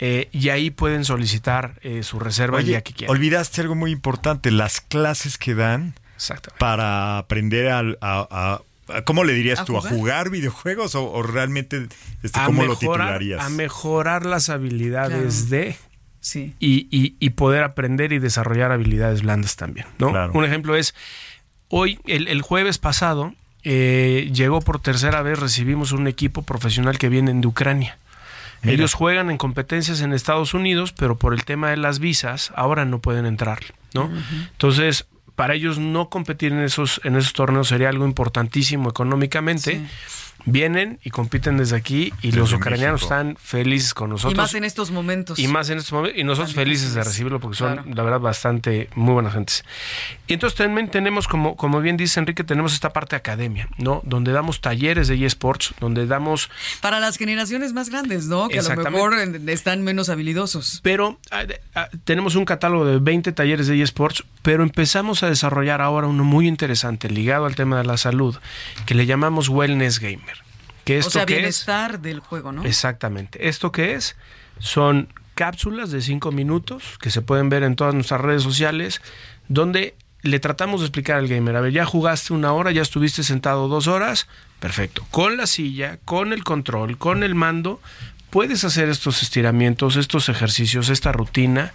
eh, 0.00 0.28
y 0.32 0.50
ahí 0.50 0.70
pueden 0.70 1.04
solicitar 1.04 1.74
eh, 1.82 2.02
su 2.04 2.20
reserva 2.20 2.58
el 2.58 2.64
Oye, 2.64 2.72
día 2.72 2.82
que 2.82 2.92
quieran. 2.92 3.16
olvidaste 3.16 3.60
algo 3.62 3.74
muy 3.74 3.90
importante, 3.90 4.50
las 4.52 4.80
clases 4.80 5.38
que 5.38 5.54
dan 5.56 5.94
para 6.58 7.18
aprender 7.18 7.68
a, 7.68 7.80
a- 7.80 7.94
a- 8.30 8.62
¿Cómo 9.04 9.22
le 9.24 9.32
dirías 9.34 9.58
¿A 9.60 9.64
tú? 9.66 9.76
¿A 9.76 9.80
jugar? 9.82 10.30
videojuegos 10.30 10.94
o, 10.94 11.10
o 11.10 11.22
realmente 11.22 11.88
este, 12.22 12.38
A 12.40 12.46
cómo 12.46 12.62
lo 12.62 12.70
mejorar, 12.70 13.18
titularías? 13.18 13.44
a 13.44 13.48
mejorar 13.50 14.24
las 14.24 14.48
habilidades 14.50 15.46
Claro. 15.46 15.50
de 15.50 15.76
Sí. 16.20 16.54
y, 16.58 16.88
y- 16.90 17.16
y 17.20 17.30
poder 17.30 17.62
aprender 17.62 18.12
y 18.12 18.18
desarrollar 18.18 18.72
habilidades 18.72 19.22
blandas 19.22 19.56
también. 19.56 19.86
¿no? 19.98 20.10
Claro. 20.10 20.32
Un 20.34 20.44
ejemplo 20.44 20.76
es, 20.76 20.94
hoy, 21.68 21.98
el, 22.06 22.28
el 22.28 22.42
jueves 22.42 22.78
pasado, 22.78 23.34
eh, 23.64 24.30
llegó 24.32 24.60
por 24.60 24.80
tercera 24.80 25.22
vez, 25.22 25.38
recibimos 25.38 25.92
un 25.92 26.06
equipo 26.08 26.42
profesional 26.42 26.98
que 26.98 27.08
viene 27.08 27.32
de 27.32 27.46
Ucrania. 27.46 27.98
Mira. 28.62 28.74
Ellos 28.74 28.94
juegan 28.94 29.30
en 29.30 29.36
competencias 29.38 30.00
en 30.00 30.12
Estados 30.12 30.52
Unidos, 30.54 30.92
pero 30.92 31.16
por 31.16 31.32
el 31.34 31.44
tema 31.44 31.70
de 31.70 31.76
las 31.76 32.00
visas, 32.00 32.52
ahora 32.56 32.84
no 32.84 32.98
pueden 32.98 33.24
entrar, 33.24 33.60
¿no? 33.94 34.10
Entonces, 34.50 35.06
para 35.36 35.54
ellos 35.54 35.78
no 35.78 36.08
competir 36.08 36.50
en 36.52 36.60
esos, 36.62 37.00
en 37.04 37.14
esos 37.14 37.32
torneos 37.34 37.68
sería 37.68 37.88
algo 37.88 38.04
importantísimo 38.04 38.90
económicamente. 38.90 39.76
Sí. 39.76 39.86
Vienen 40.44 40.98
y 41.04 41.10
compiten 41.10 41.58
desde 41.58 41.76
aquí 41.76 42.12
y 42.22 42.28
Desde 42.28 42.38
los 42.38 42.52
ucranianos 42.52 43.02
México. 43.02 43.14
están 43.14 43.36
felices 43.36 43.92
con 43.92 44.10
nosotros. 44.10 44.32
Y 44.32 44.36
más 44.36 44.54
en 44.54 44.64
estos 44.64 44.90
momentos. 44.90 45.38
Y 45.38 45.48
más 45.48 45.68
en 45.68 45.78
estos 45.78 45.92
momentos. 45.92 46.18
Y 46.18 46.24
nosotros 46.24 46.54
felices 46.54 46.94
de 46.94 47.04
recibirlo 47.04 47.38
porque 47.40 47.56
son, 47.56 47.74
Claro. 47.74 47.94
la 47.94 48.02
verdad, 48.02 48.20
bastante 48.20 48.88
muy 48.94 49.14
buenas 49.14 49.34
gentes. 49.34 49.64
Y 50.26 50.34
entonces 50.34 50.56
también 50.56 50.90
tenemos, 50.90 51.28
como, 51.28 51.56
como 51.56 51.80
bien 51.80 51.96
dice 51.96 52.18
Enrique, 52.20 52.44
tenemos 52.44 52.72
esta 52.72 52.92
parte 52.92 53.16
academia, 53.16 53.68
¿no? 53.78 54.00
Donde 54.04 54.32
damos 54.32 54.60
talleres 54.60 55.08
de 55.08 55.22
eSports, 55.24 55.74
donde 55.80 56.06
damos. 56.06 56.48
Para 56.80 56.98
las 57.00 57.16
generaciones 57.18 57.72
más 57.72 57.90
grandes, 57.90 58.26
¿no? 58.26 58.48
Que 58.48 58.60
a 58.60 58.62
lo 58.62 58.90
mejor 58.90 59.14
están 59.48 59.82
menos 59.82 60.08
habilidosos. 60.08 60.80
Pero 60.82 61.18
ah, 61.30 61.44
ah, 61.74 61.88
tenemos 62.04 62.34
un 62.36 62.44
catálogo 62.44 62.86
de 62.86 62.98
20 62.98 63.32
talleres 63.32 63.66
de 63.66 63.82
eSports, 63.82 64.24
pero 64.42 64.62
empezamos 64.62 65.22
a 65.22 65.28
desarrollar 65.28 65.80
ahora 65.82 66.06
uno 66.06 66.24
muy 66.24 66.46
interesante 66.48 67.10
ligado 67.10 67.44
al 67.44 67.54
tema 67.54 67.78
de 67.78 67.84
la 67.84 67.96
salud, 67.96 68.36
que 68.86 68.94
le 68.94 69.04
llamamos 69.06 69.48
Wellness 69.48 69.98
Gamer. 70.00 70.37
Que 70.88 70.96
O 70.96 71.00
esto 71.00 71.10
sea, 71.10 71.26
que 71.26 71.34
es, 71.34 71.38
bienestar 71.40 72.00
del 72.00 72.20
juego, 72.20 72.50
¿no? 72.50 72.64
Exactamente. 72.64 73.46
¿Esto 73.46 73.70
qué 73.72 73.92
es? 73.92 74.16
Son 74.58 75.12
cápsulas 75.34 75.90
de 75.90 76.00
cinco 76.00 76.32
minutos 76.32 76.96
que 76.98 77.10
se 77.10 77.20
pueden 77.20 77.50
ver 77.50 77.62
en 77.62 77.76
todas 77.76 77.92
nuestras 77.92 78.22
redes 78.22 78.42
sociales, 78.42 79.02
donde 79.48 79.96
le 80.22 80.40
tratamos 80.40 80.80
de 80.80 80.86
explicar 80.86 81.18
al 81.18 81.28
gamer, 81.28 81.56
a 81.56 81.60
ver, 81.60 81.74
ya 81.74 81.84
jugaste 81.84 82.32
una 82.32 82.54
hora, 82.54 82.70
ya 82.70 82.80
estuviste 82.80 83.22
sentado 83.22 83.68
dos 83.68 83.86
horas, 83.86 84.28
perfecto. 84.60 85.06
Con 85.10 85.36
la 85.36 85.46
silla, 85.46 85.98
con 86.06 86.32
el 86.32 86.42
control, 86.42 86.96
con 86.96 87.22
el 87.22 87.34
mando, 87.34 87.82
puedes 88.30 88.64
hacer 88.64 88.88
estos 88.88 89.22
estiramientos, 89.22 89.96
estos 89.96 90.30
ejercicios, 90.30 90.88
esta 90.88 91.12
rutina 91.12 91.74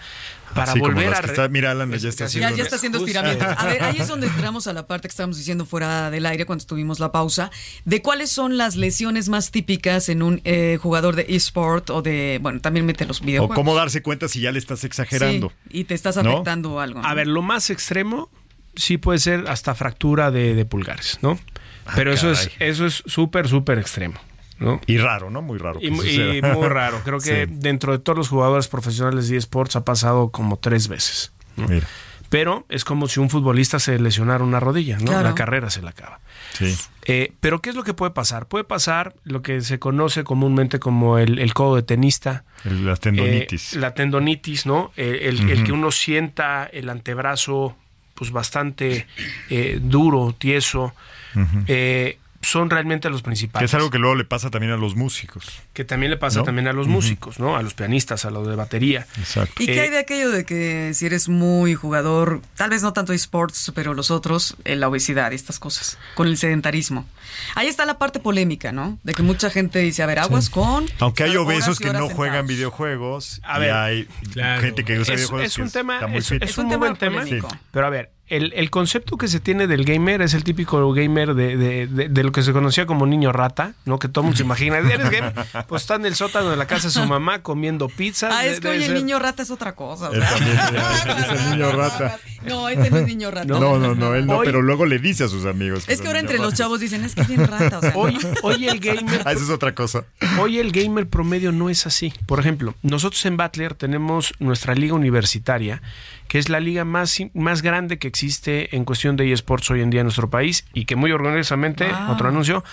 para 0.53 0.73
volver 0.75 1.13
a... 1.13 1.19
está- 1.19 1.47
mira, 1.49 1.71
Alan, 1.71 1.91
ya 1.91 2.09
está 2.09 2.23
Ya, 2.23 2.25
haciendo. 2.27 2.55
ya 2.57 2.63
está 2.63 2.75
haciendo 2.75 2.99
estiramientos. 2.99 3.47
A 3.57 3.65
ver, 3.65 3.83
ahí 3.83 3.97
es 3.99 4.07
donde 4.07 4.27
entramos 4.27 4.67
a 4.67 4.73
la 4.73 4.85
parte 4.87 5.07
que 5.07 5.11
estábamos 5.11 5.37
diciendo 5.37 5.65
fuera 5.65 6.11
del 6.11 6.25
aire 6.25 6.45
cuando 6.45 6.65
tuvimos 6.65 6.99
la 6.99 7.11
pausa, 7.11 7.49
de 7.85 8.01
cuáles 8.01 8.29
son 8.29 8.57
las 8.57 8.75
lesiones 8.75 9.29
más 9.29 9.51
típicas 9.51 10.09
en 10.09 10.21
un 10.21 10.41
eh, 10.43 10.77
jugador 10.81 11.15
de 11.15 11.25
eSport 11.29 11.89
o 11.89 12.01
de, 12.01 12.39
bueno, 12.41 12.59
también 12.61 12.85
mete 12.85 13.05
los 13.05 13.21
O 13.21 13.23
videojuegos. 13.25 13.55
cómo 13.55 13.73
darse 13.75 14.01
cuenta 14.01 14.27
si 14.27 14.41
ya 14.41 14.51
le 14.51 14.59
estás 14.59 14.83
exagerando. 14.83 15.51
Sí, 15.71 15.79
y 15.79 15.83
te 15.85 15.93
estás 15.95 16.17
¿No? 16.17 16.31
afectando 16.31 16.79
algo. 16.79 17.01
¿no? 17.01 17.07
A 17.07 17.13
ver, 17.13 17.27
lo 17.27 17.41
más 17.41 17.69
extremo 17.69 18.29
sí 18.75 18.97
puede 18.97 19.19
ser 19.19 19.45
hasta 19.47 19.73
fractura 19.75 20.31
de, 20.31 20.55
de 20.55 20.65
pulgares, 20.65 21.19
¿no? 21.21 21.39
Pero 21.95 22.13
eso 22.13 22.31
es 22.31 22.47
Ah, 22.47 22.63
eso 22.63 22.85
es 22.85 23.03
súper, 23.05 23.47
súper 23.47 23.77
extremo, 23.77 24.15
¿no? 24.59 24.79
Y 24.87 24.97
raro, 24.97 25.29
¿no? 25.29 25.41
Muy 25.41 25.57
raro. 25.57 25.79
Y, 25.81 25.89
muy 25.91 26.67
raro. 26.67 27.01
Creo 27.03 27.19
que 27.19 27.45
Sí. 27.47 27.53
dentro 27.55 27.91
de 27.91 27.99
todos 27.99 28.17
los 28.17 28.29
jugadores 28.29 28.67
profesionales 28.67 29.27
de 29.29 29.37
eSports 29.37 29.75
ha 29.75 29.83
pasado 29.85 30.29
como 30.29 30.57
tres 30.57 30.87
veces. 30.87 31.31
¿no? 31.57 31.67
Mira, 31.67 31.85
Pero 32.29 32.65
es 32.69 32.83
como 32.85 33.07
si 33.07 33.19
un 33.19 33.29
futbolista 33.29 33.79
se 33.79 33.99
lesionara 33.99 34.43
una 34.43 34.59
rodilla, 34.59 34.97
¿no? 34.97 35.05
Claro. 35.05 35.23
La 35.29 35.35
carrera 35.35 35.69
se 35.69 35.81
la 35.81 35.91
acaba. 35.91 36.19
sí. 36.53 36.75
Eh, 37.05 37.33
pero 37.41 37.61
¿qué 37.61 37.69
es 37.71 37.75
lo 37.75 37.83
que 37.83 37.93
puede 37.93 38.11
pasar? 38.11 38.45
Puede 38.47 38.63
pasar 38.63 39.13
lo 39.25 39.41
que 39.41 39.59
se 39.59 39.77
conoce 39.77 40.23
comúnmente 40.23 40.79
como 40.79 41.17
el, 41.17 41.37
el 41.37 41.53
codo 41.53 41.75
de 41.75 41.83
tenista. 41.83 42.45
El- 42.63 42.85
la 42.85 42.95
tendonitis. 42.95 43.73
Eh, 43.73 43.79
la 43.79 43.93
tendonitis, 43.93 44.65
¿no? 44.65 44.93
El, 44.95 45.49
el 45.49 45.65
que 45.65 45.73
uno 45.73 45.91
sienta 45.91 46.63
el 46.65 46.87
antebrazo 46.87 47.75
pues 48.13 48.31
bastante 48.31 49.05
eh, 49.49 49.79
duro, 49.81 50.33
tieso. 50.37 50.93
Eh, 51.67 52.19
son 52.43 52.69
realmente 52.69 53.09
los 53.09 53.21
Que 53.21 53.25
principales. 53.25 53.69
es 53.71 53.73
algo 53.73 53.89
que 53.89 53.97
luego 53.97 54.15
le 54.15 54.25
pasa 54.25 54.49
también 54.51 54.71
a 54.73 54.77
los 54.77 54.95
músicos. 54.95 55.45
que 55.73 55.83
también 55.83 56.11
le 56.11 56.17
pasa 56.17 56.39
¿No? 56.39 56.45
también 56.45 56.67
a 56.67 56.73
los 56.73 56.87
músicos, 56.87 57.39
¿no? 57.39 57.55
A 57.57 57.63
los 57.63 57.73
pianistas, 57.73 58.25
a 58.25 58.29
los 58.31 58.47
de 58.47 58.55
batería. 58.55 59.07
Exacto. 59.17 59.63
¿Y 59.63 59.65
qué 59.65 59.75
Eh, 59.77 59.81
hay 59.81 59.89
de 59.89 59.97
aquello 59.99 60.29
de 60.29 60.45
que 60.45 60.91
si 60.93 61.05
eres 61.07 61.29
muy 61.29 61.73
jugador, 61.73 62.41
tal 62.55 62.69
vez 62.69 62.83
no 62.83 62.93
tanto 62.93 63.13
esports, 63.13 63.71
pero 63.73 63.93
los 63.93 64.11
otros, 64.11 64.55
eh, 64.65 64.75
la 64.75 64.87
obesidad 64.87 65.31
y 65.31 65.35
estas 65.35 65.57
cosas, 65.59 65.97
con 66.15 66.27
el 66.27 66.37
sedentarismo? 66.37 67.07
Ahí 67.55 67.67
está 67.67 67.85
la 67.85 67.97
parte 67.97 68.19
polémica, 68.19 68.71
¿no? 68.71 68.99
De 69.03 69.13
que 69.13 69.23
mucha 69.23 69.49
gente 69.49 69.79
dice, 69.79 70.03
a 70.03 70.05
ver, 70.05 70.19
aguas 70.19 70.49
con... 70.49 70.85
Aunque 70.99 71.23
hay 71.23 71.35
obesos 71.37 71.79
y 71.79 71.83
que 71.83 71.89
no 71.89 71.93
sentados. 71.99 72.13
juegan 72.13 72.45
videojuegos 72.47 73.39
A 73.43 73.57
y 73.57 73.61
ver, 73.61 73.71
hay 73.71 74.07
claro. 74.33 74.61
gente 74.61 74.83
que 74.83 74.99
usa 74.99 75.13
Es, 75.13 75.19
videojuegos 75.21 75.47
es 75.47 75.55
que 75.55 75.61
un 75.61 75.71
tema, 75.71 75.99
es, 76.13 76.27
fit. 76.29 76.43
es 76.43 76.57
un 76.57 76.63
un 76.65 76.67
muy 76.67 76.73
tema 76.75 76.85
buen 76.87 76.97
tema. 76.97 77.19
polémico. 77.21 77.47
Pero 77.71 77.87
a 77.87 77.89
ver, 77.89 78.11
el, 78.27 78.53
el 78.55 78.69
concepto 78.69 79.17
que 79.17 79.27
se 79.27 79.39
tiene 79.39 79.67
del 79.67 79.83
gamer 79.85 80.21
es 80.21 80.33
el 80.33 80.43
típico 80.43 80.91
gamer 80.93 81.35
de, 81.35 81.57
de- 81.57 81.87
de- 81.87 82.09
de 82.09 82.23
lo 82.23 82.31
que 82.31 82.41
se 82.41 82.53
conocía 82.53 82.85
como 82.85 83.05
niño 83.05 83.31
rata, 83.31 83.73
¿no? 83.85 83.99
Que 83.99 84.07
todo 84.07 84.21
el 84.21 84.25
mundo 84.27 84.37
se 84.37 84.43
imagina. 84.43 84.77
¿Eres 84.77 85.09
gamer? 85.09 85.33
Pues 85.67 85.83
está 85.83 85.95
en 85.95 86.05
el 86.05 86.15
sótano 86.15 86.49
de 86.49 86.55
la 86.55 86.65
casa 86.65 86.87
de 86.87 86.93
su 86.93 87.05
mamá 87.05 87.41
comiendo 87.43 87.89
pizza. 87.89 88.29
Ah, 88.31 88.45
es 88.45 88.59
que 88.59 88.69
hoy 88.69 88.83
el 88.83 88.93
niño 88.93 89.19
rata 89.19 89.43
es 89.43 89.51
otra 89.51 89.73
cosa. 89.75 90.09
Él 90.13 90.21
también 90.21 90.57
es 90.57 91.33
es 91.33 91.41
el 91.41 91.51
niño 91.51 91.71
rata. 91.75 92.17
No, 92.45 92.69
este 92.69 92.89
no 92.89 92.97
es 92.97 93.07
niño 93.07 93.29
rata. 93.31 93.45
No, 93.45 93.77
no, 93.77 93.93
no, 93.93 94.15
él 94.15 94.25
no, 94.25 94.37
Hoy- 94.39 94.45
pero 94.45 94.61
luego 94.61 94.85
le 94.85 94.99
dice 94.99 95.25
a 95.25 95.27
sus 95.27 95.45
amigos. 95.45 95.83
Es 95.87 96.01
que 96.01 96.07
ahora 96.07 96.19
entre 96.19 96.39
los 96.39 96.53
chavos 96.53 96.79
dicen, 96.79 97.03
es 97.03 97.15
que 97.15 97.21
es 97.21 97.27
bien 97.27 97.45
rata. 97.45 97.77
O 97.79 97.81
sea, 97.81 97.93
Hoy, 97.95 98.13
no. 98.15 98.29
hoy 98.43 98.67
el 98.67 98.79
gamer 98.79 99.21
Ah, 99.25 99.33
esa 99.33 99.43
es 99.43 99.49
otra 99.49 99.75
cosa. 99.75 100.05
Hoy 100.39 100.59
el 100.59 100.71
gamer 100.71 101.07
promedio 101.07 101.51
no 101.51 101.69
es 101.69 101.85
así. 101.85 102.13
Por 102.25 102.39
ejemplo, 102.39 102.73
nosotros 102.81 103.25
en 103.25 103.37
Butler 103.37 103.73
tenemos 103.75 104.33
nuestra 104.39 104.75
liga 104.75 104.93
universitaria, 104.95 105.81
que 106.27 106.39
es 106.39 106.49
la 106.49 106.59
liga 106.59 106.83
más, 106.85 107.17
más 107.33 107.61
grande 107.61 107.99
que 107.99 108.07
existe 108.07 108.75
en 108.75 108.85
cuestión 108.85 109.15
de 109.17 109.31
eSports 109.31 109.69
hoy 109.71 109.81
en 109.81 109.89
día 109.89 110.01
en 110.01 110.05
nuestro 110.05 110.29
país 110.29 110.65
y 110.73 110.85
que 110.85 110.95
muy 110.95 111.11
orgullosamente, 111.11 111.87
Wow. 111.87 112.11
otro 112.11 112.29
anuncio, 112.29 112.63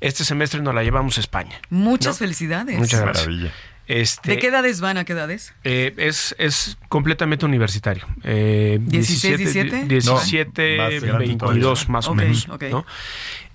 este 0.00 0.24
semestre 0.24 0.60
nos 0.62 0.74
la 0.74 0.82
llevamos 0.84 1.16
a 1.18 1.20
España. 1.20 1.60
Muchas 1.70 2.20
¿no?17. 2.20 2.76
Muchas 2.78 3.00
gracias. 3.00 3.26
Maravilla. 3.26 3.52
Este, 3.88 4.32
¿De 4.32 4.38
qué 4.38 4.48
edades 4.48 4.82
van? 4.82 4.98
¿A 4.98 5.04
qué 5.04 5.14
edades? 5.14 5.54
eh, 5.64 5.94
es, 5.96 6.36
es 6.38 6.76
completamente 6.90 7.46
universitario. 7.46 8.06
Eh, 8.22 8.78
16, 8.82 9.38
17, 9.38 9.84
17? 9.86 9.86
17, 9.86 10.76
No, 10.76 10.82
más 10.82 10.92
grande 11.02 11.18
22 11.26 11.38
todavía. 11.86 11.92
más 11.92 12.08
o 12.08 12.14
menos. 12.14 12.46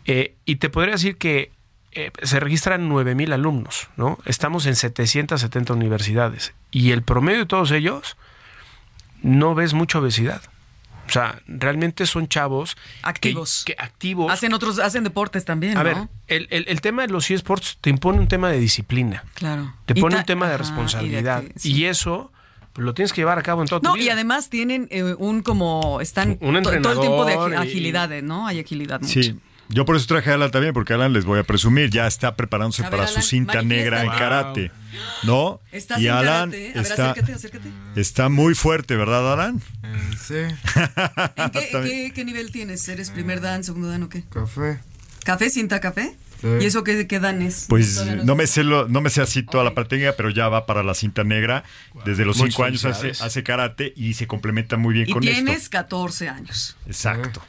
Eh, 0.05 0.33
y 0.45 0.55
te 0.57 0.69
podría 0.69 0.93
decir 0.93 1.17
que 1.17 1.51
eh, 1.91 2.09
se 2.23 2.39
registran 2.39 2.89
9.000 2.89 3.31
alumnos. 3.33 3.89
¿no? 3.95 4.17
Estamos 4.25 4.65
en 4.65 4.75
770 4.75 5.71
universidades. 5.73 6.53
Y 6.71 6.91
el 6.91 7.03
promedio 7.03 7.39
de 7.41 7.45
todos 7.45 7.69
ellos 7.71 8.17
no 9.23 9.55
ves 9.55 9.73
mucha 9.73 9.97
obesidad. 9.99 10.41
O 11.05 11.11
sea, 11.11 11.41
realmente 11.47 12.05
son 12.05 12.27
chavos 12.29 12.77
Activos. 13.01 13.63
Que, 13.65 13.75
activos. 13.77 14.31
Hacen 14.31 14.53
otros, 14.53 14.79
hacen 14.79 15.03
deportes 15.03 15.43
también, 15.43 15.77
A 15.77 15.83
¿no? 15.83 15.89
ver, 15.89 15.97
el, 16.27 16.47
el- 16.49 16.65
el 16.69 16.79
tema 16.81 17.01
de 17.01 17.09
los 17.09 17.29
eSports 17.29 17.77
te 17.81 17.89
impone 17.89 18.19
un 18.19 18.27
tema 18.29 18.49
de 18.49 18.57
disciplina. 18.59 19.25
Claro. 19.33 19.73
Te 19.85 19.95
pone 19.95 20.15
un 20.15 20.23
tema 20.23 20.47
de 20.47 20.57
responsabilidad. 20.57 21.43
Y, 21.61 21.81
de 21.83 21.89
eso 21.89 22.31
pues, 22.71 22.85
lo 22.85 22.93
tienes 22.93 23.11
que 23.11 23.19
llevar 23.21 23.37
a 23.37 23.43
cabo 23.43 23.61
en 23.61 23.67
toda 23.67 23.81
tu 23.81 23.87
No, 23.89 23.93
vida. 23.95 24.05
y 24.05 24.09
además 24.09 24.49
tienen 24.49 24.87
eh, 24.91 25.13
un 25.17 25.41
como 25.41 25.99
están 25.99 26.37
Un 26.39 26.55
to- 26.63 26.71
todo 26.81 26.93
el 26.93 26.99
tiempo 26.99 27.25
de 27.25 27.33
entrenador 27.33 27.51
agi- 27.51 27.65
y- 27.65 27.69
agilidad, 27.69 28.09
¿no? 28.23 28.47
Hay 28.47 28.59
agilidad 28.61 29.01
mucha. 29.01 29.13
Sí. 29.13 29.35
Yo 29.73 29.85
por 29.85 29.95
eso 29.95 30.05
traje 30.07 30.29
a 30.31 30.35
Alan 30.35 30.51
también, 30.51 30.73
porque 30.73 30.93
Alan 30.93 31.11
les 31.13 31.25
voy 31.25 31.39
a 31.39 31.43
presumir, 31.43 31.89
ya 31.89 32.05
está 32.07 32.35
preparándose 32.35 32.83
ver, 32.83 32.91
para 32.91 33.07
su 33.07 33.21
cinta 33.21 33.61
negra 33.61 34.03
en 34.03 34.09
karate. 34.09 34.71
¿No? 35.23 35.59
Estás 35.71 35.99
y 35.99 36.07
en 36.07 36.13
Alan 36.13 36.51
karate. 36.51 36.69
A 36.69 36.73
ver, 36.73 36.77
está, 36.91 37.11
acércate, 37.11 37.33
acércate. 37.33 37.69
está 37.95 38.29
muy 38.29 38.53
fuerte, 38.55 38.95
¿verdad, 38.95 39.33
Alan? 39.33 39.61
Eh, 39.83 39.97
sí, 40.19 40.35
¿En 40.35 41.49
qué, 41.51 41.61
También. 41.71 42.07
qué- 42.09 42.11
qué 42.13 42.25
nivel 42.25 42.51
tienes? 42.51 42.87
¿Eres 42.87 43.09
primer 43.09 43.41
dan, 43.41 43.63
segundo 43.63 43.89
dan 43.89 44.03
o 44.03 44.09
qué? 44.09 44.23
café. 44.29 44.79
¿Café, 45.25 45.49
cinta 45.49 45.79
café? 45.79 46.15
Sí. 46.41 46.47
¿Y 46.61 46.65
eso 46.65 46.83
qué, 46.83 47.07
qué 47.07 47.19
dan 47.21 47.41
es? 47.41 47.65
Pues 47.69 48.05
no 48.25 48.35
me 48.35 48.45
sé. 48.47 48.65
lo, 48.65 48.89
no 48.89 48.99
me 48.99 49.09
sé 49.09 49.21
así 49.21 49.43
toda 49.43 49.63
la 49.63 49.73
parte 49.73 49.91
técnica, 49.95 50.13
pero 50.17 50.29
ya 50.29 50.49
va 50.49 50.65
para 50.65 50.83
la 50.83 50.93
cinta 50.93 51.23
negra. 51.23 51.63
Desde 52.05 52.25
los 52.25 52.37
Muchas 52.37 52.53
cinco 52.53 52.65
años 52.65 52.83
hace, 52.83 53.11
hace 53.11 53.43
karate 53.43 53.93
y 53.95 54.13
se 54.15 54.27
complementa 54.27 54.75
muy 54.75 54.93
bien 54.93 55.07
Y 55.09 55.13
con 55.13 55.21
tienes 55.21 55.55
esto. 55.63 55.69
14 55.71 56.27
años. 56.27 56.75
Exacto. 56.85 57.41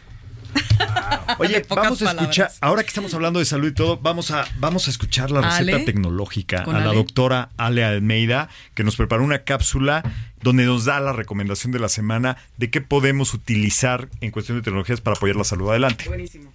Oye, 1.38 1.64
vamos 1.68 2.02
a 2.02 2.12
escuchar, 2.12 2.52
ahora 2.61 2.82
que 2.82 2.88
estamos 2.88 3.12
hablando 3.14 3.38
de 3.38 3.44
salud 3.44 3.68
y 3.68 3.74
todo, 3.74 3.98
vamos 3.98 4.30
a, 4.30 4.46
vamos 4.59 4.86
a 4.86 4.90
escuchar 4.90 5.30
la 5.30 5.40
receta 5.40 5.76
Ale. 5.76 5.84
tecnológica 5.84 6.62
a 6.62 6.72
la 6.72 6.84
Ale. 6.84 6.94
doctora 6.94 7.50
Ale 7.57 7.84
Almeida, 7.84 8.48
que 8.74 8.84
nos 8.84 8.96
preparó 8.96 9.24
una 9.24 9.40
cápsula 9.40 10.02
donde 10.40 10.64
nos 10.64 10.84
da 10.84 11.00
la 11.00 11.12
recomendación 11.12 11.72
de 11.72 11.78
la 11.78 11.88
semana 11.88 12.36
de 12.57 12.70
qué 12.70 12.80
podemos 12.80 13.34
utilizar 13.34 14.09
en 14.20 14.30
cuestión 14.30 14.59
de 14.59 14.62
tecnologías 14.62 15.00
para 15.00 15.16
apoyar 15.16 15.36
la 15.36 15.44
salud. 15.44 15.70
Adelante. 15.70 16.05
Buenísimo. 16.09 16.52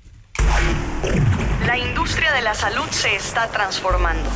La 1.66 1.78
industria 1.78 2.32
de 2.34 2.42
la 2.42 2.54
salud 2.54 2.86
se 2.90 3.16
está 3.16 3.50
transformando. 3.50 4.30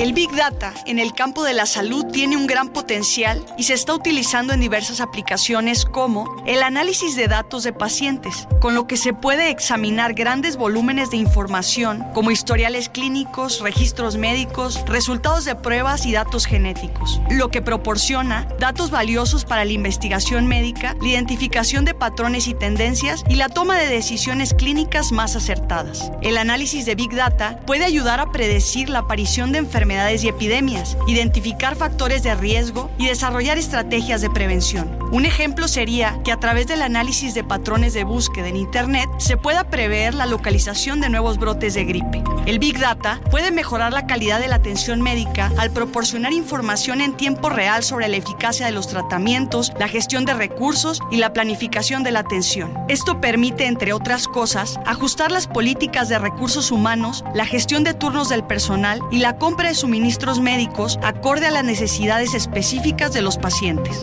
El 0.00 0.14
Big 0.14 0.34
Data 0.34 0.72
en 0.86 0.98
el 0.98 1.12
campo 1.12 1.44
de 1.44 1.52
la 1.52 1.66
salud 1.66 2.06
tiene 2.06 2.38
un 2.38 2.46
gran 2.46 2.70
potencial 2.70 3.44
y 3.58 3.64
se 3.64 3.74
está 3.74 3.94
utilizando 3.94 4.54
en 4.54 4.60
diversas 4.60 5.02
aplicaciones 5.02 5.84
como 5.84 6.42
el 6.46 6.62
análisis 6.62 7.16
de 7.16 7.28
datos 7.28 7.64
de 7.64 7.74
pacientes, 7.74 8.48
con 8.62 8.74
lo 8.74 8.86
que 8.86 8.96
se 8.96 9.12
puede 9.12 9.50
examinar 9.50 10.14
grandes 10.14 10.56
volúmenes 10.56 11.10
de 11.10 11.18
información 11.18 12.06
como 12.14 12.30
historiales 12.30 12.88
clínicos, 12.88 13.60
registros 13.60 14.16
médicos, 14.16 14.82
resultados 14.86 15.44
de 15.44 15.54
pruebas 15.54 16.06
y 16.06 16.12
datos 16.12 16.46
genéticos, 16.46 17.20
lo 17.28 17.50
que 17.50 17.60
proporciona 17.60 18.48
datos 18.58 18.90
valiosos 18.90 19.44
para 19.44 19.66
la 19.66 19.72
investigación 19.72 20.46
médica, 20.46 20.96
la 20.98 21.08
identificación 21.08 21.84
de 21.84 21.92
patrones 21.92 22.48
y 22.48 22.54
tendencias 22.54 23.22
y 23.28 23.34
la 23.34 23.50
toma 23.50 23.76
de 23.76 23.88
decisiones 23.88 24.54
clínicas 24.54 25.12
más 25.12 25.36
acertadas. 25.36 26.10
El 26.22 26.38
análisis 26.38 26.86
de 26.86 26.94
Big 26.94 27.14
Data 27.14 27.60
puede 27.66 27.84
ayudar 27.84 28.18
a 28.20 28.32
predecir 28.32 28.88
la 28.88 29.00
aparición 29.00 29.52
de 29.52 29.58
enfermedades 29.58 29.89
y 29.90 30.28
epidemias, 30.28 30.96
identificar 31.08 31.74
factores 31.74 32.22
de 32.22 32.32
riesgo 32.36 32.88
y 32.96 33.06
desarrollar 33.06 33.58
estrategias 33.58 34.20
de 34.20 34.30
prevención. 34.30 34.96
Un 35.10 35.26
ejemplo 35.26 35.66
sería 35.66 36.20
que 36.22 36.30
a 36.30 36.38
través 36.38 36.68
del 36.68 36.82
análisis 36.82 37.34
de 37.34 37.42
patrones 37.42 37.92
de 37.92 38.04
búsqueda 38.04 38.46
en 38.46 38.54
Internet 38.54 39.08
se 39.18 39.36
pueda 39.36 39.64
prever 39.64 40.14
la 40.14 40.26
localización 40.26 41.00
de 41.00 41.08
nuevos 41.08 41.38
brotes 41.38 41.74
de 41.74 41.84
gripe. 41.84 42.22
El 42.46 42.60
Big 42.60 42.78
Data 42.78 43.20
puede 43.32 43.50
mejorar 43.50 43.92
la 43.92 44.06
calidad 44.06 44.38
de 44.38 44.46
la 44.46 44.56
atención 44.56 45.02
médica 45.02 45.50
al 45.58 45.72
proporcionar 45.72 46.32
información 46.32 47.00
en 47.00 47.16
tiempo 47.16 47.50
real 47.50 47.82
sobre 47.82 48.06
la 48.06 48.16
eficacia 48.16 48.66
de 48.66 48.72
los 48.72 48.86
tratamientos, 48.86 49.72
la 49.78 49.88
gestión 49.88 50.24
de 50.24 50.34
recursos 50.34 51.00
y 51.10 51.16
la 51.16 51.32
planificación 51.32 52.04
de 52.04 52.12
la 52.12 52.20
atención. 52.20 52.72
Esto 52.88 53.20
permite, 53.20 53.66
entre 53.66 53.92
otras 53.92 54.28
cosas, 54.28 54.78
ajustar 54.86 55.32
las 55.32 55.48
políticas 55.48 56.08
de 56.08 56.20
recursos 56.20 56.70
humanos, 56.70 57.24
la 57.34 57.46
gestión 57.46 57.82
de 57.82 57.94
turnos 57.94 58.28
del 58.28 58.44
personal 58.44 59.00
y 59.10 59.18
la 59.18 59.36
compra 59.36 59.69
de 59.70 59.74
suministros 59.76 60.40
médicos 60.40 60.98
acorde 61.02 61.46
a 61.46 61.50
las 61.52 61.62
necesidades 61.64 62.34
específicas 62.34 63.12
de 63.12 63.22
los 63.22 63.38
pacientes. 63.38 64.00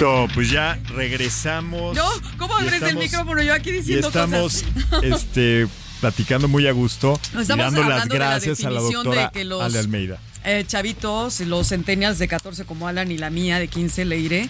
No, 0.00 0.28
pues 0.34 0.50
ya 0.50 0.78
regresamos. 0.94 1.96
No, 1.96 2.04
¿cómo 2.36 2.54
Y 2.60 2.64
abres 2.64 2.74
el 2.74 2.82
estamos- 2.82 3.04
micrófono? 3.04 3.42
Yo 3.42 3.54
aquí 3.54 3.70
Y 3.70 3.72
diciendo 3.74 4.08
estamos 4.08 4.62
cosas. 4.62 5.02
este, 5.04 5.66
platicando 6.00 6.48
muy 6.48 6.66
a 6.66 6.72
gusto 6.72 7.18
y 7.34 7.40
estamos 7.40 7.64
dando 7.66 7.80
las 7.80 7.90
hablando 8.02 8.12
de 8.14 8.18
la 8.18 8.26
gracias 8.30 8.64
a 8.64 8.70
la 8.70 8.80
doctora 8.80 9.22
de 9.22 9.30
que 9.32 9.44
los- 9.44 9.62
Ale 9.62 9.78
Almeida. 9.78 10.18
Eh, 10.44 10.64
chavitos, 10.66 11.40
los 11.40 11.68
centenials 11.68 12.18
de 12.18 12.28
14 12.28 12.64
como 12.66 12.86
Alan 12.88 13.10
y 13.10 13.16
la 13.18 13.30
mía 13.30 13.58
de 13.58 13.68
15, 13.68 14.04
Leire. 14.04 14.48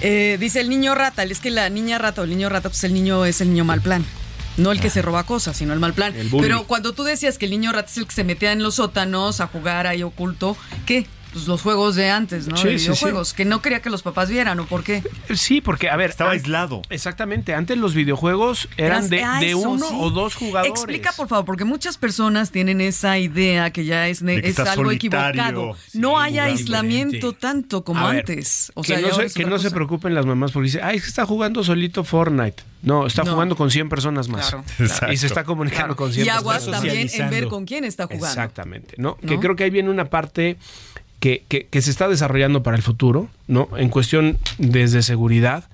Eh, 0.00 0.36
dice 0.38 0.60
el 0.60 0.68
niño 0.68 0.94
rata, 0.94 1.24
es 1.24 1.40
que 1.40 1.50
la 1.50 1.68
niña 1.70 1.98
rata 1.98 2.20
o 2.20 2.24
el 2.24 2.30
niño 2.30 2.48
rata, 2.48 2.68
pues 2.68 2.84
el 2.84 2.94
niño 2.94 3.24
es 3.24 3.40
el 3.40 3.50
niño 3.50 3.64
mal 3.64 3.80
plan. 3.80 4.04
No 4.56 4.72
el 4.72 4.80
que 4.80 4.90
se 4.90 5.02
roba 5.02 5.24
cosas, 5.24 5.56
sino 5.56 5.72
el 5.72 5.78
mal 5.78 5.94
plan. 5.94 6.16
El. 6.16 6.30
Pero 6.30 6.64
cuando 6.64 6.92
tú 6.92 7.04
decías 7.04 7.38
que 7.38 7.44
el 7.44 7.52
niño 7.52 7.72
rata 7.72 7.90
es 7.90 7.96
el 7.96 8.06
que 8.06 8.14
se 8.14 8.24
metía 8.24 8.52
en 8.52 8.62
los 8.62 8.76
sótanos 8.76 9.40
a 9.40 9.46
jugar 9.46 9.86
ahí 9.86 10.02
oculto, 10.02 10.56
¿qué? 10.84 11.06
Pues 11.32 11.46
los 11.46 11.60
juegos 11.62 11.94
de 11.94 12.10
antes, 12.10 12.48
¿no? 12.48 12.56
Sí, 12.56 12.68
de 12.68 12.78
sí, 12.78 12.84
videojuegos, 12.86 13.34
que 13.34 13.44
no 13.44 13.60
quería 13.62 13.80
que 13.80 13.90
los 13.90 14.02
papás 14.02 14.30
vieran, 14.30 14.58
¿o 14.60 14.66
por 14.66 14.82
qué? 14.82 15.02
Sí, 15.34 15.60
porque, 15.60 15.90
a 15.90 15.96
ver. 15.96 16.10
Estaba 16.10 16.30
aislado. 16.32 16.82
Exactamente. 16.90 17.54
Antes 17.54 17.76
los 17.78 17.94
videojuegos 17.94 18.68
eran 18.76 19.08
de, 19.10 19.22
Ah, 19.22 19.38
de 19.40 19.50
eso, 19.50 19.58
uno 19.58 19.88
sí. 19.88 19.94
o 19.98 20.10
dos 20.10 20.34
jugadores. 20.34 20.72
Explica, 20.72 21.12
por 21.12 21.28
favor, 21.28 21.44
porque 21.44 21.64
muchas 21.64 21.98
personas 21.98 22.50
tienen 22.50 22.80
esa 22.80 23.18
idea 23.18 23.70
que 23.72 23.84
ya 23.84 24.08
es, 24.08 24.20
que 24.22 24.38
es 24.48 24.58
algo 24.58 24.90
equivocado. 24.90 25.76
Sí, 25.88 25.98
no 25.98 26.18
hay 26.18 26.38
aislamiento 26.38 27.12
diferente. 27.12 27.40
tanto 27.40 27.84
como 27.84 28.06
ver, 28.08 28.20
antes. 28.20 28.72
O 28.74 28.82
que 28.82 28.88
sea, 28.96 29.00
no, 29.00 29.12
se, 29.14 29.30
que 29.32 29.44
no 29.44 29.58
se 29.58 29.70
preocupen 29.70 30.14
las 30.14 30.24
mamás 30.26 30.52
porque 30.52 30.64
dicen, 30.66 30.80
ay, 30.84 30.96
es 30.96 31.02
que 31.02 31.08
está 31.08 31.26
jugando 31.26 31.62
solito 31.62 32.04
Fortnite. 32.04 32.62
No, 32.82 33.06
está 33.06 33.24
No. 33.24 33.32
jugando 33.32 33.54
con 33.56 33.70
100 33.70 33.88
personas 33.88 34.28
más. 34.28 34.48
Claro. 34.50 34.64
Y 35.12 35.16
se 35.16 35.26
está 35.26 35.44
comunicando 35.44 35.94
con 35.96 36.12
100 36.12 36.26
Y 36.26 36.28
aguas 36.28 36.58
personas. 36.64 36.80
también 36.82 37.08
en 37.12 37.30
ver 37.30 37.48
con 37.48 37.64
quién 37.66 37.84
está 37.84 38.04
jugando. 38.06 38.26
Exactamente, 38.26 38.94
¿no? 38.96 39.18
¿No? 39.20 39.28
Que 39.28 39.38
creo 39.38 39.56
que 39.56 39.64
ahí 39.64 39.70
viene 39.70 39.90
una 39.90 40.06
parte 40.06 40.56
que, 41.20 41.44
que- 41.48 41.66
que 41.66 41.82
se 41.82 41.90
está 41.90 42.08
desarrollando 42.08 42.62
para 42.62 42.76
el 42.76 42.82
futuro, 42.82 43.28
¿no? 43.46 43.68
En 43.76 43.88
cuestión 43.88 44.38
desde 44.58 45.02
seguridad, 45.02 45.64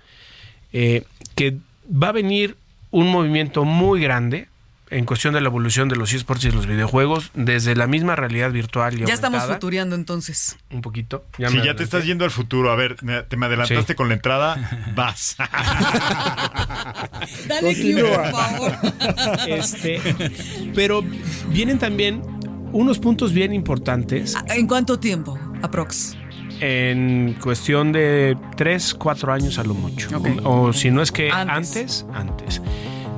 eh, 0.73 1.05
que 1.35 1.57
va 1.91 2.09
a 2.09 2.13
venir 2.13 2.57
un 2.91 3.11
movimiento 3.11 3.65
muy 3.65 4.01
grande 4.01 4.49
en 4.91 5.07
cuestión 5.07 5.35
de 5.35 5.41
la 5.41 5.49
evolución 5.49 5.89
de 5.89 5.97
los 5.97 6.13
esports 6.13 6.45
y 6.45 6.51
los 6.53 6.67
videojuegos, 6.67 7.31
desde 7.35 7.75
la 7.75 7.87
misma 7.89 8.15
realidad 8.15 8.53
virtual 8.53 8.95
y 9.01 9.05
Ya 9.07 9.15
estamos 9.15 9.43
futureando 9.45 9.97
entonces. 9.97 10.57
un 10.71 10.83
poquito. 10.83 11.25
si 11.37 11.63
ya 11.65 11.75
te 11.75 11.83
estás 11.83 12.05
yendo 12.05 12.25
al 12.25 12.31
futuro, 12.31 12.71
a 12.71 12.77
ver, 12.77 12.97
me- 13.03 13.23
te 13.23 13.37
me 13.37 13.47
adelantaste 13.47 13.95
Sí. 13.95 13.97
con 13.97 14.09
la 14.09 14.15
entrada, 14.15 14.71
vas. 14.95 15.37
Dale 17.49 17.75
por 18.03 18.31
favor. 18.31 18.73
Este, 19.49 20.01
pero 20.75 21.03
vienen 21.49 21.79
también 21.79 22.23
unos 22.75 22.99
puntos 22.99 23.33
bien 23.33 23.53
importantes 23.55 24.37
¿En 24.49 24.67
cuánto 24.67 24.99
tiempo? 24.99 25.39
Aprox. 25.63 26.17
en 26.61 27.37
cuestión 27.43 27.93
de 27.93 28.37
3, 28.57 28.95
4 28.95 29.33
años 29.33 29.59
a 29.59 29.65
lo 29.65 29.75
mucho. 29.75 30.09
Ok. 30.17 30.29
O, 30.45 30.63
o 30.65 30.73
si 30.73 30.91
no 30.91 31.01
es 31.03 31.11
que 31.11 31.31
Antes. 31.31 32.05
antes, 32.05 32.07
antes. 32.13 32.63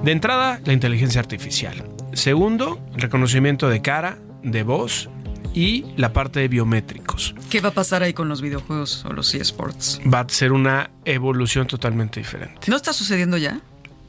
De 0.05 0.13
entrada, 0.13 0.61
la 0.65 0.73
inteligencia 0.73 1.21
artificial. 1.21 1.85
Segundo, 2.13 2.79
reconocimiento 2.97 3.69
de 3.69 3.83
cara, 3.83 4.19
de 4.43 4.63
voz 4.63 5.09
y 5.53 5.85
la 5.97 6.13
parte 6.13 6.41
de 6.41 6.49
biométricos. 6.49 7.35
¿Qué 7.51 7.61
va 7.61 7.71
a 7.71 7.73
pasar 7.73 8.03
ahí 8.03 8.13
con 8.13 8.29
los 8.29 8.41
videojuegos 8.43 9.05
o 9.05 9.13
los 9.13 9.35
eSports? 9.35 10.01
Va 10.13 10.21
a 10.21 10.29
ser 10.29 10.53
una 10.53 10.91
evolución 11.05 11.67
totalmente 11.67 12.21
diferente. 12.21 12.61
¿No 12.69 12.77
está 12.77 12.93
sucediendo 12.93 13.37
ya? 13.39 13.61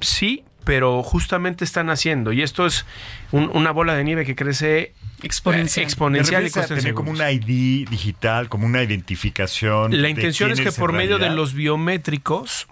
Sí, 0.02 0.43
pero 0.68 1.01
justamente 1.01 1.63
están 1.63 1.89
haciendo. 1.89 2.34
Y 2.34 2.43
esto 2.43 2.65
es 2.65 2.86
un- 3.32 3.49
una 3.53 3.72
bola 3.72 3.95
de 3.95 4.03
nieve 4.03 4.26
que 4.26 4.36
crece 4.36 4.93
Exponencial. 5.24 5.82
eh, 5.82 5.86
exponencial 5.86 6.45
y 6.45 6.49
¿Te 6.49 6.49
refieres 6.49 6.55
a 6.55 6.59
cuesta 6.59 6.74
en 6.76 6.80
tener 6.82 6.93
como 6.93 7.11
un 7.11 7.22
ID 7.22 7.88
digital, 7.89 8.49
como 8.49 8.65
una 8.68 8.84
identificación. 8.84 9.99
La 10.01 10.09
intención 10.09 10.51
es 10.51 10.59
que 10.59 10.72
por 10.74 10.91
medio 10.93 11.18
de 11.18 11.30
los 11.30 11.53
biométricos, 11.53 12.68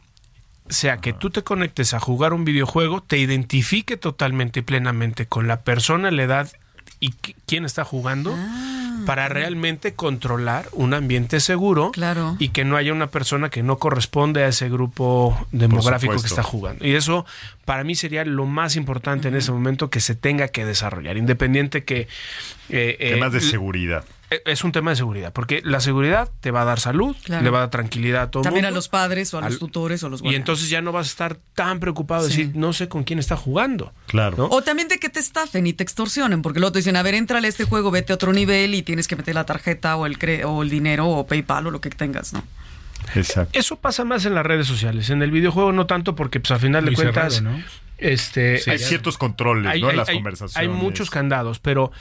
sea 0.67 0.97
que 0.97 1.13
tú 1.13 1.29
te 1.29 1.43
conectes 1.43 1.93
a 1.93 1.99
jugar 1.99 2.33
un 2.33 2.43
videojuego, 2.43 3.01
te 3.01 3.17
identifique 3.17 3.97
totalmente 3.97 4.59
y 4.59 4.63
plenamente 4.63 5.25
con 5.27 5.47
la 5.47 5.61
persona, 5.61 6.11
la 6.11 6.23
edad 6.23 6.51
y 6.99 7.11
qui- 7.11 7.35
quién 7.45 7.65
está 7.65 7.83
jugando. 7.83 8.33
Ah. 8.37 8.71
Para 9.05 9.27
realmente 9.29 9.93
controlar 9.93 10.67
un 10.71 10.93
ambiente 10.93 11.39
seguro 11.39 11.91
Claro. 11.91 12.37
y 12.39 12.49
que 12.49 12.63
no 12.65 12.75
haya 12.77 12.91
una 12.93 13.07
persona 13.07 13.49
que 13.49 13.61
no 13.61 13.77
corresponde 13.77 14.43
a 14.43 14.47
ese 14.47 14.67
grupo 14.69 15.37
demográfico 15.51 16.13
que 16.13 16.25
está 16.27 16.41
jugando. 16.41 16.87
Y 16.87 16.93
eso 16.95 17.25
para 17.65 17.83
mí 17.83 17.93
sería 17.93 18.23
lo 18.25 18.45
más 18.45 18.75
importante 18.77 19.27
en 19.27 19.35
ese 19.35 19.51
momento 19.51 19.89
que 19.91 19.99
se 19.99 20.15
tenga 20.15 20.47
que 20.47 20.65
desarrollar, 20.65 21.17
independiente 21.17 21.83
que... 21.83 22.07
eh, 22.69 22.97
eh, 22.99 23.11
Temas 23.15 23.33
de 23.33 23.39
l- 23.39 23.47
seguridad. 23.47 24.05
Eh, 24.35 24.41
Es 24.45 24.63
un 24.63 24.71
tema 24.71 24.91
de 24.91 24.95
seguridad, 24.97 25.33
porque 25.33 25.61
la 25.63 25.79
seguridad 25.79 26.29
te 26.41 26.51
va 26.51 26.61
a 26.61 26.65
dar 26.65 26.79
salud, 26.79 27.15
Claro. 27.23 27.43
le 27.43 27.49
va 27.49 27.57
a 27.57 27.61
dar 27.61 27.69
tranquilidad 27.69 28.23
a 28.23 28.31
todo 28.31 28.43
También 28.43 28.65
a 28.65 28.71
los 28.71 28.87
padres 28.89 29.33
o 29.33 29.37
a 29.39 29.41
los 29.49 29.59
tutores 29.59 30.03
o 30.03 30.09
los 30.09 30.19
Y 30.19 30.23
guardianes. 30.23 30.41
entonces 30.41 30.69
ya 30.69 30.81
no 30.81 30.91
vas 30.91 31.07
a 31.07 31.09
estar 31.09 31.37
tan 31.53 31.79
preocupado 31.79 32.25
de 32.25 32.31
Sí. 32.31 32.43
decir, 32.43 32.55
no 32.57 32.73
sé 32.73 32.87
con 32.87 33.03
quién 33.03 33.19
está 33.19 33.35
jugando. 33.37 33.93
Claro. 34.07 34.37
¿no? 34.37 34.45
O 34.47 34.61
también 34.61 34.87
de 34.87 34.99
que 34.99 35.09
te 35.09 35.19
estafen 35.19 35.67
y 35.67 35.73
te 35.73 35.83
extorsionen, 35.83 36.41
porque 36.41 36.59
luego 36.59 36.71
te 36.73 36.79
dicen, 36.79 36.95
a 36.95 37.03
ver, 37.03 37.15
entrale 37.15 37.47
a 37.47 37.49
este 37.49 37.63
juego, 37.65 37.91
vete 37.91 38.13
a 38.13 38.15
otro 38.15 38.33
nivel 38.33 38.75
y 38.75 38.81
tienes 38.83 39.07
que 39.07 39.15
meter 39.15 39.35
la 39.35 39.45
tarjeta 39.45 39.95
o 39.97 40.05
el, 40.05 40.19
cre- 40.19 40.43
o 40.45 40.63
el 40.63 40.69
dinero 40.69 41.07
o 41.09 41.25
PayPal 41.27 41.67
o 41.67 41.71
lo 41.71 41.81
que 41.81 41.89
tengas, 41.89 42.33
¿no? 42.33 42.43
Exacto. 43.13 43.57
Eso 43.57 43.75
pasa 43.75 44.03
más 44.03 44.25
en 44.25 44.33
las 44.33 44.45
redes 44.45 44.65
sociales. 44.67 45.09
En 45.09 45.21
el 45.21 45.31
videojuego 45.31 45.71
no 45.71 45.85
tanto 45.85 46.15
porque 46.15 46.39
pues 46.39 46.51
a 46.51 46.59
final 46.59 46.83
Muy 46.83 46.91
de 46.91 46.95
cuentas 46.95 47.35
cerrado, 47.35 47.57
¿no? 47.57 47.63
este 47.97 48.61
Hay 48.67 48.79
ciertos 48.79 49.17
controles, 49.17 49.71
hay, 49.71 49.81
¿no? 49.81 49.87
en 49.87 49.91
hay- 49.91 49.97
las 49.97 50.09
hay- 50.09 50.15
conversaciones. 50.15 50.57
hay 50.57 50.67
muchos 50.67 51.09
candados, 51.09 51.59
pero 51.59 51.91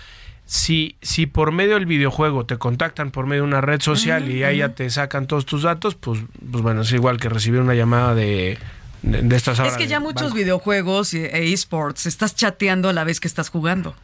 si, 0.46 0.96
si 1.02 1.26
por 1.26 1.52
medio 1.52 1.74
del 1.74 1.86
videojuego 1.86 2.44
te 2.46 2.58
contactan 2.58 3.10
por 3.10 3.26
medio 3.26 3.42
de 3.42 3.48
una 3.48 3.60
red 3.60 3.80
social 3.80 4.30
y 4.30 4.44
ahí 4.44 4.58
ya 4.58 4.70
te 4.70 4.88
sacan 4.90 5.26
todos 5.26 5.46
tus 5.46 5.62
datos, 5.62 5.94
pues, 5.94 6.20
pues 6.50 6.62
bueno, 6.62 6.82
es 6.82 6.92
igual 6.92 7.18
que 7.18 7.28
recibir 7.28 7.60
una 7.60 7.74
llamada 7.74 8.14
de, 8.14 8.58
de, 9.02 9.22
de 9.22 9.36
estas 9.36 9.58
Es 9.60 9.76
que 9.76 9.86
ya 9.86 10.00
muchos 10.00 10.22
banco. 10.24 10.36
videojuegos 10.36 11.14
y- 11.14 11.24
e 11.24 11.52
esports 11.52 12.06
estás 12.06 12.34
chateando 12.34 12.88
a 12.88 12.92
la 12.92 13.04
vez 13.04 13.20
que 13.20 13.28
estás 13.28 13.48
jugando. 13.48 13.94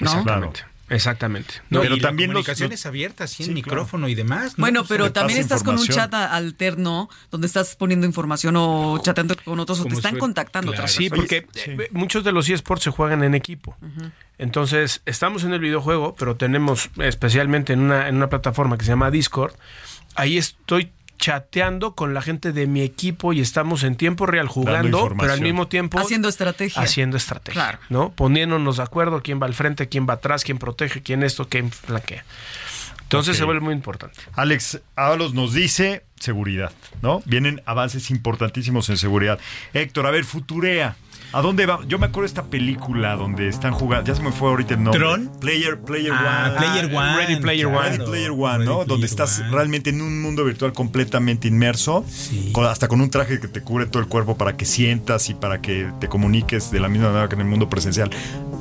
¿no? 0.00 0.06
Exactamente. 0.10 0.60
Exactamente. 0.90 1.54
No, 1.70 1.80
Pero 1.82 1.96
y 1.96 2.00
también 2.00 2.30
los- 2.30 2.36
comunicación 2.36 2.70
los- 2.70 2.80
es 2.80 2.86
abierta, 2.86 3.26
sin 3.26 3.46
Sí, 3.46 3.52
micrófono 3.52 4.08
y 4.08 4.14
demás. 4.14 4.56
¿no? 4.56 4.62
Bueno, 4.62 4.80
sea, 4.80 4.88
pero 4.88 5.04
le 5.04 5.10
también 5.10 5.38
estás 5.38 5.62
con 5.62 5.78
un 5.78 5.86
chat 5.86 6.12
alterno 6.14 7.08
donde 7.30 7.46
estás 7.46 7.76
poniendo 7.76 8.06
información 8.06 8.54
o 8.56 8.98
chateando 9.02 9.36
con 9.44 9.60
otros 9.60 9.80
o 9.80 9.84
te 9.84 9.94
están 9.94 10.14
si- 10.14 10.18
contactando. 10.18 10.72
claro. 10.72 10.84
otras 10.84 10.92
Sí, 10.92 11.10
porque 11.10 11.46
eh, 11.66 11.88
muchos 11.92 12.24
de 12.24 12.32
los 12.32 12.48
eSports 12.48 12.84
se 12.84 12.90
juegan 12.90 13.22
en 13.22 13.34
equipo. 13.34 13.76
Entonces, 14.38 15.02
estamos 15.04 15.44
en 15.44 15.52
el 15.52 15.60
videojuego, 15.60 16.14
pero 16.18 16.36
tenemos 16.36 16.90
especialmente 17.02 17.72
en 17.72 17.80
una, 17.80 18.08
en 18.08 18.16
una 18.16 18.28
plataforma 18.28 18.78
que 18.78 18.84
se 18.84 18.90
llama 18.92 19.10
Discord. 19.10 19.52
Ahí 20.14 20.38
estoy 20.38 20.90
chateando 21.18 21.94
con 21.94 22.14
la 22.14 22.22
gente 22.22 22.52
de 22.52 22.66
mi 22.66 22.80
equipo 22.82 23.32
y 23.32 23.40
estamos 23.40 23.82
en 23.82 23.96
tiempo 23.96 24.24
real 24.24 24.48
jugando, 24.48 25.12
pero 25.18 25.32
al 25.32 25.40
mismo 25.40 25.68
tiempo 25.68 25.98
Haciendo 26.00 26.28
estrategia. 26.28 26.80
haciendo 26.80 27.16
estrategia, 27.16 27.60
Claro. 27.60 27.78
¿no? 27.90 28.10
Poniéndonos 28.12 28.78
de 28.78 28.82
acuerdo 28.84 29.22
quién 29.22 29.40
va 29.42 29.46
al 29.46 29.54
frente, 29.54 29.88
quién 29.88 30.06
va 30.08 30.14
atrás, 30.14 30.44
quién 30.44 30.58
protege, 30.58 31.02
quién 31.02 31.22
esto, 31.22 31.48
quién 31.48 31.70
flanquea. 31.70 32.24
Entonces 33.02 33.36
se 33.38 33.44
vuelve 33.44 33.60
muy 33.62 33.72
importante. 33.74 34.20
Alex 34.34 34.80
Ábalos 34.94 35.32
nos 35.32 35.54
dice 35.54 36.04
seguridad, 36.20 36.72
¿no? 37.00 37.22
Vienen 37.24 37.62
avances 37.64 38.10
importantísimos 38.10 38.90
en 38.90 38.98
seguridad. 38.98 39.38
Héctor, 39.72 40.06
a 40.06 40.10
ver, 40.10 40.24
Futurea. 40.24 40.94
¿A 41.32 41.42
dónde 41.42 41.66
va? 41.66 41.80
Yo 41.86 41.98
me 41.98 42.06
acuerdo 42.06 42.22
de 42.22 42.26
esta 42.28 42.44
película 42.44 43.14
donde 43.14 43.48
están 43.48 43.72
jugando. 43.72 44.06
Ya 44.06 44.14
se 44.14 44.22
me 44.22 44.32
fue 44.32 44.48
ahorita 44.48 44.74
el 44.74 44.82
nombre. 44.82 44.98
¿Tron? 44.98 45.30
Player, 45.40 45.78
Player 45.78 46.10
Ah, 46.14 46.46
One. 46.48 46.58
Player 46.58 46.96
One. 46.96 47.16
Ready 47.16 47.36
Player 47.36 47.66
One. 47.66 47.78
Ready. 47.90 48.04
Player 48.04 48.30
One, 48.30 48.52
Ready 48.58 48.64
¿no? 48.64 48.74
Player 48.76 48.86
Donde 48.86 49.06
estás 49.06 49.40
One. 49.40 49.50
realmente 49.50 49.90
en 49.90 50.00
un 50.00 50.22
mundo 50.22 50.42
virtual 50.44 50.72
completamente 50.72 51.46
inmerso, 51.46 52.02
Sí. 52.08 52.50
con- 52.52 52.64
hasta 52.64 52.88
con 52.88 53.02
un 53.02 53.10
traje 53.10 53.38
que 53.40 53.48
te 53.48 53.60
cubre 53.60 53.84
todo 53.84 54.02
el 54.02 54.08
cuerpo 54.08 54.38
para 54.38 54.56
que 54.56 54.64
sientas 54.64 55.28
y 55.28 55.34
para 55.34 55.60
que 55.60 55.90
te 56.00 56.08
comuniques 56.08 56.70
de 56.70 56.80
la 56.80 56.88
misma 56.88 57.08
manera 57.08 57.28
que 57.28 57.34
en 57.34 57.42
el 57.42 57.46
mundo 57.46 57.68
presencial. 57.68 58.10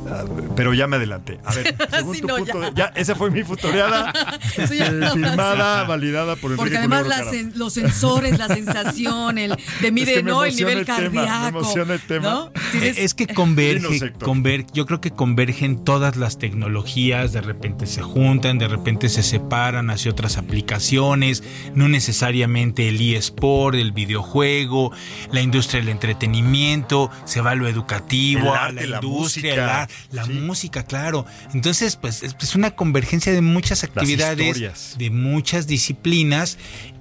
Ah, 0.10 0.24
Pero 0.55 0.74
ya 0.74 0.88
me 0.88 0.95
adelanté. 0.95 1.39
A 1.43 1.53
ver, 1.53 1.76
según 1.91 2.16
Sí, 2.16 2.22
tu 2.22 2.28
no, 2.28 2.36
punto 2.38 2.62
ya. 2.62 2.70
de- 2.70 2.76
ya, 2.76 2.86
esa 2.95 3.16
fue 3.16 3.30
mi 3.32 3.41
ya. 3.43 4.12
eh, 4.58 5.10
firmada, 5.14 5.84
validada 5.84 6.36
por 6.36 6.55
Porque 6.55 6.76
Enrique 6.76 6.78
además 6.78 7.08
las 7.08 7.55
los 7.55 7.74
sensores, 7.74 8.38
la 8.38 8.47
sensación, 8.47 9.38
el 9.38 9.55
de 9.82 9.91
mide, 9.91 10.14
que 10.16 10.24
me 10.24 10.32
¿no? 10.32 10.43
El 10.45 10.55
nivel 10.55 10.80
el 10.80 10.86
tema, 10.86 10.97
me 10.99 11.03
cardíaco. 11.26 11.47
emociona 11.60 11.93
el 11.95 12.01
tema. 12.01 12.30
¿no? 12.30 12.51
Tienes- 12.72 12.97
Es 12.97 13.14
que 13.14 13.28
converge, 13.28 14.14
conver- 14.20 14.66
yo 14.74 14.86
creo 14.86 15.01
que 15.01 15.12
convergen 15.12 15.84
todas 15.84 16.16
las 16.16 16.38
tecnologías, 16.38 17.34
de 17.34 17.41
repente 17.41 17.86
se 17.86 18.01
juntan, 18.01 18.58
de 18.58 18.68
repente 18.68 19.10
se 19.10 19.24
separan 19.24 19.89
hacia 19.89 20.12
otras 20.12 20.38
aplicaciones, 20.38 21.43
no 21.76 21.88
necesariamente 21.88 22.88
el 22.89 23.01
eSport, 23.16 23.76
el 23.76 23.91
videojuego, 23.91 24.91
la 25.32 25.41
industria 25.41 25.82
del 25.82 25.89
entretenimiento, 25.89 27.10
se 27.26 27.41
va 27.41 27.51
a 27.51 27.55
lo 27.55 27.68
educativo, 27.68 28.41
El 28.41 28.47
a 28.47 28.66
arte, 28.66 28.88
la 28.88 28.97
la 28.99 29.05
industria, 29.05 29.51
música, 29.51 29.84
el 29.84 29.97
la 30.12 30.26
sí. 30.26 30.32
música, 30.32 30.84
claro. 30.84 31.26
Entonces, 31.54 31.95
pues 31.95 32.24
es, 32.24 32.56
una 32.56 32.72
convergencia 32.72 33.32
de 33.34 33.41
muchas 33.41 33.84
actividades, 33.84 34.95
de 34.98 35.10
muchas 35.10 35.68
disciplinas 35.68 36.58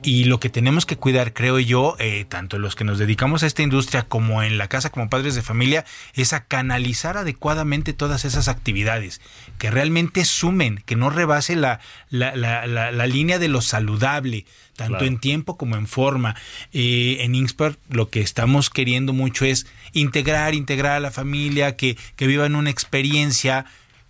y 0.07 0.23
lo 0.25 0.39
que 0.39 0.49
tenemos 0.51 0.87
que 0.87 0.97
cuidar, 0.97 1.33
creo 1.33 1.59
yo, 1.59 1.97
eh, 1.99 2.25
tanto 2.29 2.61
los 2.61 2.77
que 2.77 2.85
nos 2.85 2.97
dedicamos 2.99 3.43
a 3.43 3.47
esta 3.49 3.63
industria 3.63 4.05
como 4.05 4.43
en 4.45 4.57
la 4.57 4.69
casa 4.69 4.91
como 4.91 5.11
padres 5.11 5.35
de 5.35 5.43
familia, 5.43 5.85
es 6.15 6.33
a 6.33 6.45
canalizar 6.45 7.17
adecuadamente 7.17 7.93
todas 7.93 8.25
esas 8.25 8.47
actividades, 8.47 9.21
que 9.59 9.69
realmente 9.71 10.25
sumen, 10.25 10.81
que 10.87 10.95
no 10.95 11.11
rebase 11.11 11.57
la, 11.57 11.81
la, 12.09 12.37
la, 12.37 12.67
la- 12.69 12.93
la 12.93 13.07
línea 13.07 13.41
de 13.41 13.49
lo 13.49 13.61
saludable, 13.61 14.47
tanto 14.77 14.99
Claro. 14.99 15.07
en 15.07 15.19
tiempo 15.19 15.57
como 15.57 15.75
en 15.77 15.89
forma. 15.89 16.37
Eh, 16.73 17.17
en 17.23 17.35
Inspert 17.35 17.79
lo 17.89 18.09
que 18.09 18.21
estamos 18.21 18.71
queriendo 18.71 19.13
mucho 19.13 19.45
es 19.45 19.67
integrar, 19.93 20.55
integrar 20.55 20.93
a 20.93 21.01
la 21.01 21.11
familia, 21.11 21.75
que, 21.77 21.97
que 22.15 22.29
vivan 22.29 22.55
una 22.55 22.71
experiencia 22.71 23.65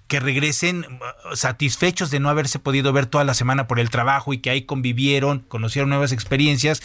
que 0.08 0.20
regresen 0.20 0.84
uh, 0.84 1.36
satisfechos 1.36 2.10
de 2.10 2.20
no 2.20 2.28
haberse 2.28 2.58
podido 2.58 2.92
ver 2.92 3.06
toda 3.06 3.24
la 3.24 3.34
semana 3.34 3.66
por 3.66 3.80
el 3.80 3.90
trabajo 3.90 4.32
y 4.32 4.38
que 4.38 4.50
ahí 4.50 4.62
convivieron, 4.62 5.40
conocieron 5.48 5.90
nuevas 5.90 6.12
experiencias. 6.12 6.82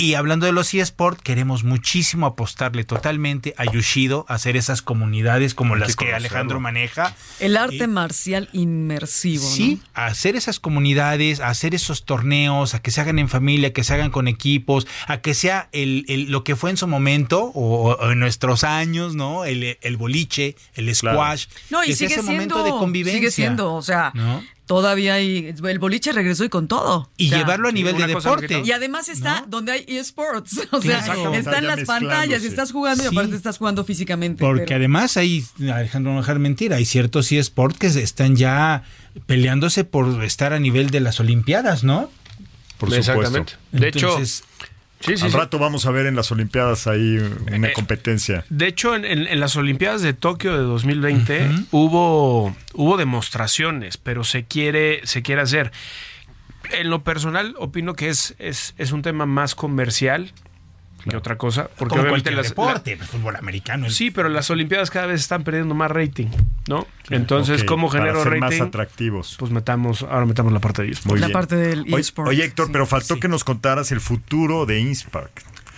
Y 0.00 0.14
hablando 0.14 0.46
de 0.46 0.52
los 0.52 0.72
eSport, 0.72 1.20
queremos 1.20 1.62
muchísimo 1.62 2.24
apostarle 2.26 2.84
totalmente 2.84 3.54
a 3.58 3.70
Yushido, 3.70 4.24
a 4.28 4.34
hacer 4.34 4.56
esas 4.56 4.80
comunidades 4.80 5.54
como 5.54 5.74
Hay 5.74 5.80
las 5.80 5.94
que 5.96 6.06
que 6.06 6.14
Alejandro 6.14 6.58
maneja. 6.58 7.14
el 7.38 7.56
arte 7.56 7.86
marcial 7.86 8.48
inmersivo. 8.54 9.44
¿no? 9.44 9.50
Sí, 9.50 9.80
a 9.92 10.06
hacer 10.06 10.36
esas 10.36 10.58
comunidades, 10.58 11.40
a 11.40 11.48
hacer 11.48 11.74
esos 11.74 12.04
torneos, 12.06 12.74
a 12.74 12.80
que 12.80 12.90
se 12.90 13.00
hagan 13.02 13.18
en 13.18 13.28
familia, 13.28 13.72
que 13.74 13.84
se 13.84 13.92
hagan 13.92 14.10
con 14.10 14.26
equipos, 14.26 14.86
a 15.06 15.18
que 15.18 15.34
sea 15.34 15.68
el, 15.72 16.04
el- 16.08 16.30
lo 16.30 16.44
que 16.44 16.56
fue 16.56 16.70
en 16.70 16.76
su 16.78 16.86
momento 16.86 17.44
o, 17.54 17.92
o 17.94 18.10
en 18.10 18.18
nuestros 18.20 18.64
años, 18.64 19.14
¿no? 19.14 19.44
El, 19.44 19.76
el 19.82 19.96
boliche, 19.98 20.56
el 20.74 20.90
Claro. 20.96 21.18
squash. 21.18 21.46
No, 21.68 21.84
y 21.84 21.88
que 21.88 21.96
sea 21.96 22.08
sigue 22.08 22.20
ese 22.20 22.26
siendo, 22.26 22.56
momento 22.56 22.64
de 22.64 22.70
convivencia. 22.80 23.18
sigue 23.20 23.30
siendo, 23.30 23.74
o 23.74 23.82
sea, 23.82 24.12
¿No? 24.14 24.42
Todavía 24.70 25.14
hay, 25.14 25.52
el 25.64 25.78
boliche 25.80 26.12
regresó 26.12 26.44
y 26.44 26.48
con 26.48 26.68
todo. 26.68 27.10
Y 27.16 27.26
O 27.26 27.30
sea, 27.30 27.38
llevarlo 27.38 27.68
a 27.68 27.72
nivel 27.72 27.96
de 27.96 28.06
deporte. 28.06 28.62
Y 28.64 28.70
además 28.70 29.08
está 29.08 29.44
donde 29.48 29.72
hay 29.72 29.84
eSports. 29.88 30.60
O 30.70 30.80
sea, 30.80 31.02
Claro. 31.02 31.34
están 31.34 31.66
las 31.66 31.80
pantallas, 31.82 32.44
estás 32.44 32.70
jugando 32.70 33.02
y 33.02 33.08
aparte 33.08 33.34
estás 33.34 33.58
jugando 33.58 33.82
físicamente. 33.84 34.44
Porque 34.44 34.62
pero- 34.66 34.76
además 34.76 35.16
hay, 35.16 35.44
Alejandro, 35.58 36.12
no 36.12 36.20
dejar 36.20 36.38
mentir, 36.38 36.72
hay 36.72 36.84
ciertos 36.84 37.32
eSports 37.32 37.78
que 37.80 37.88
están 37.88 38.36
ya 38.36 38.84
peleándose 39.26 39.82
por 39.82 40.22
estar 40.22 40.52
a 40.52 40.60
nivel 40.60 40.90
de 40.90 41.00
las 41.00 41.18
Olimpiadas, 41.18 41.82
¿no? 41.82 42.08
Por 42.78 42.90
supuesto. 42.90 43.12
Exactamente. 43.12 43.52
De 43.72 43.88
hecho, 43.88 44.18
Sí, 45.00 45.16
sí, 45.16 45.24
Al 45.24 45.30
sí. 45.30 45.36
rato 45.36 45.58
vamos 45.58 45.86
a 45.86 45.90
ver 45.90 46.06
en 46.06 46.14
las 46.14 46.30
Olimpiadas 46.30 46.86
ahí 46.86 47.18
una 47.52 47.68
Eh, 47.68 47.72
competencia. 47.72 48.44
De 48.50 48.66
hecho, 48.66 48.94
en, 48.94 49.04
en- 49.06 49.26
en 49.26 49.40
las 49.40 49.56
Olimpiadas 49.56 50.02
de 50.02 50.12
Tokio 50.12 50.52
de 50.52 50.62
2020 50.62 51.48
hubo, 51.70 52.54
hubo 52.74 52.96
demostraciones, 52.98 53.96
pero 53.96 54.24
se 54.24 54.44
quiere, 54.44 55.00
se 55.04 55.22
quiere 55.22 55.40
hacer. 55.42 55.72
En 56.72 56.90
lo 56.90 57.02
personal, 57.02 57.54
opino 57.58 57.94
que 57.94 58.10
es, 58.10 58.34
es, 58.38 58.74
es 58.76 58.92
un 58.92 59.00
tema 59.02 59.24
más 59.26 59.54
comercial 59.54 60.32
que 61.08 61.16
otra 61.16 61.36
cosa. 61.36 61.68
Porque 61.76 61.90
Como 61.90 62.02
obviamente 62.02 62.30
las, 62.30 62.48
deporte, 62.50 62.92
el 62.92 62.98
fútbol 63.04 63.36
americano. 63.36 63.86
el- 63.86 63.92
Sí, 63.92 64.10
pero 64.10 64.28
las 64.28 64.50
Olimpiadas 64.50 64.90
cada 64.90 65.06
vez 65.06 65.20
están 65.20 65.44
perdiendo 65.44 65.74
más 65.74 65.90
rating, 65.90 66.26
¿no? 66.68 66.86
Entonces, 67.10 67.62
Ok, 67.62 67.66
¿cómo 67.68 67.88
para 67.88 68.00
genero 68.04 68.22
ser 68.22 68.32
rating? 68.40 68.58
más 68.58 68.68
atractivos. 68.68 69.36
Pues 69.38 69.50
metamos, 69.50 70.02
ahora 70.02 70.26
metamos 70.26 70.52
la 70.52 70.60
parte 70.60 70.82
de 70.82 70.88
eSports. 70.90 71.06
Muy 71.10 71.20
La 71.20 71.26
bien. 71.28 71.32
parte 71.34 71.56
del 71.56 71.80
Oye- 71.82 72.00
eSport, 72.00 72.28
Oye, 72.28 72.44
Héctor, 72.44 72.66
sí. 72.66 72.72
pero 72.72 72.86
faltó 72.86 73.18
que 73.18 73.28
nos 73.28 73.44
contaras 73.44 73.92
el 73.92 74.00
futuro 74.00 74.66
de 74.66 74.80
Inspark. 74.80 75.30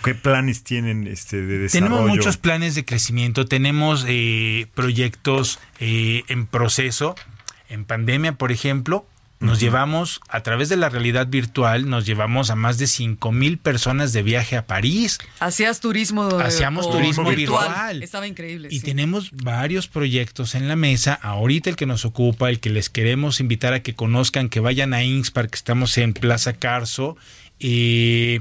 ¿Qué 0.03 0.13
planes 0.15 0.63
tienen 0.63 1.07
este 1.07 1.37
de 1.41 1.59
desarrollo? 1.59 1.89
Tenemos 1.95 2.09
muchos 2.17 2.35
planes 2.37 2.75
de 2.75 2.83
crecimiento, 2.83 3.45
tenemos 3.45 4.03
eh, 4.07 4.67
proyectos 4.75 5.59
eh, 5.79 6.23
en 6.27 6.45
proceso. 6.45 7.15
En 7.69 7.85
pandemia, 7.85 8.33
por 8.33 8.51
ejemplo, 8.51 9.07
nos 9.43 9.59
llevamos, 9.59 10.21
a 10.29 10.41
través 10.41 10.69
de 10.69 10.77
la 10.77 10.89
realidad 10.89 11.27
virtual, 11.27 11.89
nos 11.89 12.05
llevamos 12.05 12.49
a 12.49 12.55
más 12.55 12.77
de 12.77 12.87
5 12.87 13.31
mil 13.31 13.57
personas 13.57 14.13
de 14.13 14.23
viaje 14.23 14.57
a 14.57 14.65
París. 14.65 15.19
Hacías 15.39 15.79
turismo. 15.79 16.39
eh, 16.39 16.43
Hacíamos 16.43 16.89
turismo 16.89 17.29
virtual. 17.29 18.01
Estaba 18.01 18.25
increíble. 18.25 18.69
Y 18.71 18.79
sí. 18.79 18.85
tenemos 18.85 19.31
varios 19.31 19.87
proyectos 19.87 20.55
en 20.55 20.67
la 20.67 20.75
mesa. 20.75 21.13
Ahorita 21.13 21.69
el 21.69 21.75
que 21.75 21.85
nos 21.85 22.05
ocupa, 22.05 22.49
el 22.49 22.59
que 22.59 22.69
les 22.69 22.89
queremos 22.89 23.39
invitar 23.39 23.73
a 23.73 23.81
que 23.81 23.93
conozcan, 23.93 24.49
que 24.49 24.59
vayan 24.59 24.93
a 24.93 25.03
Inspar, 25.03 25.49
que 25.49 25.55
estamos 25.57 25.97
en 25.97 26.13
Plaza 26.13 26.53
Carso. 26.53 27.17
Y 27.59 28.39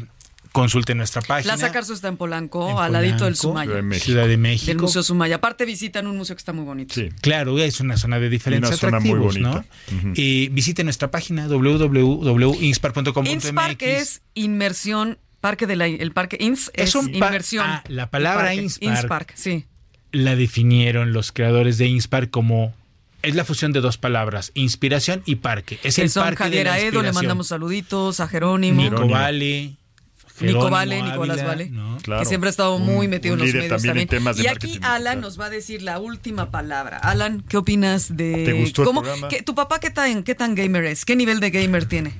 consulten 0.52 0.98
nuestra 0.98 1.22
página. 1.22 1.54
Plaza 1.54 1.72
Carso 1.72 1.92
está 1.94 2.08
en 2.08 2.16
Polanco, 2.16 2.70
En 2.70 2.78
al 2.78 2.92
ladito 2.92 3.24
del 3.24 3.34
Polanco, 3.34 3.42
Sumaya. 3.42 3.70
Ciudad 3.70 3.76
de 3.76 3.82
México. 3.82 4.04
Ciudad 4.04 4.28
de 4.28 4.36
México. 4.36 4.66
Del 4.66 4.78
Museo 4.78 5.02
Sumaya. 5.02 5.36
Aparte 5.36 5.64
visitan 5.64 6.06
un 6.06 6.16
museo 6.16 6.36
que 6.36 6.40
está 6.40 6.52
muy 6.52 6.64
bonito. 6.64 6.94
Sí. 6.94 7.08
Claro, 7.20 7.58
es 7.58 7.80
una 7.80 7.96
zona 7.96 8.20
de 8.20 8.28
diferentes 8.28 8.68
Y 8.70 8.72
una 8.72 8.76
zona 8.78 9.00
muy 9.00 9.10
atractivos, 9.10 9.38
¿no? 9.38 9.50
bonita. 9.52 9.66
Ujú. 9.96 10.12
Y 10.14 10.48
visiten 10.48 10.86
nuestra 10.86 11.10
página 11.10 11.48
www.inspar.com.mx. 11.48 13.28
Inspar, 13.30 13.76
que 13.76 13.98
es 13.98 14.22
inmersión, 14.34 15.18
parque 15.40 15.66
de 15.66 15.76
la, 15.76 15.86
el 15.86 16.12
parque 16.12 16.36
INS 16.40 16.70
es, 16.74 16.88
Es 16.90 16.94
un 16.94 17.14
inversión. 17.14 17.66
Ah, 17.66 17.84
la 17.88 18.10
palabra 18.10 18.44
Parque. 18.46 18.62
Inspar. 18.62 18.90
Inspark, 18.90 19.32
sí. 19.34 19.66
La 20.12 20.36
definieron 20.36 21.12
los 21.12 21.32
creadores 21.32 21.78
de 21.78 21.86
Inspar 21.86 22.28
como 22.30 22.74
es 23.22 23.34
la 23.34 23.44
fusión 23.44 23.72
de 23.72 23.80
dos 23.80 23.98
palabras, 23.98 24.50
inspiración 24.54 25.22
y 25.24 25.36
parque. 25.36 25.78
Es 25.82 25.96
Que 25.96 26.02
el 26.02 26.10
son 26.10 26.24
parque 26.24 26.44
de 26.44 26.64
Javier 26.64 26.68
Aedo, 26.68 27.02
le 27.02 27.12
mandamos 27.12 27.46
saluditos, 27.48 28.20
a 28.20 28.28
Jerónimo. 28.28 28.82
Nico 28.82 29.08
Vale. 29.08 29.76
Nico 30.40 30.70
Vale, 30.70 31.02
Nicolás 31.02 31.38
Ávila, 31.38 31.48
Vale, 31.48 31.70
¿no? 31.70 31.98
Claro. 31.98 32.20
que 32.22 32.26
siempre 32.26 32.48
ha 32.48 32.50
estado 32.50 32.78
muy 32.78 33.06
Un- 33.06 33.10
metido 33.10 33.34
un 33.34 33.40
en 33.40 33.46
los 33.46 33.54
medios 33.54 33.68
también 33.70 33.98
en 33.98 34.08
también. 34.08 34.08
temas 34.08 34.36
de 34.36 34.42
y 34.44 34.46
aquí 34.48 34.78
Alan 34.82 35.20
nos 35.20 35.38
va 35.38 35.46
a 35.46 35.50
decir 35.50 35.82
la 35.82 35.98
última 36.00 36.50
palabra. 36.50 36.98
Alan, 36.98 37.44
¿qué 37.48 37.56
opinas 37.58 38.16
de 38.16 38.44
¿Te 38.44 38.52
gustó 38.52 38.82
el 38.82 38.86
cómo 38.86 39.02
programa? 39.02 39.28
qué- 39.28 39.42
tu 39.42 39.54
papá 39.54 39.78
qué 39.78 39.90
tan 39.90 40.22
qué 40.24 40.34
tan 40.34 40.54
gamer 40.54 40.84
es? 40.84 41.04
¿Qué 41.04 41.14
nivel 41.16 41.38
de 41.40 41.50
gamer 41.50 41.84
tiene? 41.84 42.14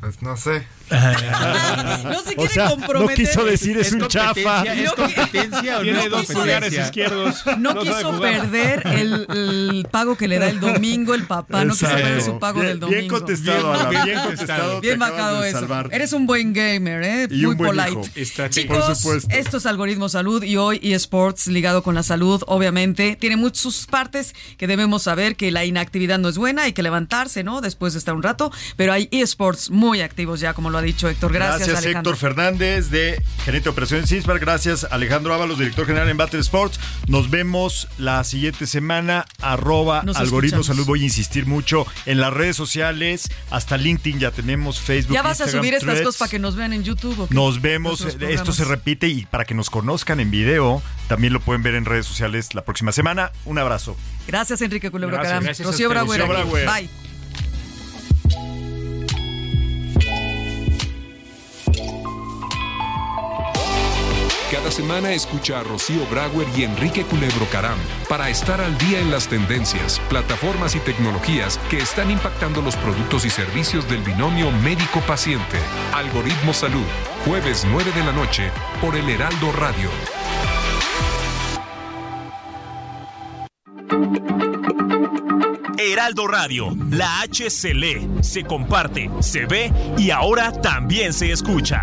Pues 0.00 0.20
no 0.22 0.36
sé. 0.36 0.66
No 2.04 2.22
se 2.22 2.32
O 2.32 2.36
quiere 2.36 2.48
sea, 2.52 2.64
no 2.66 2.70
comprometer. 2.72 3.16
quiso 3.16 3.44
decir 3.44 3.76
es, 3.78 3.92
un 3.92 4.06
chafa. 4.08 4.64
competencia, 4.64 4.74
¿Es 4.74 4.84
No, 4.84 4.94
competencia 4.94 5.74
o 5.74 5.78
no 5.78 5.82
Tiene 5.82 6.08
dos 6.08 6.20
quiso 6.20 6.32
pulgares 6.34 6.72
izquierdos. 6.74 7.44
No, 7.58 7.78
quiso 7.78 8.20
perder 8.20 8.82
el, 8.86 9.26
el 9.30 9.88
pago 9.90 10.16
que 10.16 10.28
le 10.28 10.38
da 10.38 10.48
el 10.48 10.60
domingo 10.60 11.14
el 11.14 11.24
papá, 11.24 11.64
no 11.64 11.72
quiso 11.74 11.86
perder 11.86 12.22
su 12.22 12.38
pago 12.38 12.60
bien, 12.60 12.68
del 12.68 12.80
domingo. 12.80 12.98
Bien 13.00 13.08
contestado, 13.10 13.72
Bien- 13.72 13.86
Alan, 13.86 14.04
bien 14.04 14.18
contestado. 14.20 14.80
Bien 14.80 14.98
bajado 14.98 15.44
eso. 15.44 15.60
salvar. 15.60 15.88
Eres 15.92 16.12
un 16.12 16.26
buen 16.26 16.52
gamer, 16.52 17.02
¿eh? 17.02 17.28
Y 17.30 17.46
Muy 17.46 17.56
polite. 17.56 18.10
Chicos, 18.50 18.84
Por 18.84 18.96
supuesto. 18.96 19.28
esto 19.34 19.56
es 19.58 19.66
Algoritmo 19.66 20.08
Salud 20.08 20.42
y 20.42 20.56
hoy 20.56 20.80
eSports 20.82 21.46
ligado 21.46 21.82
con 21.82 21.94
la 21.94 22.02
salud, 22.02 22.42
obviamente. 22.46 23.16
Tiene 23.16 23.36
muchas 23.36 23.86
partes 23.86 24.34
que 24.58 24.66
debemos 24.66 25.02
saber 25.04 25.36
que 25.36 25.50
la 25.50 25.64
inactividad 25.64 26.18
no 26.18 26.28
es 26.28 26.38
buena, 26.38 26.62
hay 26.64 26.72
que 26.72 26.82
levantarse, 26.82 27.44
¿no? 27.44 27.60
Después 27.60 27.92
de 27.94 27.98
estar 27.98 28.14
un 28.14 28.22
rato, 28.22 28.50
pero 28.76 28.92
hay 28.92 29.08
eSports 29.10 29.70
muy 29.70 30.00
activos 30.00 30.40
ya, 30.40 30.54
como 30.54 30.70
lo 30.74 30.78
ha 30.78 30.82
dicho 30.82 31.08
Héctor. 31.08 31.32
Gracias, 31.32 31.68
Gracias, 31.68 31.78
Alejandro. 31.84 32.12
Héctor 32.12 32.16
Fernández, 32.16 32.90
de 32.90 33.22
gerente 33.44 33.64
de 33.64 33.70
operaciones 33.70 34.10
Inspark. 34.10 34.40
Gracias, 34.40 34.86
Alejandro 34.90 35.32
Ábalos, 35.32 35.58
director 35.58 35.86
general 35.86 36.08
en 36.08 36.16
Battle 36.16 36.40
Sports. 36.40 36.80
Nos 37.06 37.30
vemos 37.30 37.88
la 37.98 38.24
siguiente 38.24 38.66
semana. 38.66 39.24
Arroba 39.40 40.02
Nos 40.02 40.16
Algoritmo 40.16 40.60
escuchamos. 40.60 40.66
Salud. 40.66 40.86
Voy 40.86 41.02
a 41.02 41.04
insistir 41.04 41.46
mucho 41.46 41.86
en 42.06 42.20
las 42.20 42.32
redes 42.32 42.56
sociales. 42.56 43.30
Hasta 43.50 43.76
LinkedIn 43.76 44.18
ya 44.18 44.30
tenemos, 44.32 44.80
Facebook. 44.80 45.14
¿Ya 45.14 45.22
vas 45.22 45.40
a 45.40 45.44
Instagram, 45.44 45.62
subir 45.62 45.74
estas 45.74 46.00
cosas 46.00 46.16
para 46.18 46.30
que 46.30 46.38
nos 46.38 46.56
vean 46.56 46.72
en 46.72 46.82
YouTube? 46.82 47.20
o 47.20 47.28
qué? 47.28 47.34
Nos 47.34 47.62
vemos, 47.62 48.00
esto 48.04 48.52
se 48.52 48.64
repite 48.64 49.08
y 49.08 49.26
para 49.26 49.44
que 49.44 49.54
nos 49.54 49.70
conozcan 49.70 50.20
en 50.20 50.30
video, 50.30 50.82
también 51.08 51.32
lo 51.32 51.40
pueden 51.40 51.62
ver 51.62 51.74
en 51.76 51.84
redes 51.84 52.06
sociales 52.06 52.54
la 52.54 52.64
próxima 52.64 52.92
semana. 52.92 53.32
Un 53.44 53.58
abrazo. 53.58 53.96
Gracias, 54.26 54.60
Enrique 54.62 54.90
Culebro 54.90 55.16
Gracias, 55.16 55.30
Caram. 55.30 55.44
gracias 55.44 55.68
a 55.68 55.70
Rocío. 55.70 55.88
Brauer. 55.88 56.66
Bye. 56.66 57.03
Cada 64.54 64.70
semana 64.70 65.12
escucha 65.12 65.58
a 65.58 65.64
Rocío 65.64 66.06
Brauer 66.06 66.46
y 66.56 66.62
Enrique 66.62 67.02
Culebro 67.02 67.44
Caram 67.50 67.76
para 68.08 68.30
estar 68.30 68.60
al 68.60 68.78
día 68.78 69.00
en 69.00 69.10
las 69.10 69.26
tendencias, 69.26 70.00
plataformas 70.08 70.76
y 70.76 70.78
tecnologías 70.78 71.58
que 71.70 71.78
están 71.78 72.08
impactando 72.08 72.62
los 72.62 72.76
productos 72.76 73.24
y 73.24 73.30
servicios 73.30 73.88
del 73.88 74.00
binomio 74.02 74.52
médico-paciente. 74.52 75.58
Algoritmo 75.92 76.54
Salud, 76.54 76.84
jueves 77.26 77.66
9 77.68 77.90
de 77.96 78.04
la 78.04 78.12
noche 78.12 78.52
por 78.80 78.94
el 78.94 79.10
Heraldo 79.10 79.50
Radio. 79.50 79.90
Heraldo 85.76 86.28
Radio, 86.28 86.76
la 86.90 87.22
H 87.22 87.50
se 87.50 87.74
lee, 87.74 88.08
se 88.20 88.44
comparte, 88.44 89.10
se 89.18 89.46
ve 89.46 89.72
y 89.98 90.10
ahora 90.10 90.52
también 90.52 91.12
se 91.12 91.32
escucha. 91.32 91.82